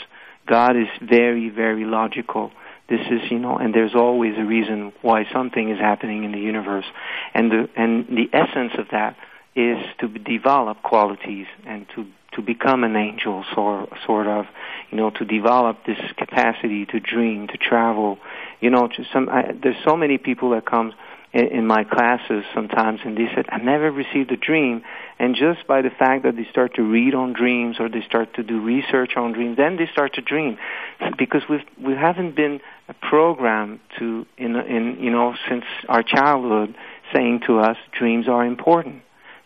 God 0.47 0.75
is 0.75 0.88
very, 1.01 1.49
very 1.49 1.86
logical. 1.86 2.51
This 2.89 3.01
is, 3.09 3.32
you 3.32 3.39
know, 3.39 3.57
and 3.57 3.73
there's 3.73 3.95
always 3.95 4.34
a 4.38 4.43
reason 4.43 4.91
why 5.01 5.25
something 5.32 5.69
is 5.69 5.79
happening 5.79 6.23
in 6.23 6.32
the 6.32 6.39
universe. 6.39 6.86
And 7.34 7.51
the, 7.51 7.69
and 7.75 8.05
the 8.07 8.29
essence 8.34 8.73
of 8.77 8.88
that 8.91 9.15
is 9.55 9.77
to 9.99 10.07
develop 10.07 10.81
qualities 10.81 11.47
and 11.65 11.85
to 11.95 12.05
to 12.33 12.41
become 12.41 12.85
an 12.85 12.95
angel 12.95 13.43
sort 13.53 13.89
sort 14.05 14.27
of 14.27 14.45
you 14.89 14.97
know 14.97 15.09
to 15.09 15.25
develop 15.25 15.77
this 15.85 15.99
capacity 16.17 16.85
to 16.85 16.99
dream 16.99 17.47
to 17.47 17.57
travel. 17.57 18.17
You 18.61 18.69
know 18.69 18.87
to 18.87 19.05
some 19.11 19.27
I, 19.29 19.53
there's 19.61 19.75
so 19.85 19.97
many 19.97 20.17
people 20.17 20.51
that 20.51 20.65
come 20.65 20.93
in, 21.33 21.47
in 21.47 21.67
my 21.67 21.83
classes 21.83 22.45
sometimes 22.53 23.01
and 23.03 23.17
they 23.17 23.27
said 23.35 23.47
I 23.49 23.57
never 23.57 23.91
received 23.91 24.31
a 24.31 24.37
dream. 24.37 24.83
And 25.19 25.35
just 25.35 25.67
by 25.67 25.81
the 25.81 25.89
fact 25.89 26.23
that 26.23 26.37
they 26.37 26.47
start 26.49 26.75
to 26.75 26.83
read 26.83 27.13
on 27.13 27.33
dreams 27.33 27.75
or 27.79 27.89
they 27.89 28.01
start 28.01 28.33
to 28.35 28.43
do 28.43 28.61
research 28.61 29.17
on 29.17 29.33
dreams 29.33 29.57
then 29.57 29.75
they 29.75 29.87
start 29.91 30.13
to 30.13 30.21
dream. 30.21 30.57
Because 31.17 31.41
we've 31.49 31.65
we 31.77 31.93
haven't 31.93 32.37
been 32.37 32.61
programmed 33.01 33.81
to 33.99 34.25
in 34.37 34.55
in 34.55 34.97
you 35.01 35.11
know 35.11 35.35
since 35.49 35.65
our 35.89 36.03
childhood 36.03 36.73
saying 37.13 37.41
to 37.47 37.59
us 37.59 37.75
dreams 37.91 38.29
are 38.29 38.45
important 38.45 39.01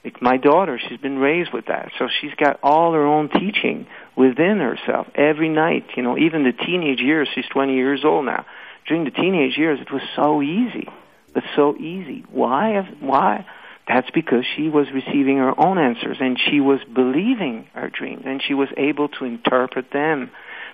like 0.05 0.21
my 0.21 0.37
daughter, 0.37 0.79
she's 0.87 0.99
been 0.99 1.17
raised 1.17 1.51
with 1.51 1.65
that. 1.65 1.91
So 1.97 2.07
she's 2.21 2.33
got 2.35 2.59
all 2.61 2.93
her 2.93 3.05
own 3.05 3.27
teaching 3.27 3.87
within 4.15 4.59
herself 4.59 5.07
every 5.15 5.49
night. 5.49 5.85
You 5.97 6.03
know, 6.03 6.15
even 6.17 6.43
the 6.43 6.53
teenage 6.53 6.99
years, 6.99 7.27
she's 7.33 7.47
20 7.51 7.73
years 7.73 8.05
old 8.05 8.25
now. 8.25 8.45
During 8.87 9.03
the 9.03 9.11
teenage 9.11 9.57
years, 9.57 9.79
it 9.81 9.91
was 9.91 10.03
so 10.15 10.43
easy. 10.43 10.87
But 11.33 11.43
so 11.55 11.75
easy. 11.75 12.23
Why? 12.31 12.87
Why? 12.99 13.45
That's 13.87 14.09
because 14.11 14.45
she 14.55 14.69
was 14.69 14.87
receiving 14.93 15.37
her 15.37 15.59
own 15.59 15.79
answers 15.79 16.17
and 16.19 16.39
she 16.39 16.59
was 16.59 16.79
believing 16.83 17.67
her 17.73 17.89
dreams 17.89 18.23
and 18.25 18.41
she 18.41 18.53
was 18.53 18.69
able 18.77 19.09
to 19.09 19.25
interpret 19.25 19.91
them 19.91 20.31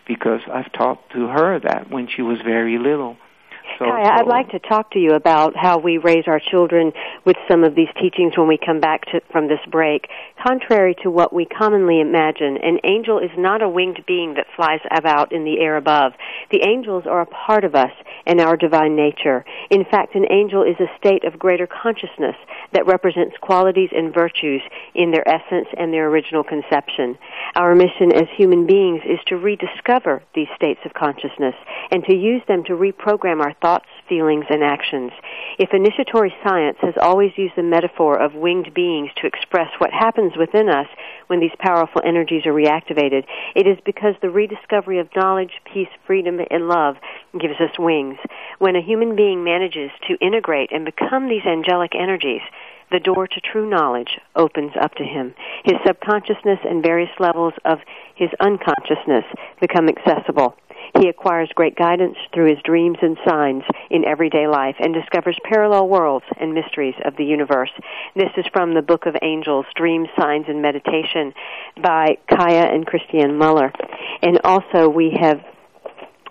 because 0.07 0.41
I've 0.51 0.71
taught 0.73 1.09
to 1.11 1.27
her 1.27 1.59
that 1.59 1.89
when 1.89 2.07
she 2.13 2.21
was 2.21 2.39
very 2.43 2.77
little. 2.77 3.17
So, 3.81 3.89
I'd 3.89 4.27
like 4.27 4.51
to 4.51 4.59
talk 4.59 4.91
to 4.91 4.99
you 4.99 5.15
about 5.15 5.55
how 5.55 5.79
we 5.79 5.97
raise 5.97 6.25
our 6.27 6.39
children 6.39 6.93
with 7.25 7.35
some 7.49 7.63
of 7.63 7.73
these 7.73 7.87
teachings 7.99 8.37
when 8.37 8.47
we 8.47 8.59
come 8.63 8.79
back 8.79 9.05
to, 9.05 9.21
from 9.31 9.47
this 9.47 9.59
break. 9.71 10.07
Contrary 10.45 10.95
to 11.01 11.09
what 11.09 11.33
we 11.33 11.45
commonly 11.45 11.99
imagine, 11.99 12.57
an 12.61 12.77
angel 12.83 13.17
is 13.17 13.31
not 13.39 13.63
a 13.63 13.69
winged 13.69 14.03
being 14.05 14.35
that 14.35 14.45
flies 14.55 14.81
about 14.91 15.31
in 15.31 15.45
the 15.45 15.59
air 15.59 15.77
above. 15.77 16.13
The 16.51 16.61
angels 16.61 17.05
are 17.07 17.21
a 17.21 17.25
part 17.25 17.63
of 17.63 17.73
us 17.73 17.89
and 18.27 18.39
our 18.39 18.55
divine 18.55 18.95
nature. 18.95 19.43
In 19.71 19.83
fact, 19.89 20.13
an 20.13 20.25
angel 20.31 20.61
is 20.61 20.79
a 20.79 20.97
state 20.99 21.23
of 21.23 21.39
greater 21.39 21.65
consciousness 21.65 22.35
that 22.73 22.85
represents 22.85 23.35
qualities 23.41 23.89
and 23.95 24.13
virtues 24.13 24.61
in 24.93 25.09
their 25.09 25.27
essence 25.27 25.67
and 25.75 25.91
their 25.91 26.07
original 26.07 26.43
conception. 26.43 27.17
Our 27.55 27.73
mission 27.73 28.13
as 28.13 28.27
human 28.37 28.67
beings 28.67 29.01
is 29.05 29.19
to 29.27 29.37
rediscover 29.37 30.21
these 30.35 30.49
states 30.55 30.81
of 30.85 30.93
consciousness 30.93 31.55
and 31.89 32.03
to 32.05 32.13
use 32.15 32.43
them 32.47 32.63
to 32.65 32.73
reprogram 32.73 33.41
our 33.41 33.53
thoughts 33.53 33.70
thoughts, 33.71 33.87
feelings, 34.09 34.45
and 34.49 34.63
actions. 34.63 35.11
If 35.57 35.69
initiatory 35.73 36.33
science 36.43 36.77
has 36.81 36.93
always 37.01 37.31
used 37.37 37.55
the 37.55 37.63
metaphor 37.63 38.21
of 38.21 38.33
winged 38.33 38.73
beings 38.73 39.09
to 39.17 39.27
express 39.27 39.69
what 39.77 39.91
happens 39.93 40.33
within 40.37 40.67
us 40.67 40.87
when 41.27 41.39
these 41.39 41.55
powerful 41.59 42.01
energies 42.03 42.45
are 42.45 42.51
reactivated, 42.51 43.23
it 43.55 43.67
is 43.67 43.77
because 43.85 44.15
the 44.21 44.29
rediscovery 44.29 44.99
of 44.99 45.07
knowledge, 45.15 45.51
peace, 45.73 45.87
freedom, 46.05 46.39
and 46.51 46.67
love 46.67 46.97
gives 47.39 47.61
us 47.61 47.79
wings. 47.79 48.17
When 48.59 48.75
a 48.75 48.81
human 48.81 49.15
being 49.15 49.43
manages 49.45 49.91
to 50.09 50.17
integrate 50.19 50.73
and 50.73 50.83
become 50.83 51.29
these 51.29 51.45
angelic 51.45 51.91
energies, 51.95 52.41
the 52.91 52.99
door 52.99 53.25
to 53.25 53.39
true 53.39 53.69
knowledge 53.69 54.19
opens 54.35 54.73
up 54.79 54.95
to 54.95 55.03
him. 55.05 55.33
His 55.63 55.75
subconsciousness 55.87 56.59
and 56.65 56.83
various 56.83 57.11
levels 57.19 57.53
of 57.63 57.79
his 58.21 58.29
unconsciousness 58.39 59.25
become 59.59 59.89
accessible. 59.89 60.55
He 60.99 61.09
acquires 61.09 61.49
great 61.55 61.75
guidance 61.75 62.17
through 62.31 62.49
his 62.49 62.61
dreams 62.63 62.97
and 63.01 63.17
signs 63.27 63.63
in 63.89 64.05
everyday 64.05 64.47
life 64.47 64.75
and 64.79 64.93
discovers 64.93 65.37
parallel 65.43 65.87
worlds 65.87 66.25
and 66.39 66.53
mysteries 66.53 66.93
of 67.03 67.15
the 67.17 67.25
universe. 67.25 67.71
This 68.15 68.29
is 68.37 68.45
from 68.53 68.75
the 68.75 68.83
Book 68.83 69.07
of 69.07 69.15
Angels, 69.23 69.65
Dreams, 69.75 70.09
Signs, 70.19 70.45
and 70.47 70.61
Meditation 70.61 71.33
by 71.81 72.17
Kaya 72.29 72.65
and 72.71 72.85
Christiane 72.85 73.37
Muller. 73.37 73.73
And 74.21 74.39
also 74.43 74.87
we 74.87 75.17
have 75.19 75.41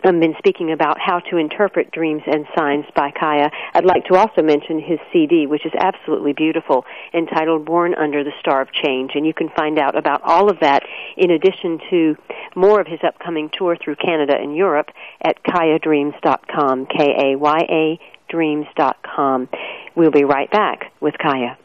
I've 0.02 0.18
been 0.18 0.34
speaking 0.38 0.72
about 0.72 0.98
how 0.98 1.20
to 1.30 1.36
interpret 1.36 1.90
dreams 1.90 2.22
and 2.26 2.46
signs 2.56 2.86
by 2.96 3.10
Kaya. 3.10 3.50
I'd 3.74 3.84
like 3.84 4.06
to 4.06 4.16
also 4.16 4.42
mention 4.42 4.80
his 4.80 4.98
CD, 5.12 5.46
which 5.46 5.66
is 5.66 5.72
absolutely 5.78 6.32
beautiful, 6.32 6.84
entitled 7.12 7.66
Born 7.66 7.94
Under 7.94 8.24
the 8.24 8.32
Star 8.40 8.62
of 8.62 8.72
Change. 8.72 9.12
And 9.14 9.26
you 9.26 9.34
can 9.34 9.50
find 9.50 9.78
out 9.78 9.96
about 9.96 10.22
all 10.22 10.50
of 10.50 10.60
that 10.60 10.84
in 11.16 11.30
addition 11.30 11.80
to 11.90 12.16
more 12.56 12.80
of 12.80 12.86
his 12.86 13.00
upcoming 13.06 13.50
tour 13.52 13.76
through 13.76 13.96
Canada 13.96 14.34
and 14.40 14.56
Europe 14.56 14.88
at 15.22 15.42
kayadreams.com, 15.44 16.86
K-A-Y-A 16.86 18.00
dreams.com. 18.30 19.48
We'll 19.94 20.10
be 20.10 20.24
right 20.24 20.50
back 20.50 20.92
with 21.00 21.14
Kaya. 21.18 21.58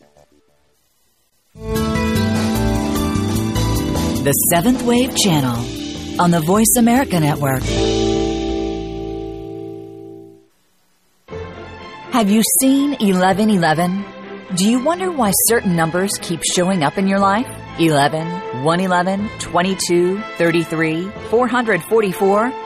The 1.56 1.64
Seventh 4.52 4.82
Wave 4.82 5.16
Channel 5.16 6.20
on 6.20 6.30
the 6.30 6.40
Voice 6.40 6.74
America 6.76 7.18
Network. 7.18 7.62
Have 12.12 12.28
you 12.28 12.42
seen 12.60 12.90
1111? 12.90 14.04
Do 14.54 14.70
you 14.70 14.84
wonder 14.84 15.10
why 15.10 15.32
certain 15.48 15.74
numbers 15.74 16.10
keep 16.20 16.42
showing 16.44 16.82
up 16.82 16.98
in 16.98 17.08
your 17.08 17.20
life? 17.20 17.48
11, 17.78 18.62
111, 18.62 19.30
22, 19.38 20.20
33, 20.36 21.10
444? 21.30 22.65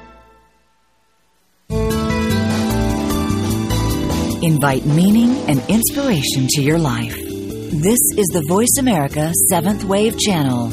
Invite 4.42 4.84
meaning 4.86 5.36
and 5.48 5.62
inspiration 5.68 6.46
to 6.48 6.62
your 6.62 6.78
life. 6.78 7.14
This 7.14 8.00
is 8.18 8.26
the 8.32 8.42
Voice 8.48 8.76
America 8.78 9.32
Seventh 9.48 9.84
Wave 9.84 10.18
Channel. 10.18 10.72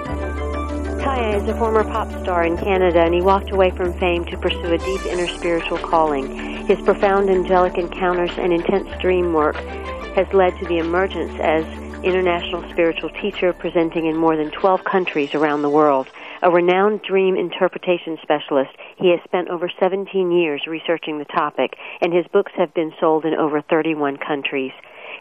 Kaya 1.21 1.37
is 1.37 1.47
a 1.47 1.53
former 1.59 1.83
pop 1.83 2.09
star 2.23 2.45
in 2.45 2.57
Canada, 2.57 3.01
and 3.01 3.13
he 3.13 3.21
walked 3.21 3.51
away 3.51 3.69
from 3.69 3.93
fame 3.99 4.25
to 4.25 4.37
pursue 4.39 4.73
a 4.73 4.77
deep 4.79 5.05
inner 5.05 5.27
spiritual 5.27 5.77
calling. 5.77 6.65
His 6.65 6.81
profound 6.81 7.29
angelic 7.29 7.77
encounters 7.77 8.31
and 8.39 8.51
intense 8.51 8.89
dream 8.99 9.31
work 9.31 9.55
has 10.17 10.25
led 10.33 10.57
to 10.57 10.65
the 10.65 10.79
emergence 10.79 11.31
as 11.39 11.63
international 12.03 12.67
spiritual 12.71 13.11
teacher 13.21 13.53
presenting 13.53 14.07
in 14.07 14.17
more 14.17 14.35
than 14.35 14.49
12 14.49 14.83
countries 14.83 15.29
around 15.35 15.61
the 15.61 15.69
world. 15.69 16.09
A 16.41 16.49
renowned 16.49 17.03
dream 17.03 17.35
interpretation 17.35 18.17
specialist, 18.23 18.71
he 18.97 19.11
has 19.11 19.19
spent 19.23 19.49
over 19.49 19.69
17 19.79 20.31
years 20.31 20.65
researching 20.65 21.19
the 21.19 21.25
topic, 21.25 21.75
and 22.01 22.11
his 22.11 22.25
books 22.33 22.51
have 22.57 22.73
been 22.73 22.93
sold 22.99 23.25
in 23.25 23.35
over 23.35 23.61
31 23.61 24.17
countries. 24.17 24.71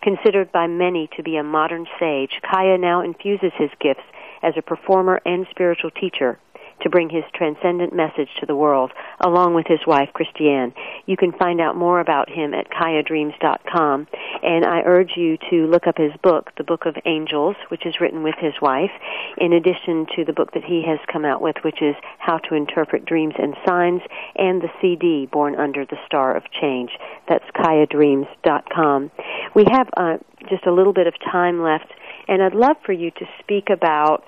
Considered 0.01 0.51
by 0.51 0.66
many 0.66 1.11
to 1.18 1.22
be 1.22 1.36
a 1.36 1.44
modern 1.44 1.84
sage, 1.98 2.40
Kaya 2.51 2.78
now 2.78 3.03
infuses 3.03 3.53
his 3.59 3.68
gifts 3.82 4.01
as 4.43 4.55
a 4.57 4.62
performer 4.62 5.20
and 5.24 5.47
spiritual 5.51 5.91
teacher 5.91 6.38
to 6.82 6.91
bring 6.91 7.11
his 7.11 7.24
transcendent 7.34 7.95
message 7.95 8.28
to 8.38 8.47
the 8.47 8.57
world, 8.57 8.93
along 9.20 9.55
with 9.55 9.66
his 9.66 9.80
wife, 9.86 10.09
Christiane. 10.14 10.72
You 11.07 11.16
can 11.16 11.32
find 11.32 11.61
out 11.61 11.76
more 11.76 12.01
about 12.01 12.28
him 12.28 12.55
at 12.55 12.70
kayadreams.com, 12.70 14.07
and 14.43 14.64
I 14.64 14.82
urge 14.84 15.12
you 15.16 15.36
to 15.51 15.66
look 15.66 15.86
up 15.86 15.99
his 15.99 16.12
book, 16.22 16.51
The 16.57 16.64
Book 16.64 16.86
of 16.86 16.97
Angels, 17.05 17.57
which 17.68 17.86
is 17.86 18.01
written 18.01 18.22
with 18.22 18.36
his 18.38 18.55
wife, 18.61 18.91
in 19.38 19.53
addition 19.53 20.07
to 20.16 20.24
the 20.24 20.32
book 20.32 20.53
that 20.55 20.64
he 20.64 20.82
has 20.86 20.99
come 21.12 21.24
out 21.24 21.43
with, 21.43 21.57
which 21.62 21.82
is 21.82 21.95
How 22.18 22.38
to 22.38 22.55
Interpret 22.55 23.05
Dreams 23.05 23.34
and 23.38 23.55
Signs, 23.66 24.03
and 24.36 24.62
the 24.62 24.70
CD, 24.80 25.28
Born 25.30 25.57
Under 25.57 25.84
the 25.84 25.99
Star 26.07 26.36
of 26.36 26.45
Change. 26.61 26.91
That's 27.28 27.45
kayadreams.com. 27.57 29.11
We 29.55 29.64
have 29.70 29.88
uh, 29.97 30.16
just 30.49 30.66
a 30.66 30.72
little 30.72 30.93
bit 30.93 31.07
of 31.07 31.14
time 31.30 31.62
left, 31.62 31.93
and 32.31 32.43
I'd 32.43 32.55
love 32.55 32.76
for 32.87 32.93
you 32.93 33.11
to 33.11 33.26
speak 33.41 33.68
about 33.70 34.24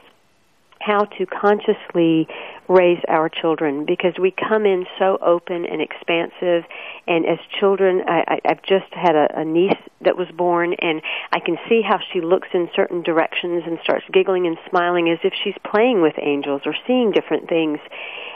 how 0.80 1.04
to 1.04 1.26
consciously 1.26 2.26
raise 2.68 2.98
our 3.08 3.28
children 3.28 3.84
because 3.86 4.14
we 4.20 4.32
come 4.32 4.66
in 4.66 4.84
so 4.98 5.16
open 5.24 5.64
and 5.64 5.80
expansive. 5.80 6.64
And 7.06 7.24
as 7.24 7.38
children 7.60 8.02
I, 8.06 8.24
I, 8.26 8.38
I've 8.50 8.62
just 8.62 8.92
had 8.92 9.14
a, 9.14 9.28
a 9.40 9.44
niece 9.44 9.78
that 10.00 10.18
was 10.18 10.26
born 10.36 10.74
and 10.80 11.00
I 11.30 11.38
can 11.38 11.56
see 11.68 11.82
how 11.86 11.98
she 12.12 12.20
looks 12.20 12.48
in 12.52 12.68
certain 12.74 13.02
directions 13.02 13.62
and 13.64 13.78
starts 13.84 14.04
giggling 14.12 14.48
and 14.48 14.56
smiling 14.68 15.08
as 15.08 15.18
if 15.22 15.32
she's 15.44 15.54
playing 15.64 16.02
with 16.02 16.14
angels 16.20 16.62
or 16.66 16.74
seeing 16.84 17.12
different 17.12 17.48
things. 17.48 17.78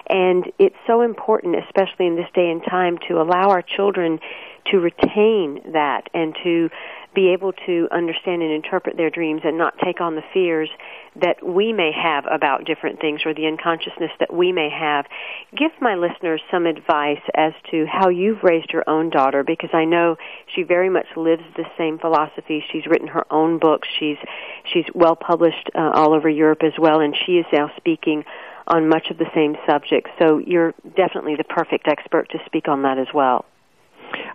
And 0.09 0.45
it's 0.61 0.77
so 0.87 1.01
important 1.01 1.57
especially 1.65 2.07
in 2.07 2.15
this 2.15 2.31
day 2.33 2.49
and 2.49 2.63
time 2.63 2.99
to 3.09 3.21
allow 3.21 3.51
our 3.51 3.63
children 3.63 4.21
to 4.71 4.79
retain 4.79 5.73
that 5.73 6.09
and 6.15 6.37
to 6.45 6.71
be 7.17 7.33
able 7.33 7.55
to 7.65 7.89
understand 7.91 8.43
and 8.43 8.53
interpret 8.53 8.99
their 8.99 9.09
dreams 9.09 9.41
and 9.43 9.57
not 9.57 9.75
take 9.83 10.03
on 10.03 10.15
the 10.15 10.23
fears 10.35 10.69
that 11.19 11.43
we 11.43 11.73
may 11.73 11.91
have 11.91 12.27
about 12.31 12.67
different 12.67 13.01
things 13.01 13.23
or 13.25 13.33
the 13.33 13.47
unconsciousness 13.47 14.11
that 14.21 14.33
we 14.33 14.53
may 14.53 14.69
have. 14.69 15.07
Give 15.57 15.73
my 15.81 15.95
listeners 15.95 16.43
some 16.51 16.67
advice 16.67 17.23
as 17.35 17.55
to 17.71 17.87
how 17.87 18.11
you've 18.11 18.43
raised 18.43 18.71
your 18.71 18.85
own 18.87 19.09
daughter 19.09 19.43
because 19.43 19.71
I 19.73 19.87
know 19.87 20.17
she 20.55 20.63
very 20.63 20.91
much 20.91 21.07
lives 21.17 21.43
the 21.57 21.65
same 21.79 21.99
philosophy. 21.99 22.63
She's 22.71 22.87
written 22.87 23.09
her 23.09 23.25
own 23.33 23.59
books. 23.59 23.89
She's 23.99 24.19
she's 24.71 24.85
well 24.95 25.17
published 25.17 25.71
uh, 25.75 25.93
all 25.95 26.13
over 26.13 26.29
Europe 26.29 26.63
as 26.63 26.75
well 26.79 27.01
and 27.01 27.17
she 27.17 27.39
is 27.39 27.47
now 27.51 27.73
speaking 27.79 28.25
on 28.67 28.91
much 28.91 29.09
of 29.11 29.17
the 29.17 29.31
same 29.35 29.57
subjects. 29.67 30.11
So 30.19 30.37
you're 30.37 30.75
definitely 30.97 31.37
the 31.37 31.45
perfect 31.45 31.89
expert 31.89 32.29
to 32.33 32.39
speak 32.45 32.69
on 32.69 32.83
that 32.83 32.99
as 32.99 33.09
well. 33.15 33.47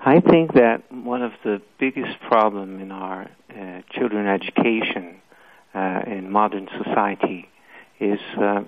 I 0.04 0.20
think 0.20 0.54
that 0.54 0.92
one 0.92 1.22
of 1.22 1.32
the 1.44 1.62
biggest 1.80 2.20
problems 2.22 2.82
in 2.82 2.92
our 2.92 3.30
uh, 3.50 3.82
children 3.92 4.26
education 4.26 5.22
uh, 5.76 6.02
in 6.08 6.32
modern 6.32 6.68
society 6.84 7.48
is 8.00 8.20
uh, 8.42 8.64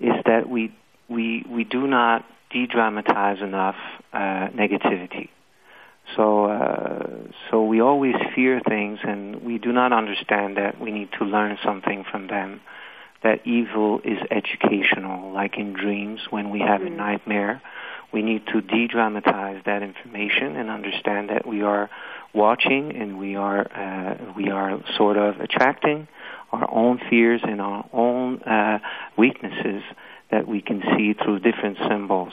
is 0.00 0.14
that 0.26 0.48
we 0.48 0.74
we 1.08 1.44
we 1.48 1.62
do 1.62 1.86
not 1.86 2.24
de-dramatize 2.50 3.40
enough 3.40 3.76
uh, 4.12 4.48
negativity. 4.48 5.28
So 6.16 6.46
uh, 6.46 7.06
so 7.50 7.62
we 7.62 7.80
always 7.80 8.16
fear 8.34 8.60
things, 8.66 8.98
and 9.04 9.42
we 9.44 9.58
do 9.58 9.72
not 9.72 9.92
understand 9.92 10.56
that 10.56 10.80
we 10.80 10.90
need 10.90 11.10
to 11.20 11.24
learn 11.24 11.56
something 11.64 12.04
from 12.10 12.26
them. 12.26 12.60
That 13.22 13.46
evil 13.46 14.00
is 14.04 14.18
educational, 14.28 15.32
like 15.32 15.56
in 15.56 15.72
dreams 15.72 16.20
when 16.30 16.50
we 16.50 16.58
have 16.60 16.80
mm-hmm. 16.80 16.94
a 16.94 16.96
nightmare. 16.96 17.62
We 18.12 18.22
need 18.22 18.46
to 18.48 18.60
de-dramatize 18.60 19.62
that 19.66 19.82
information 19.82 20.56
and 20.56 20.70
understand 20.70 21.30
that 21.30 21.46
we 21.46 21.62
are 21.62 21.90
watching 22.34 22.94
and 22.96 23.18
we 23.18 23.36
are 23.36 23.60
uh, 23.60 24.32
we 24.36 24.50
are 24.50 24.80
sort 24.96 25.16
of 25.16 25.40
attracting 25.40 26.08
our 26.52 26.68
own 26.70 27.00
fears 27.10 27.40
and 27.44 27.60
our 27.60 27.84
own 27.92 28.40
uh, 28.42 28.78
weaknesses 29.16 29.82
that 30.30 30.46
we 30.46 30.60
can 30.60 30.82
see 30.96 31.14
through 31.14 31.38
different 31.38 31.78
symbols. 31.88 32.32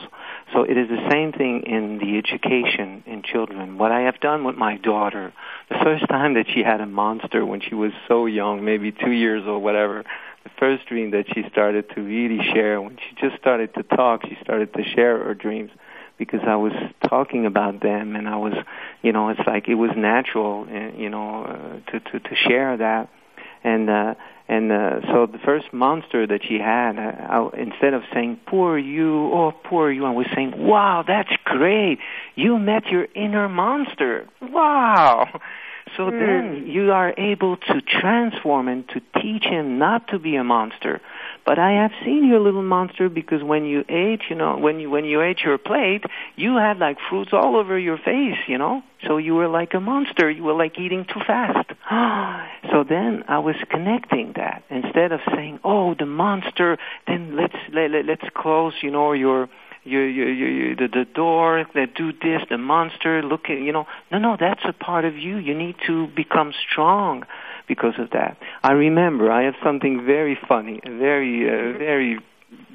So 0.54 0.64
it 0.64 0.78
is 0.78 0.90
the 0.90 1.10
same 1.10 1.32
thing 1.32 1.64
in 1.66 1.98
the 1.98 2.18
education 2.18 3.04
in 3.06 3.24
children. 3.24 3.78
What 3.78 3.92
I 3.92 4.02
have 4.02 4.20
done 4.20 4.44
with 4.44 4.56
my 4.56 4.78
daughter, 4.78 5.34
the 5.70 5.78
first 5.82 6.08
time 6.10 6.34
that 6.34 6.46
she 6.54 6.62
had 6.62 6.82
a 6.82 6.86
monster 6.86 7.46
when 7.46 7.62
she 7.62 7.74
was 7.74 7.92
so 8.08 8.26
young, 8.26 8.66
maybe 8.66 8.92
two 8.92 9.12
years 9.12 9.44
or 9.48 9.60
whatever, 9.60 10.04
the 10.46 10.52
first 10.58 10.86
dream 10.88 11.12
that 11.12 11.26
she 11.34 11.44
started 11.52 11.90
to 11.96 12.02
really 12.02 12.40
share, 12.54 12.82
when 12.82 12.98
she 12.98 13.16
just 13.20 13.36
started 13.42 13.74
to 13.74 13.84
talk, 13.84 14.26
she 14.26 14.38
started 14.42 14.74
to 14.74 14.84
share 14.84 15.22
her 15.26 15.34
dreams 15.34 15.72
because 16.18 16.42
I 16.48 16.56
was 16.56 16.72
talking 17.10 17.46
about 17.46 17.82
them 17.82 18.16
and 18.16 18.30
I 18.30 18.38
was, 18.38 18.54
you 19.02 19.12
know, 19.12 19.28
it's 19.30 19.46
like 19.46 19.68
it 19.68 19.76
was 19.76 19.92
natural, 19.98 20.66
eh, 20.72 20.92
you 20.96 21.10
know, 21.10 21.44
uh, 21.44 21.92
to 21.92 22.00
to 22.00 22.20
to 22.20 22.36
share 22.36 22.78
that 22.78 23.10
and 23.66 23.90
uh, 23.90 24.14
and 24.48 24.72
uh, 24.72 25.02
so 25.12 25.26
the 25.26 25.40
first 25.40 25.74
monster 25.74 26.28
that 26.28 26.42
she 26.48 26.60
had, 26.60 27.00
uh, 27.00 27.50
I, 27.52 27.58
instead 27.58 27.96
of 27.96 28.04
saying 28.14 28.40
"poor 28.46 28.78
you," 28.78 29.32
"oh 29.34 29.52
poor 29.52 29.92
you," 29.92 30.06
I 30.06 30.12
was 30.12 30.28
saying, 30.36 30.54
"Wow, 30.56 31.04
that's 31.06 31.32
great! 31.44 31.98
You 32.36 32.60
met 32.60 32.86
your 32.86 33.08
inner 33.16 33.50
monster! 33.50 34.28
Wow!" 34.42 35.42
So 35.98 36.10
mm. 36.10 36.20
then 36.20 36.68
you 36.68 36.92
are 36.92 37.14
able 37.18 37.58
to 37.58 37.82
transform 37.82 38.68
and 38.68 38.88
to 38.90 39.02
teach 39.22 39.44
him 39.44 39.78
not 39.78 40.08
to 40.10 40.20
be 40.20 40.36
a 40.36 40.44
monster, 40.44 41.02
but 41.46 41.60
I 41.60 41.72
have 41.74 41.92
seen 42.04 42.28
your 42.28 42.40
little 42.40 42.64
monster 42.64 43.08
because 43.10 43.44
when 43.44 43.66
you 43.66 43.86
ate, 43.88 44.22
you 44.30 44.36
know, 44.36 44.58
when 44.58 44.80
you 44.80 44.90
when 44.90 45.06
you 45.06 45.22
ate 45.22 45.40
your 45.40 45.58
plate, 45.58 46.04
you 46.36 46.58
had 46.58 46.80
like 46.80 46.98
fruits 47.10 47.32
all 47.34 47.56
over 47.56 47.78
your 47.78 47.98
face, 47.98 48.40
you 48.48 48.58
know. 48.58 48.84
So 49.06 49.18
you 49.18 49.36
were 49.36 49.48
like 49.48 49.74
a 49.74 49.80
monster. 49.80 50.30
You 50.30 50.44
were 50.44 50.54
like 50.54 50.80
eating 50.80 51.06
too 51.06 51.22
fast. 51.26 51.70
so 52.72 52.84
then 52.84 53.24
I 53.28 53.40
was 53.40 53.56
connecting 53.70 54.34
that 54.36 54.64
instead 54.70 55.12
of 55.12 55.20
saying, 55.34 55.60
"Oh, 55.64 55.94
the 55.94 56.06
monster." 56.06 56.78
Then 57.08 57.36
let's 57.36 57.56
let, 57.72 57.92
let, 57.92 58.06
let's 58.06 58.30
close, 58.36 58.74
you 58.82 58.92
know, 58.92 59.14
your 59.14 59.48
you, 59.86 60.00
you, 60.00 60.26
you, 60.26 60.46
you, 60.48 60.76
the, 60.76 60.88
the 60.88 61.06
door, 61.06 61.66
that 61.76 61.94
do 61.96 62.12
this, 62.12 62.42
the 62.50 62.58
monster, 62.58 63.22
look 63.22 63.48
you 63.48 63.72
know, 63.72 63.86
no, 64.12 64.18
no, 64.18 64.36
that's 64.40 64.64
a 64.68 64.74
part 64.74 65.06
of 65.06 65.16
you. 65.16 65.38
You 65.38 65.54
need 65.54 65.76
to 65.88 66.08
become 66.08 66.54
strong 66.70 67.24
because 67.68 67.94
of 68.00 68.10
that. 68.12 68.38
I 68.64 68.74
remember 68.74 69.32
I 69.32 69.44
have 69.44 69.54
something 69.64 70.06
very 70.06 70.38
funny, 70.48 70.82
very, 70.84 71.48
uh, 71.48 71.78
very 71.78 72.20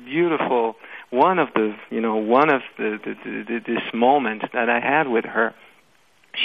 beautiful. 0.05 0.77
One 1.11 1.39
of 1.41 1.49
the, 1.55 1.75
you 1.91 2.01
know, 2.01 2.17
one 2.17 2.49
of 2.49 2.63
the, 2.79 2.99
the, 3.05 3.15
the, 3.25 3.45
the 3.45 3.61
this 3.67 3.83
moment 3.93 4.45
that 4.53 4.71
I 4.71 4.81
had 4.81 5.09
with 5.09 5.25
her. 5.25 5.55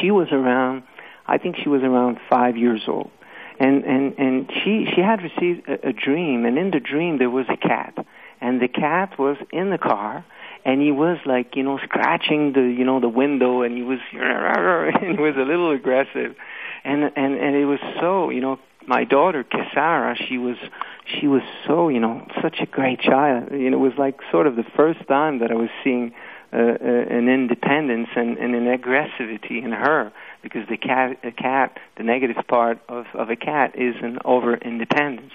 She 0.01 0.09
was 0.09 0.30
around, 0.32 0.84
I 1.28 1.38
think 1.38 1.57
she 1.61 1.70
was 1.70 1.84
around 1.84 2.18
five 2.28 2.57
years 2.57 2.82
old, 2.88 3.11
and 3.59 3.84
and 3.84 4.18
and 4.18 4.51
she 4.51 4.88
she 4.95 5.01
had 5.01 5.22
received 5.22 5.70
a, 5.70 5.89
a 5.89 5.93
dream, 5.93 6.45
and 6.45 6.57
in 6.57 6.72
the 6.72 6.80
dream 6.80 7.20
there 7.20 7.30
was 7.30 7.45
a 7.49 7.57
cat, 7.57 7.93
and 8.41 8.59
the 8.59 8.68
cat 8.68 9.20
was 9.20 9.38
in 9.51 9.70
the 9.70 9.78
car, 9.78 10.26
and 10.66 10.82
he 10.82 10.91
was 10.91 11.20
like 11.26 11.55
you 11.55 11.63
know 11.63 11.78
scratching 11.84 12.53
the 12.53 12.61
you 12.61 12.84
know 12.84 12.99
the 12.99 13.07
window 13.09 13.61
and 13.61 13.78
he 13.78 13.84
was 13.84 13.99
and 14.11 14.97
he 15.18 15.22
was 15.22 15.36
a 15.38 15.43
little 15.43 15.72
aggressive. 15.72 16.36
And 16.84 17.03
and 17.16 17.36
and 17.36 17.55
it 17.55 17.66
was 17.66 17.80
so 17.99 18.30
you 18.32 18.41
know 18.41 18.59
my 18.88 19.03
daughter 19.03 19.43
Kasara 19.43 20.16
she 20.28 20.38
was 20.38 20.57
she 21.05 21.28
was 21.28 21.43
so 21.68 21.89
you 21.89 21.99
know 21.99 22.28
such 22.41 22.59
a 22.59 22.66
great 22.66 22.99
child. 22.99 23.51
You 23.51 23.70
know 23.70 23.78
it 23.78 23.89
was 23.89 23.97
like 23.97 24.20
sort 24.32 24.47
of 24.47 24.55
the 24.55 24.66
first 24.76 25.07
time 25.07 25.39
that 25.39 25.51
I 25.51 25.55
was 25.55 25.70
seeing 25.84 26.13
uh, 26.51 26.57
uh, 26.57 26.61
an 26.82 27.28
independence 27.28 28.09
and, 28.16 28.38
and 28.38 28.55
an 28.55 28.66
aggressivity 28.66 29.63
in 29.63 29.72
her 29.72 30.11
because 30.41 30.68
the 30.70 30.78
cat 30.78 31.18
a 31.24 31.32
cat 31.32 31.78
the 31.97 32.03
negative 32.03 32.38
part 32.47 32.80
of 32.89 33.05
of 33.13 33.30
a 33.30 33.36
cat 33.36 33.74
is 33.76 33.95
an 34.01 34.18
over 34.26 34.55
independence 34.55 35.34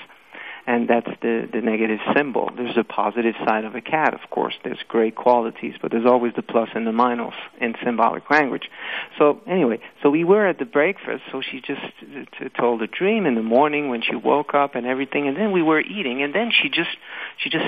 and 0.70 0.86
that's 0.86 1.10
the, 1.20 1.48
the 1.52 1.60
negative 1.60 1.98
symbol. 2.14 2.48
There's 2.56 2.76
a 2.76 2.84
positive 2.84 3.34
side 3.44 3.64
of 3.64 3.74
a 3.74 3.80
cat, 3.80 4.14
of 4.14 4.30
course. 4.30 4.54
There's 4.62 4.78
great 4.86 5.16
qualities, 5.16 5.74
but 5.82 5.90
there's 5.90 6.06
always 6.06 6.32
the 6.36 6.42
plus 6.42 6.68
and 6.76 6.86
the 6.86 6.92
minus 6.92 7.34
in 7.60 7.74
symbolic 7.84 8.30
language. 8.30 8.70
So 9.18 9.40
anyway, 9.48 9.80
so 10.00 10.10
we 10.10 10.22
were 10.22 10.46
at 10.46 10.60
the 10.60 10.64
breakfast, 10.64 11.24
so 11.32 11.42
she 11.42 11.60
just 11.60 11.80
t- 12.00 12.48
told 12.56 12.82
a 12.82 12.86
dream 12.86 13.26
in 13.26 13.34
the 13.34 13.42
morning 13.42 13.88
when 13.88 14.00
she 14.00 14.14
woke 14.14 14.54
up 14.54 14.76
and 14.76 14.86
everything, 14.86 15.26
and 15.26 15.36
then 15.36 15.50
we 15.50 15.60
were 15.60 15.80
eating, 15.80 16.22
and 16.22 16.32
then 16.32 16.52
she 16.52 16.68
just, 16.68 16.96
she 17.36 17.50
just, 17.50 17.66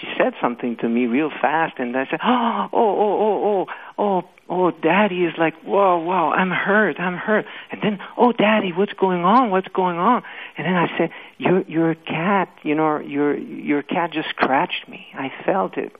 she 0.00 0.08
said 0.18 0.34
something 0.40 0.76
to 0.78 0.88
me 0.88 1.06
real 1.06 1.30
fast, 1.30 1.78
and 1.78 1.96
I 1.96 2.08
said, 2.10 2.18
oh, 2.24 2.68
oh, 2.72 2.96
oh, 2.98 3.20
oh, 3.22 3.44
oh, 3.44 3.66
oh, 4.02 4.24
oh, 4.48 4.70
daddy 4.70 5.24
is 5.24 5.34
like, 5.38 5.54
whoa, 5.62 5.98
whoa, 5.98 6.30
I'm 6.30 6.50
hurt, 6.50 6.98
I'm 6.98 7.16
hurt. 7.16 7.46
And 7.70 7.80
then, 7.82 8.00
oh, 8.16 8.32
daddy, 8.32 8.72
what's 8.72 8.92
going 8.94 9.24
on? 9.24 9.50
What's 9.50 9.68
going 9.68 9.98
on? 9.98 10.24
And 10.58 10.66
then 10.66 10.74
I 10.74 10.98
said, 10.98 11.10
your, 11.38 11.62
your 11.62 11.94
cat, 11.94 12.48
you 12.62 12.74
know, 12.74 12.98
your, 12.98 13.36
your 13.38 13.82
cat 13.82 14.12
just 14.12 14.28
scratched 14.30 14.88
me. 14.88 15.06
I 15.14 15.32
felt 15.46 15.78
it. 15.78 15.94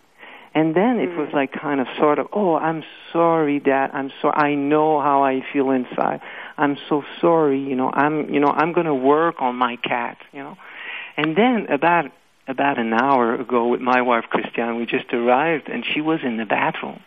And 0.54 0.74
then 0.74 0.98
it 0.98 1.16
was 1.16 1.30
hmm. 1.30 1.36
like 1.36 1.52
kind 1.52 1.80
of 1.80 1.86
sort 1.96 2.18
of, 2.18 2.26
oh, 2.32 2.56
I'm 2.56 2.82
sorry, 3.12 3.58
Dad. 3.60 3.90
I'm 3.94 4.10
sorry. 4.20 4.34
I 4.36 4.54
know 4.54 5.00
how 5.00 5.22
I 5.22 5.42
feel 5.52 5.70
inside. 5.70 6.20
I'm 6.58 6.76
so 6.88 7.04
sorry. 7.20 7.58
You 7.58 7.76
know, 7.76 7.90
I'm, 7.90 8.34
you 8.34 8.40
know, 8.40 8.48
I'm 8.48 8.72
going 8.72 8.86
to 8.86 8.94
work 8.94 9.36
on 9.40 9.56
my 9.56 9.76
cat. 9.76 10.18
You 10.32 10.40
know, 10.40 10.58
and 11.16 11.36
then 11.36 11.68
about 11.70 12.10
about 12.48 12.78
an 12.78 12.92
hour 12.92 13.34
ago 13.34 13.68
with 13.68 13.80
my 13.80 14.02
wife 14.02 14.24
Christiane, 14.28 14.76
we 14.76 14.84
just 14.84 15.14
arrived, 15.14 15.68
and 15.70 15.86
she 15.86 16.02
was 16.02 16.20
in 16.22 16.36
the 16.36 16.44
bathroom 16.44 17.00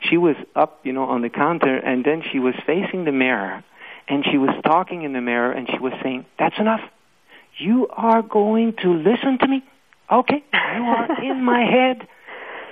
she 0.00 0.16
was 0.16 0.36
up, 0.54 0.80
you 0.84 0.92
know, 0.92 1.04
on 1.04 1.22
the 1.22 1.28
counter, 1.28 1.76
and 1.76 2.04
then 2.04 2.22
she 2.30 2.38
was 2.38 2.54
facing 2.66 3.04
the 3.04 3.12
mirror, 3.12 3.64
and 4.08 4.24
she 4.30 4.38
was 4.38 4.50
talking 4.64 5.02
in 5.02 5.12
the 5.12 5.20
mirror, 5.20 5.52
and 5.52 5.68
she 5.68 5.78
was 5.78 5.92
saying, 6.02 6.26
"That's 6.38 6.58
enough. 6.58 6.82
You 7.58 7.88
are 7.88 8.22
going 8.22 8.74
to 8.82 8.92
listen 8.94 9.38
to 9.38 9.48
me, 9.48 9.64
okay? 10.10 10.44
You 10.52 10.82
are 10.84 11.22
in 11.30 11.44
my 11.44 11.60
head." 11.64 12.06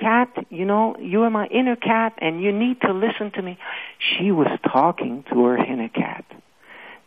cat, 0.01 0.47
you 0.49 0.65
know, 0.65 0.97
you 1.01 1.23
are 1.23 1.31
my 1.31 1.47
inner 1.47 1.75
cat 1.75 2.15
and 2.19 2.41
you 2.41 2.53
need 2.53 2.81
to 2.83 2.93
listen 2.93 3.33
to 3.33 3.43
me. 3.43 3.59
She 3.99 4.31
was 4.31 4.47
talking 4.65 5.25
to 5.33 5.45
her 5.45 5.57
inner 5.57 5.89
cat. 5.89 6.25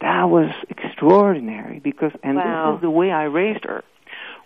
That 0.02 0.26
was 0.26 0.52
extraordinary 0.70 1.80
because, 1.80 2.12
and 2.24 2.36
wow. 2.36 2.72
this 2.72 2.78
is 2.78 2.82
the 2.82 2.90
way 2.90 3.12
I 3.12 3.24
raised 3.24 3.64
her 3.66 3.84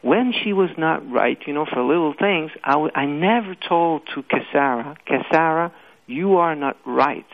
when 0.05 0.33
she 0.43 0.53
was 0.53 0.69
not 0.77 1.09
right, 1.11 1.39
you 1.47 1.53
know, 1.53 1.65
for 1.65 1.81
little 1.81 2.13
things, 2.13 2.51
I, 2.63 2.73
w- 2.73 2.91
I 2.93 3.07
never 3.07 3.55
told 3.55 4.03
to 4.13 4.21
Kasara, 4.21 4.95
Kasara, 5.09 5.71
you 6.05 6.35
are 6.35 6.55
not 6.55 6.77
right. 6.85 7.25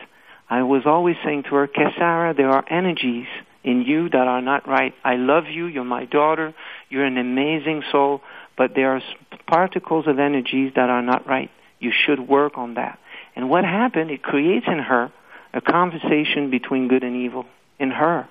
I 0.48 0.62
was 0.62 0.84
always 0.86 1.16
saying 1.22 1.42
to 1.50 1.56
her, 1.56 1.68
Kasara, 1.68 2.34
there 2.34 2.48
are 2.48 2.64
energies 2.70 3.26
in 3.62 3.82
you 3.82 4.08
that 4.08 4.26
are 4.26 4.40
not 4.40 4.66
right. 4.66 4.94
I 5.04 5.16
love 5.16 5.48
you. 5.48 5.66
You're 5.66 5.84
my 5.84 6.06
daughter. 6.06 6.54
You're 6.88 7.04
an 7.04 7.18
amazing 7.18 7.82
soul. 7.92 8.22
But 8.56 8.70
there 8.74 8.96
are 8.96 9.02
particles 9.46 10.06
of 10.06 10.18
energies 10.18 10.72
that 10.74 10.88
are 10.88 11.02
not 11.02 11.26
right. 11.26 11.50
You 11.78 11.92
should 12.06 12.26
work 12.26 12.56
on 12.56 12.74
that. 12.74 12.98
And 13.36 13.50
what 13.50 13.64
happened, 13.64 14.10
it 14.10 14.22
creates 14.22 14.64
in 14.66 14.78
her 14.78 15.12
a 15.52 15.60
conversation 15.60 16.50
between 16.50 16.88
good 16.88 17.04
and 17.04 17.16
evil 17.16 17.44
in 17.78 17.90
her. 17.90 18.26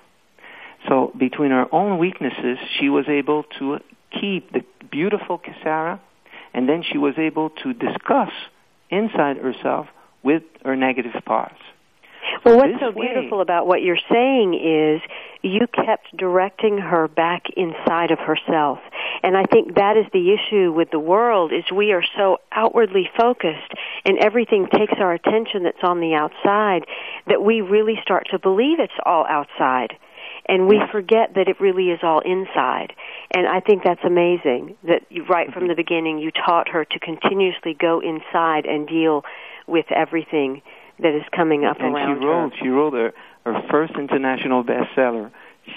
So 0.88 1.12
between 1.16 1.52
her 1.52 1.72
own 1.72 1.98
weaknesses, 1.98 2.58
she 2.80 2.88
was 2.88 3.04
able 3.08 3.44
to 3.60 3.78
keep 4.20 4.52
the 4.52 4.64
beautiful 4.90 5.38
Kasara, 5.38 6.00
and 6.54 6.68
then 6.68 6.82
she 6.82 6.98
was 6.98 7.14
able 7.18 7.50
to 7.62 7.72
discuss 7.72 8.32
inside 8.90 9.38
herself 9.38 9.86
with 10.22 10.42
her 10.64 10.76
negative 10.76 11.14
parts. 11.24 11.58
Well, 12.44 12.56
what's 12.56 12.78
so 12.80 12.90
way, 12.90 13.08
beautiful 13.08 13.40
about 13.40 13.66
what 13.66 13.82
you're 13.82 13.98
saying 14.10 14.54
is 14.54 15.00
you 15.42 15.66
kept 15.66 16.16
directing 16.16 16.78
her 16.78 17.08
back 17.08 17.44
inside 17.56 18.10
of 18.10 18.18
herself. 18.18 18.78
And 19.22 19.36
I 19.36 19.44
think 19.44 19.74
that 19.76 19.96
is 19.96 20.06
the 20.12 20.34
issue 20.34 20.72
with 20.72 20.90
the 20.90 20.98
world 20.98 21.52
is 21.52 21.64
we 21.74 21.92
are 21.92 22.04
so 22.16 22.38
outwardly 22.52 23.08
focused 23.16 23.72
and 24.04 24.18
everything 24.18 24.68
takes 24.72 24.94
our 24.98 25.12
attention 25.12 25.64
that's 25.64 25.82
on 25.82 26.00
the 26.00 26.14
outside 26.14 26.86
that 27.26 27.42
we 27.42 27.60
really 27.60 27.98
start 28.02 28.26
to 28.30 28.38
believe 28.38 28.78
it's 28.80 28.92
all 29.04 29.26
outside 29.28 29.96
and 30.46 30.66
we 30.66 30.80
forget 30.90 31.34
that 31.34 31.48
it 31.48 31.60
really 31.60 31.90
is 31.90 32.00
all 32.02 32.20
inside. 32.20 32.92
And 33.34 33.46
I 33.46 33.60
think 33.60 33.84
that's 33.84 34.02
amazing 34.04 34.76
that 34.84 35.02
you, 35.08 35.24
right 35.24 35.52
from 35.52 35.62
mm-hmm. 35.62 35.68
the 35.68 35.74
beginning 35.76 36.18
you 36.18 36.30
taught 36.30 36.68
her 36.68 36.84
to 36.84 36.98
continuously 36.98 37.74
go 37.78 38.00
inside 38.00 38.66
and 38.66 38.86
deal 38.88 39.24
with 39.66 39.86
everything 39.90 40.62
that 40.98 41.14
is 41.14 41.22
coming 41.34 41.64
up 41.64 41.78
and 41.80 41.94
around 41.94 42.18
she 42.18 42.24
wrote 42.26 42.50
her. 42.50 42.58
she 42.62 42.68
wrote 42.68 42.92
her, 42.94 43.12
her 43.46 43.62
first 43.70 43.94
international 43.94 44.62
bestseller 44.64 45.30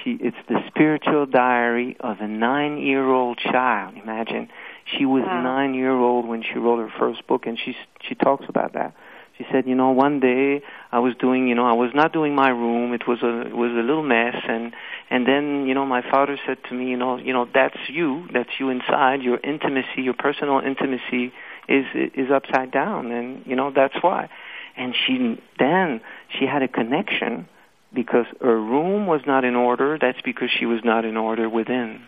she 0.03 0.17
it's 0.19 0.37
the 0.47 0.59
spiritual 0.67 1.25
diary 1.25 1.95
of 1.99 2.19
a 2.19 2.27
nine 2.27 2.77
year 2.77 3.07
old 3.07 3.37
child 3.37 3.95
imagine 3.95 4.49
she 4.85 5.05
was 5.05 5.23
Wow. 5.23 5.41
nine 5.41 5.73
year 5.73 5.91
old 5.91 6.27
when 6.27 6.43
she 6.43 6.59
wrote 6.59 6.79
her 6.79 6.93
first 6.99 7.25
book 7.27 7.45
and 7.45 7.57
she 7.57 7.75
she 8.07 8.15
talks 8.15 8.45
about 8.49 8.73
that 8.73 8.93
she 9.37 9.45
said 9.51 9.67
you 9.67 9.75
know 9.75 9.91
one 9.91 10.19
day 10.19 10.61
i 10.91 10.99
was 10.99 11.13
doing 11.15 11.47
you 11.47 11.55
know 11.55 11.65
i 11.65 11.73
was 11.73 11.91
not 11.93 12.13
doing 12.13 12.33
my 12.35 12.49
room. 12.49 12.93
It 12.93 13.07
was 13.07 13.21
a 13.21 13.41
it 13.41 13.55
was 13.55 13.71
a 13.71 13.83
little 13.89 14.03
mess. 14.03 14.35
And 14.47 14.73
and 15.09 15.27
then 15.27 15.67
you 15.67 15.73
know 15.73 15.85
my 15.85 16.01
father 16.09 16.37
said 16.45 16.57
to 16.69 16.73
me 16.73 16.89
you 16.89 16.97
know 16.97 17.17
you 17.17 17.33
know 17.33 17.47
that's 17.53 17.77
you. 17.89 18.27
That's 18.33 18.49
you 18.59 18.69
inside. 18.69 19.21
Your 19.21 19.39
intimacy 19.43 20.01
your 20.09 20.13
personal 20.13 20.59
intimacy 20.59 21.33
is 21.67 21.85
is 21.93 22.31
upside 22.31 22.71
down. 22.71 23.11
And 23.11 23.45
you 23.45 23.55
know 23.55 23.71
that's 23.75 23.95
why. 24.01 24.29
And 24.77 24.95
she 24.95 25.41
then 25.59 26.01
she 26.37 26.45
had 26.45 26.61
a 26.63 26.67
connection 26.67 27.47
because 27.93 28.25
her 28.41 28.59
room 28.59 29.07
was 29.07 29.21
not 29.25 29.43
in 29.45 29.55
order. 29.55 29.97
That's 29.99 30.21
because 30.21 30.49
she 30.57 30.65
was 30.65 30.81
not 30.83 31.05
in 31.05 31.17
order 31.17 31.49
within. 31.49 32.01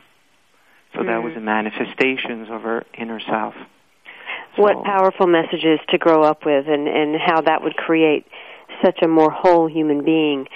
So 0.95 1.03
that 1.03 1.21
was 1.23 1.33
Mm. 1.33 1.35
the 1.35 1.41
manifestations 1.41 2.49
of 2.49 2.61
her 2.63 2.85
inner 2.97 3.19
self 3.19 3.55
what 4.57 4.83
powerful. 4.83 5.27
messages 5.27 5.79
to 5.89 5.97
grow 5.97 6.23
up 6.23 6.45
with 6.45 6.67
and 6.67 6.87
and 6.87 7.15
how 7.19 7.41
that 7.41 7.63
would 7.63 7.75
create 7.75 8.25
such 8.83 8.99
a 9.03 9.07
more 9.07 9.31
whole 9.31 9.67
human 9.67 10.03
being 10.03 10.47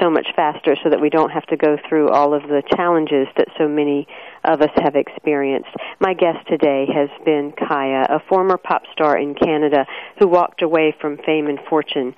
so 0.00 0.10
much 0.10 0.28
faster 0.34 0.76
so 0.82 0.90
that 0.90 1.00
we 1.00 1.10
don't 1.10 1.30
have 1.30 1.46
to 1.46 1.56
go 1.56 1.76
through 1.88 2.08
all 2.10 2.34
of 2.34 2.42
the 2.42 2.62
challenges 2.76 3.26
that 3.36 3.48
so 3.58 3.68
many 3.68 4.06
of 4.44 4.60
us 4.60 4.70
have 4.76 4.96
experienced. 4.96 5.70
My 5.98 6.14
guest 6.14 6.46
today 6.48 6.86
has 6.92 7.10
been 7.24 7.52
Kaya, 7.52 8.06
a 8.08 8.20
former 8.28 8.56
pop 8.56 8.82
star 8.92 9.18
in 9.18 9.34
Canada 9.34 9.86
who 10.18 10.28
walked 10.28 10.62
away 10.62 10.94
from 11.00 11.18
fame 11.18 11.46
and 11.46 11.58
fortune 11.68 12.14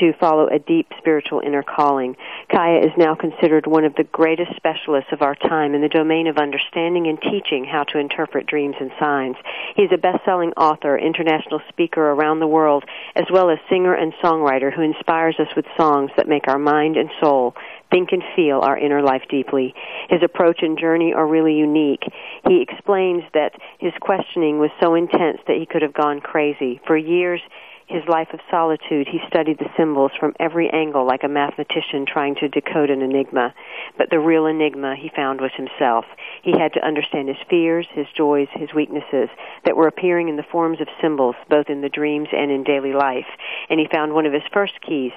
to 0.00 0.12
follow 0.18 0.46
a 0.46 0.58
deep 0.58 0.86
spiritual 0.98 1.40
inner 1.40 1.62
calling. 1.62 2.16
Kaya 2.50 2.80
is 2.80 2.92
now 2.96 3.14
considered 3.14 3.66
one 3.66 3.84
of 3.84 3.94
the 3.94 4.04
greatest 4.04 4.54
specialists 4.56 5.10
of 5.12 5.22
our 5.22 5.34
time 5.34 5.74
in 5.74 5.82
the 5.82 5.88
domain 5.88 6.26
of 6.26 6.38
understanding 6.38 7.06
and 7.06 7.20
teaching 7.20 7.64
how 7.64 7.84
to 7.84 7.98
interpret 7.98 8.46
dreams 8.46 8.76
and 8.80 8.90
signs. 8.98 9.36
He's 9.74 9.92
a 9.92 9.98
best-selling 9.98 10.52
author, 10.52 10.98
international 10.98 11.60
speaker 11.68 12.10
around 12.10 12.40
the 12.40 12.46
world, 12.46 12.84
as 13.14 13.26
well 13.30 13.50
as 13.50 13.58
singer 13.68 13.94
and 13.94 14.12
songwriter 14.22 14.72
who 14.72 14.82
inspires 14.82 15.36
us 15.38 15.48
with 15.54 15.66
songs 15.76 16.10
that 16.16 16.28
make 16.28 16.48
our 16.48 16.58
mind 16.58 16.96
and 16.96 17.10
soul 17.20 17.54
think 17.90 18.10
and 18.12 18.22
feel 18.34 18.60
our 18.60 18.78
inner 18.78 19.02
life 19.02 19.22
deeply. 19.28 19.74
His 20.08 20.22
approach 20.22 20.60
and 20.62 20.78
journey 20.78 21.12
are 21.12 21.26
really 21.26 21.54
unique. 21.54 22.02
He 22.46 22.62
explains 22.62 23.22
that 23.34 23.52
his 23.78 23.92
questioning 24.00 24.58
was 24.58 24.70
so 24.80 24.94
intense 24.94 25.38
that 25.46 25.56
he 25.56 25.66
could 25.66 25.82
have 25.82 25.94
gone 25.94 26.20
crazy. 26.20 26.80
For 26.86 26.96
years, 26.96 27.40
his 27.86 28.02
life 28.08 28.28
of 28.32 28.40
solitude, 28.50 29.06
he 29.06 29.20
studied 29.28 29.58
the 29.58 29.70
symbols 29.76 30.10
from 30.18 30.34
every 30.40 30.68
angle 30.70 31.06
like 31.06 31.22
a 31.22 31.28
mathematician 31.28 32.04
trying 32.04 32.34
to 32.36 32.48
decode 32.48 32.90
an 32.90 33.00
enigma. 33.00 33.54
But 33.96 34.10
the 34.10 34.18
real 34.18 34.46
enigma 34.46 34.96
he 34.96 35.10
found 35.14 35.40
was 35.40 35.52
himself. 35.56 36.04
He 36.42 36.50
had 36.50 36.72
to 36.74 36.84
understand 36.84 37.28
his 37.28 37.36
fears, 37.48 37.86
his 37.92 38.06
joys, 38.16 38.48
his 38.54 38.74
weaknesses 38.74 39.28
that 39.64 39.76
were 39.76 39.86
appearing 39.86 40.28
in 40.28 40.36
the 40.36 40.42
forms 40.50 40.80
of 40.80 40.88
symbols, 41.00 41.36
both 41.48 41.66
in 41.68 41.80
the 41.80 41.88
dreams 41.88 42.28
and 42.32 42.50
in 42.50 42.64
daily 42.64 42.92
life. 42.92 43.28
And 43.70 43.78
he 43.78 43.86
found 43.86 44.14
one 44.14 44.26
of 44.26 44.32
his 44.32 44.42
first 44.52 44.74
keys 44.80 45.12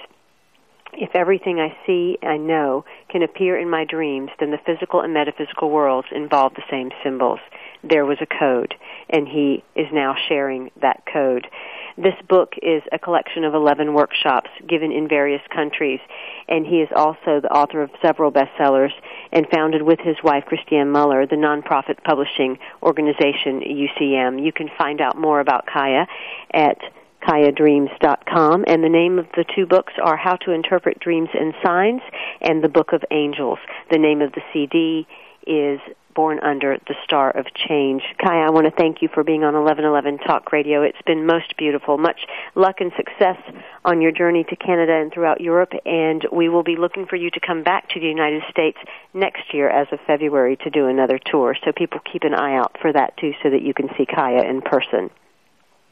if 0.99 1.15
everything 1.15 1.59
I 1.59 1.75
see, 1.85 2.17
I 2.21 2.35
know, 2.35 2.83
can 3.09 3.23
appear 3.23 3.57
in 3.57 3.69
my 3.69 3.85
dreams, 3.85 4.31
then 4.39 4.51
the 4.51 4.59
physical 4.65 4.99
and 4.99 5.13
metaphysical 5.13 5.69
worlds 5.69 6.09
involve 6.11 6.53
the 6.55 6.63
same 6.69 6.91
symbols. 7.03 7.39
There 7.83 8.05
was 8.05 8.17
a 8.19 8.25
code, 8.25 8.75
and 9.09 9.25
he 9.25 9.63
is 9.75 9.87
now 9.93 10.15
sharing 10.27 10.71
that 10.81 11.03
code. 11.11 11.47
This 11.97 12.15
book 12.27 12.53
is 12.61 12.83
a 12.91 12.99
collection 12.99 13.45
of 13.45 13.53
11 13.53 13.93
workshops 13.93 14.49
given 14.67 14.91
in 14.91 15.07
various 15.07 15.41
countries, 15.53 16.01
and 16.49 16.65
he 16.65 16.81
is 16.81 16.89
also 16.93 17.39
the 17.39 17.51
author 17.51 17.81
of 17.81 17.91
several 18.01 18.31
bestsellers 18.31 18.91
and 19.31 19.47
founded 19.49 19.81
with 19.81 19.99
his 19.99 20.17
wife, 20.21 20.43
Christiane 20.45 20.91
Muller, 20.91 21.25
the 21.25 21.37
nonprofit 21.37 22.03
publishing 22.03 22.59
organization 22.83 23.61
UCM. 23.61 24.43
You 24.43 24.51
can 24.51 24.69
find 24.77 24.99
out 24.99 25.17
more 25.17 25.39
about 25.39 25.65
Kaya 25.65 26.07
at 26.53 26.77
kayadreams.com 27.27 28.65
and 28.67 28.83
the 28.83 28.89
name 28.89 29.19
of 29.19 29.27
the 29.35 29.45
two 29.55 29.65
books 29.65 29.93
are 30.01 30.17
How 30.17 30.35
to 30.37 30.51
Interpret 30.51 30.99
Dreams 30.99 31.29
and 31.33 31.53
Signs 31.63 32.01
and 32.41 32.63
The 32.63 32.69
Book 32.69 32.93
of 32.93 33.03
Angels. 33.11 33.59
The 33.91 33.97
name 33.97 34.21
of 34.21 34.31
the 34.33 34.41
CD 34.53 35.07
is 35.45 35.79
Born 36.15 36.39
Under 36.39 36.77
the 36.87 36.95
Star 37.05 37.31
of 37.31 37.45
Change. 37.53 38.01
Kaya, 38.21 38.47
I 38.47 38.49
want 38.49 38.65
to 38.65 38.71
thank 38.71 39.01
you 39.01 39.09
for 39.13 39.23
being 39.23 39.43
on 39.43 39.53
1111 39.53 40.17
Talk 40.27 40.51
Radio. 40.51 40.81
It's 40.81 41.01
been 41.05 41.25
most 41.25 41.55
beautiful. 41.57 41.97
Much 41.97 42.19
luck 42.55 42.81
and 42.81 42.91
success 42.97 43.37
on 43.85 44.01
your 44.01 44.11
journey 44.11 44.43
to 44.49 44.55
Canada 44.55 44.93
and 44.93 45.13
throughout 45.13 45.39
Europe, 45.39 45.71
and 45.85 46.25
we 46.31 46.49
will 46.49 46.63
be 46.63 46.75
looking 46.75 47.05
for 47.05 47.15
you 47.15 47.29
to 47.31 47.39
come 47.39 47.63
back 47.63 47.89
to 47.89 47.99
the 47.99 48.07
United 48.07 48.43
States 48.49 48.77
next 49.13 49.53
year 49.53 49.69
as 49.69 49.87
of 49.91 49.99
February 50.05 50.57
to 50.57 50.69
do 50.69 50.87
another 50.87 51.19
tour. 51.19 51.55
So 51.63 51.71
people 51.71 51.99
keep 52.11 52.23
an 52.23 52.33
eye 52.33 52.57
out 52.57 52.75
for 52.81 52.91
that 52.91 53.15
too 53.17 53.31
so 53.41 53.49
that 53.49 53.61
you 53.61 53.73
can 53.73 53.89
see 53.97 54.05
Kaya 54.05 54.43
in 54.43 54.61
person. 54.61 55.09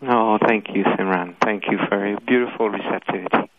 No, 0.01 0.37
thank 0.45 0.67
you, 0.73 0.83
Simran. 0.83 1.35
Thank 1.43 1.63
you 1.71 1.79
for 1.89 2.13
a 2.13 2.19
beautiful 2.21 2.69
receptivity. 2.69 3.49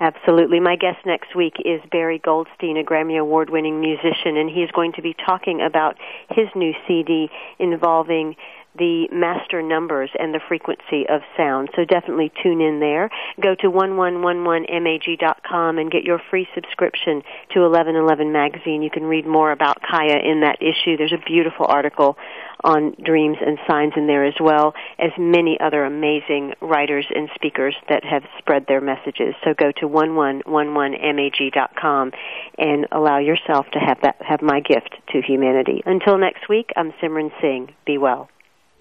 Absolutely. 0.00 0.58
My 0.60 0.76
guest 0.76 0.98
next 1.06 1.36
week 1.36 1.54
is 1.64 1.80
Barry 1.90 2.18
Goldstein, 2.18 2.76
a 2.76 2.82
Grammy 2.82 3.18
Award 3.18 3.48
winning 3.48 3.80
musician, 3.80 4.36
and 4.36 4.50
he 4.50 4.62
is 4.62 4.70
going 4.72 4.92
to 4.94 5.02
be 5.02 5.14
talking 5.14 5.60
about 5.60 5.96
his 6.30 6.48
new 6.54 6.72
CD 6.86 7.30
involving 7.58 8.34
the 8.76 9.08
master 9.12 9.62
numbers 9.62 10.10
and 10.18 10.34
the 10.34 10.40
frequency 10.46 11.06
of 11.08 11.22
sound. 11.36 11.70
So 11.76 11.84
definitely 11.84 12.32
tune 12.42 12.60
in 12.60 12.80
there. 12.80 13.08
Go 13.40 13.54
to 13.56 13.70
1111mag.com 13.70 15.78
and 15.78 15.90
get 15.90 16.04
your 16.04 16.20
free 16.30 16.48
subscription 16.54 17.22
to 17.52 17.60
1111 17.60 18.32
magazine. 18.32 18.82
You 18.82 18.90
can 18.90 19.04
read 19.04 19.26
more 19.26 19.52
about 19.52 19.80
Kaya 19.82 20.18
in 20.18 20.40
that 20.40 20.60
issue. 20.60 20.96
There's 20.96 21.12
a 21.12 21.22
beautiful 21.24 21.66
article 21.66 22.16
on 22.64 22.96
dreams 23.04 23.36
and 23.44 23.58
signs 23.68 23.92
in 23.96 24.06
there 24.06 24.24
as 24.24 24.36
well 24.40 24.72
as 24.98 25.10
many 25.18 25.60
other 25.60 25.84
amazing 25.84 26.54
writers 26.60 27.04
and 27.14 27.28
speakers 27.34 27.76
that 27.88 28.02
have 28.04 28.22
spread 28.38 28.66
their 28.66 28.80
messages. 28.80 29.34
So 29.44 29.52
go 29.54 29.70
to 29.72 29.86
1111mag.com 29.86 32.12
and 32.58 32.86
allow 32.90 33.18
yourself 33.18 33.66
to 33.72 33.78
have 33.78 34.00
that 34.02 34.16
have 34.20 34.42
my 34.42 34.60
gift 34.60 34.96
to 35.12 35.20
humanity. 35.20 35.82
Until 35.84 36.16
next 36.18 36.48
week, 36.48 36.72
I'm 36.74 36.92
Simran 37.02 37.30
Singh. 37.40 37.74
Be 37.84 37.98
well. 37.98 38.30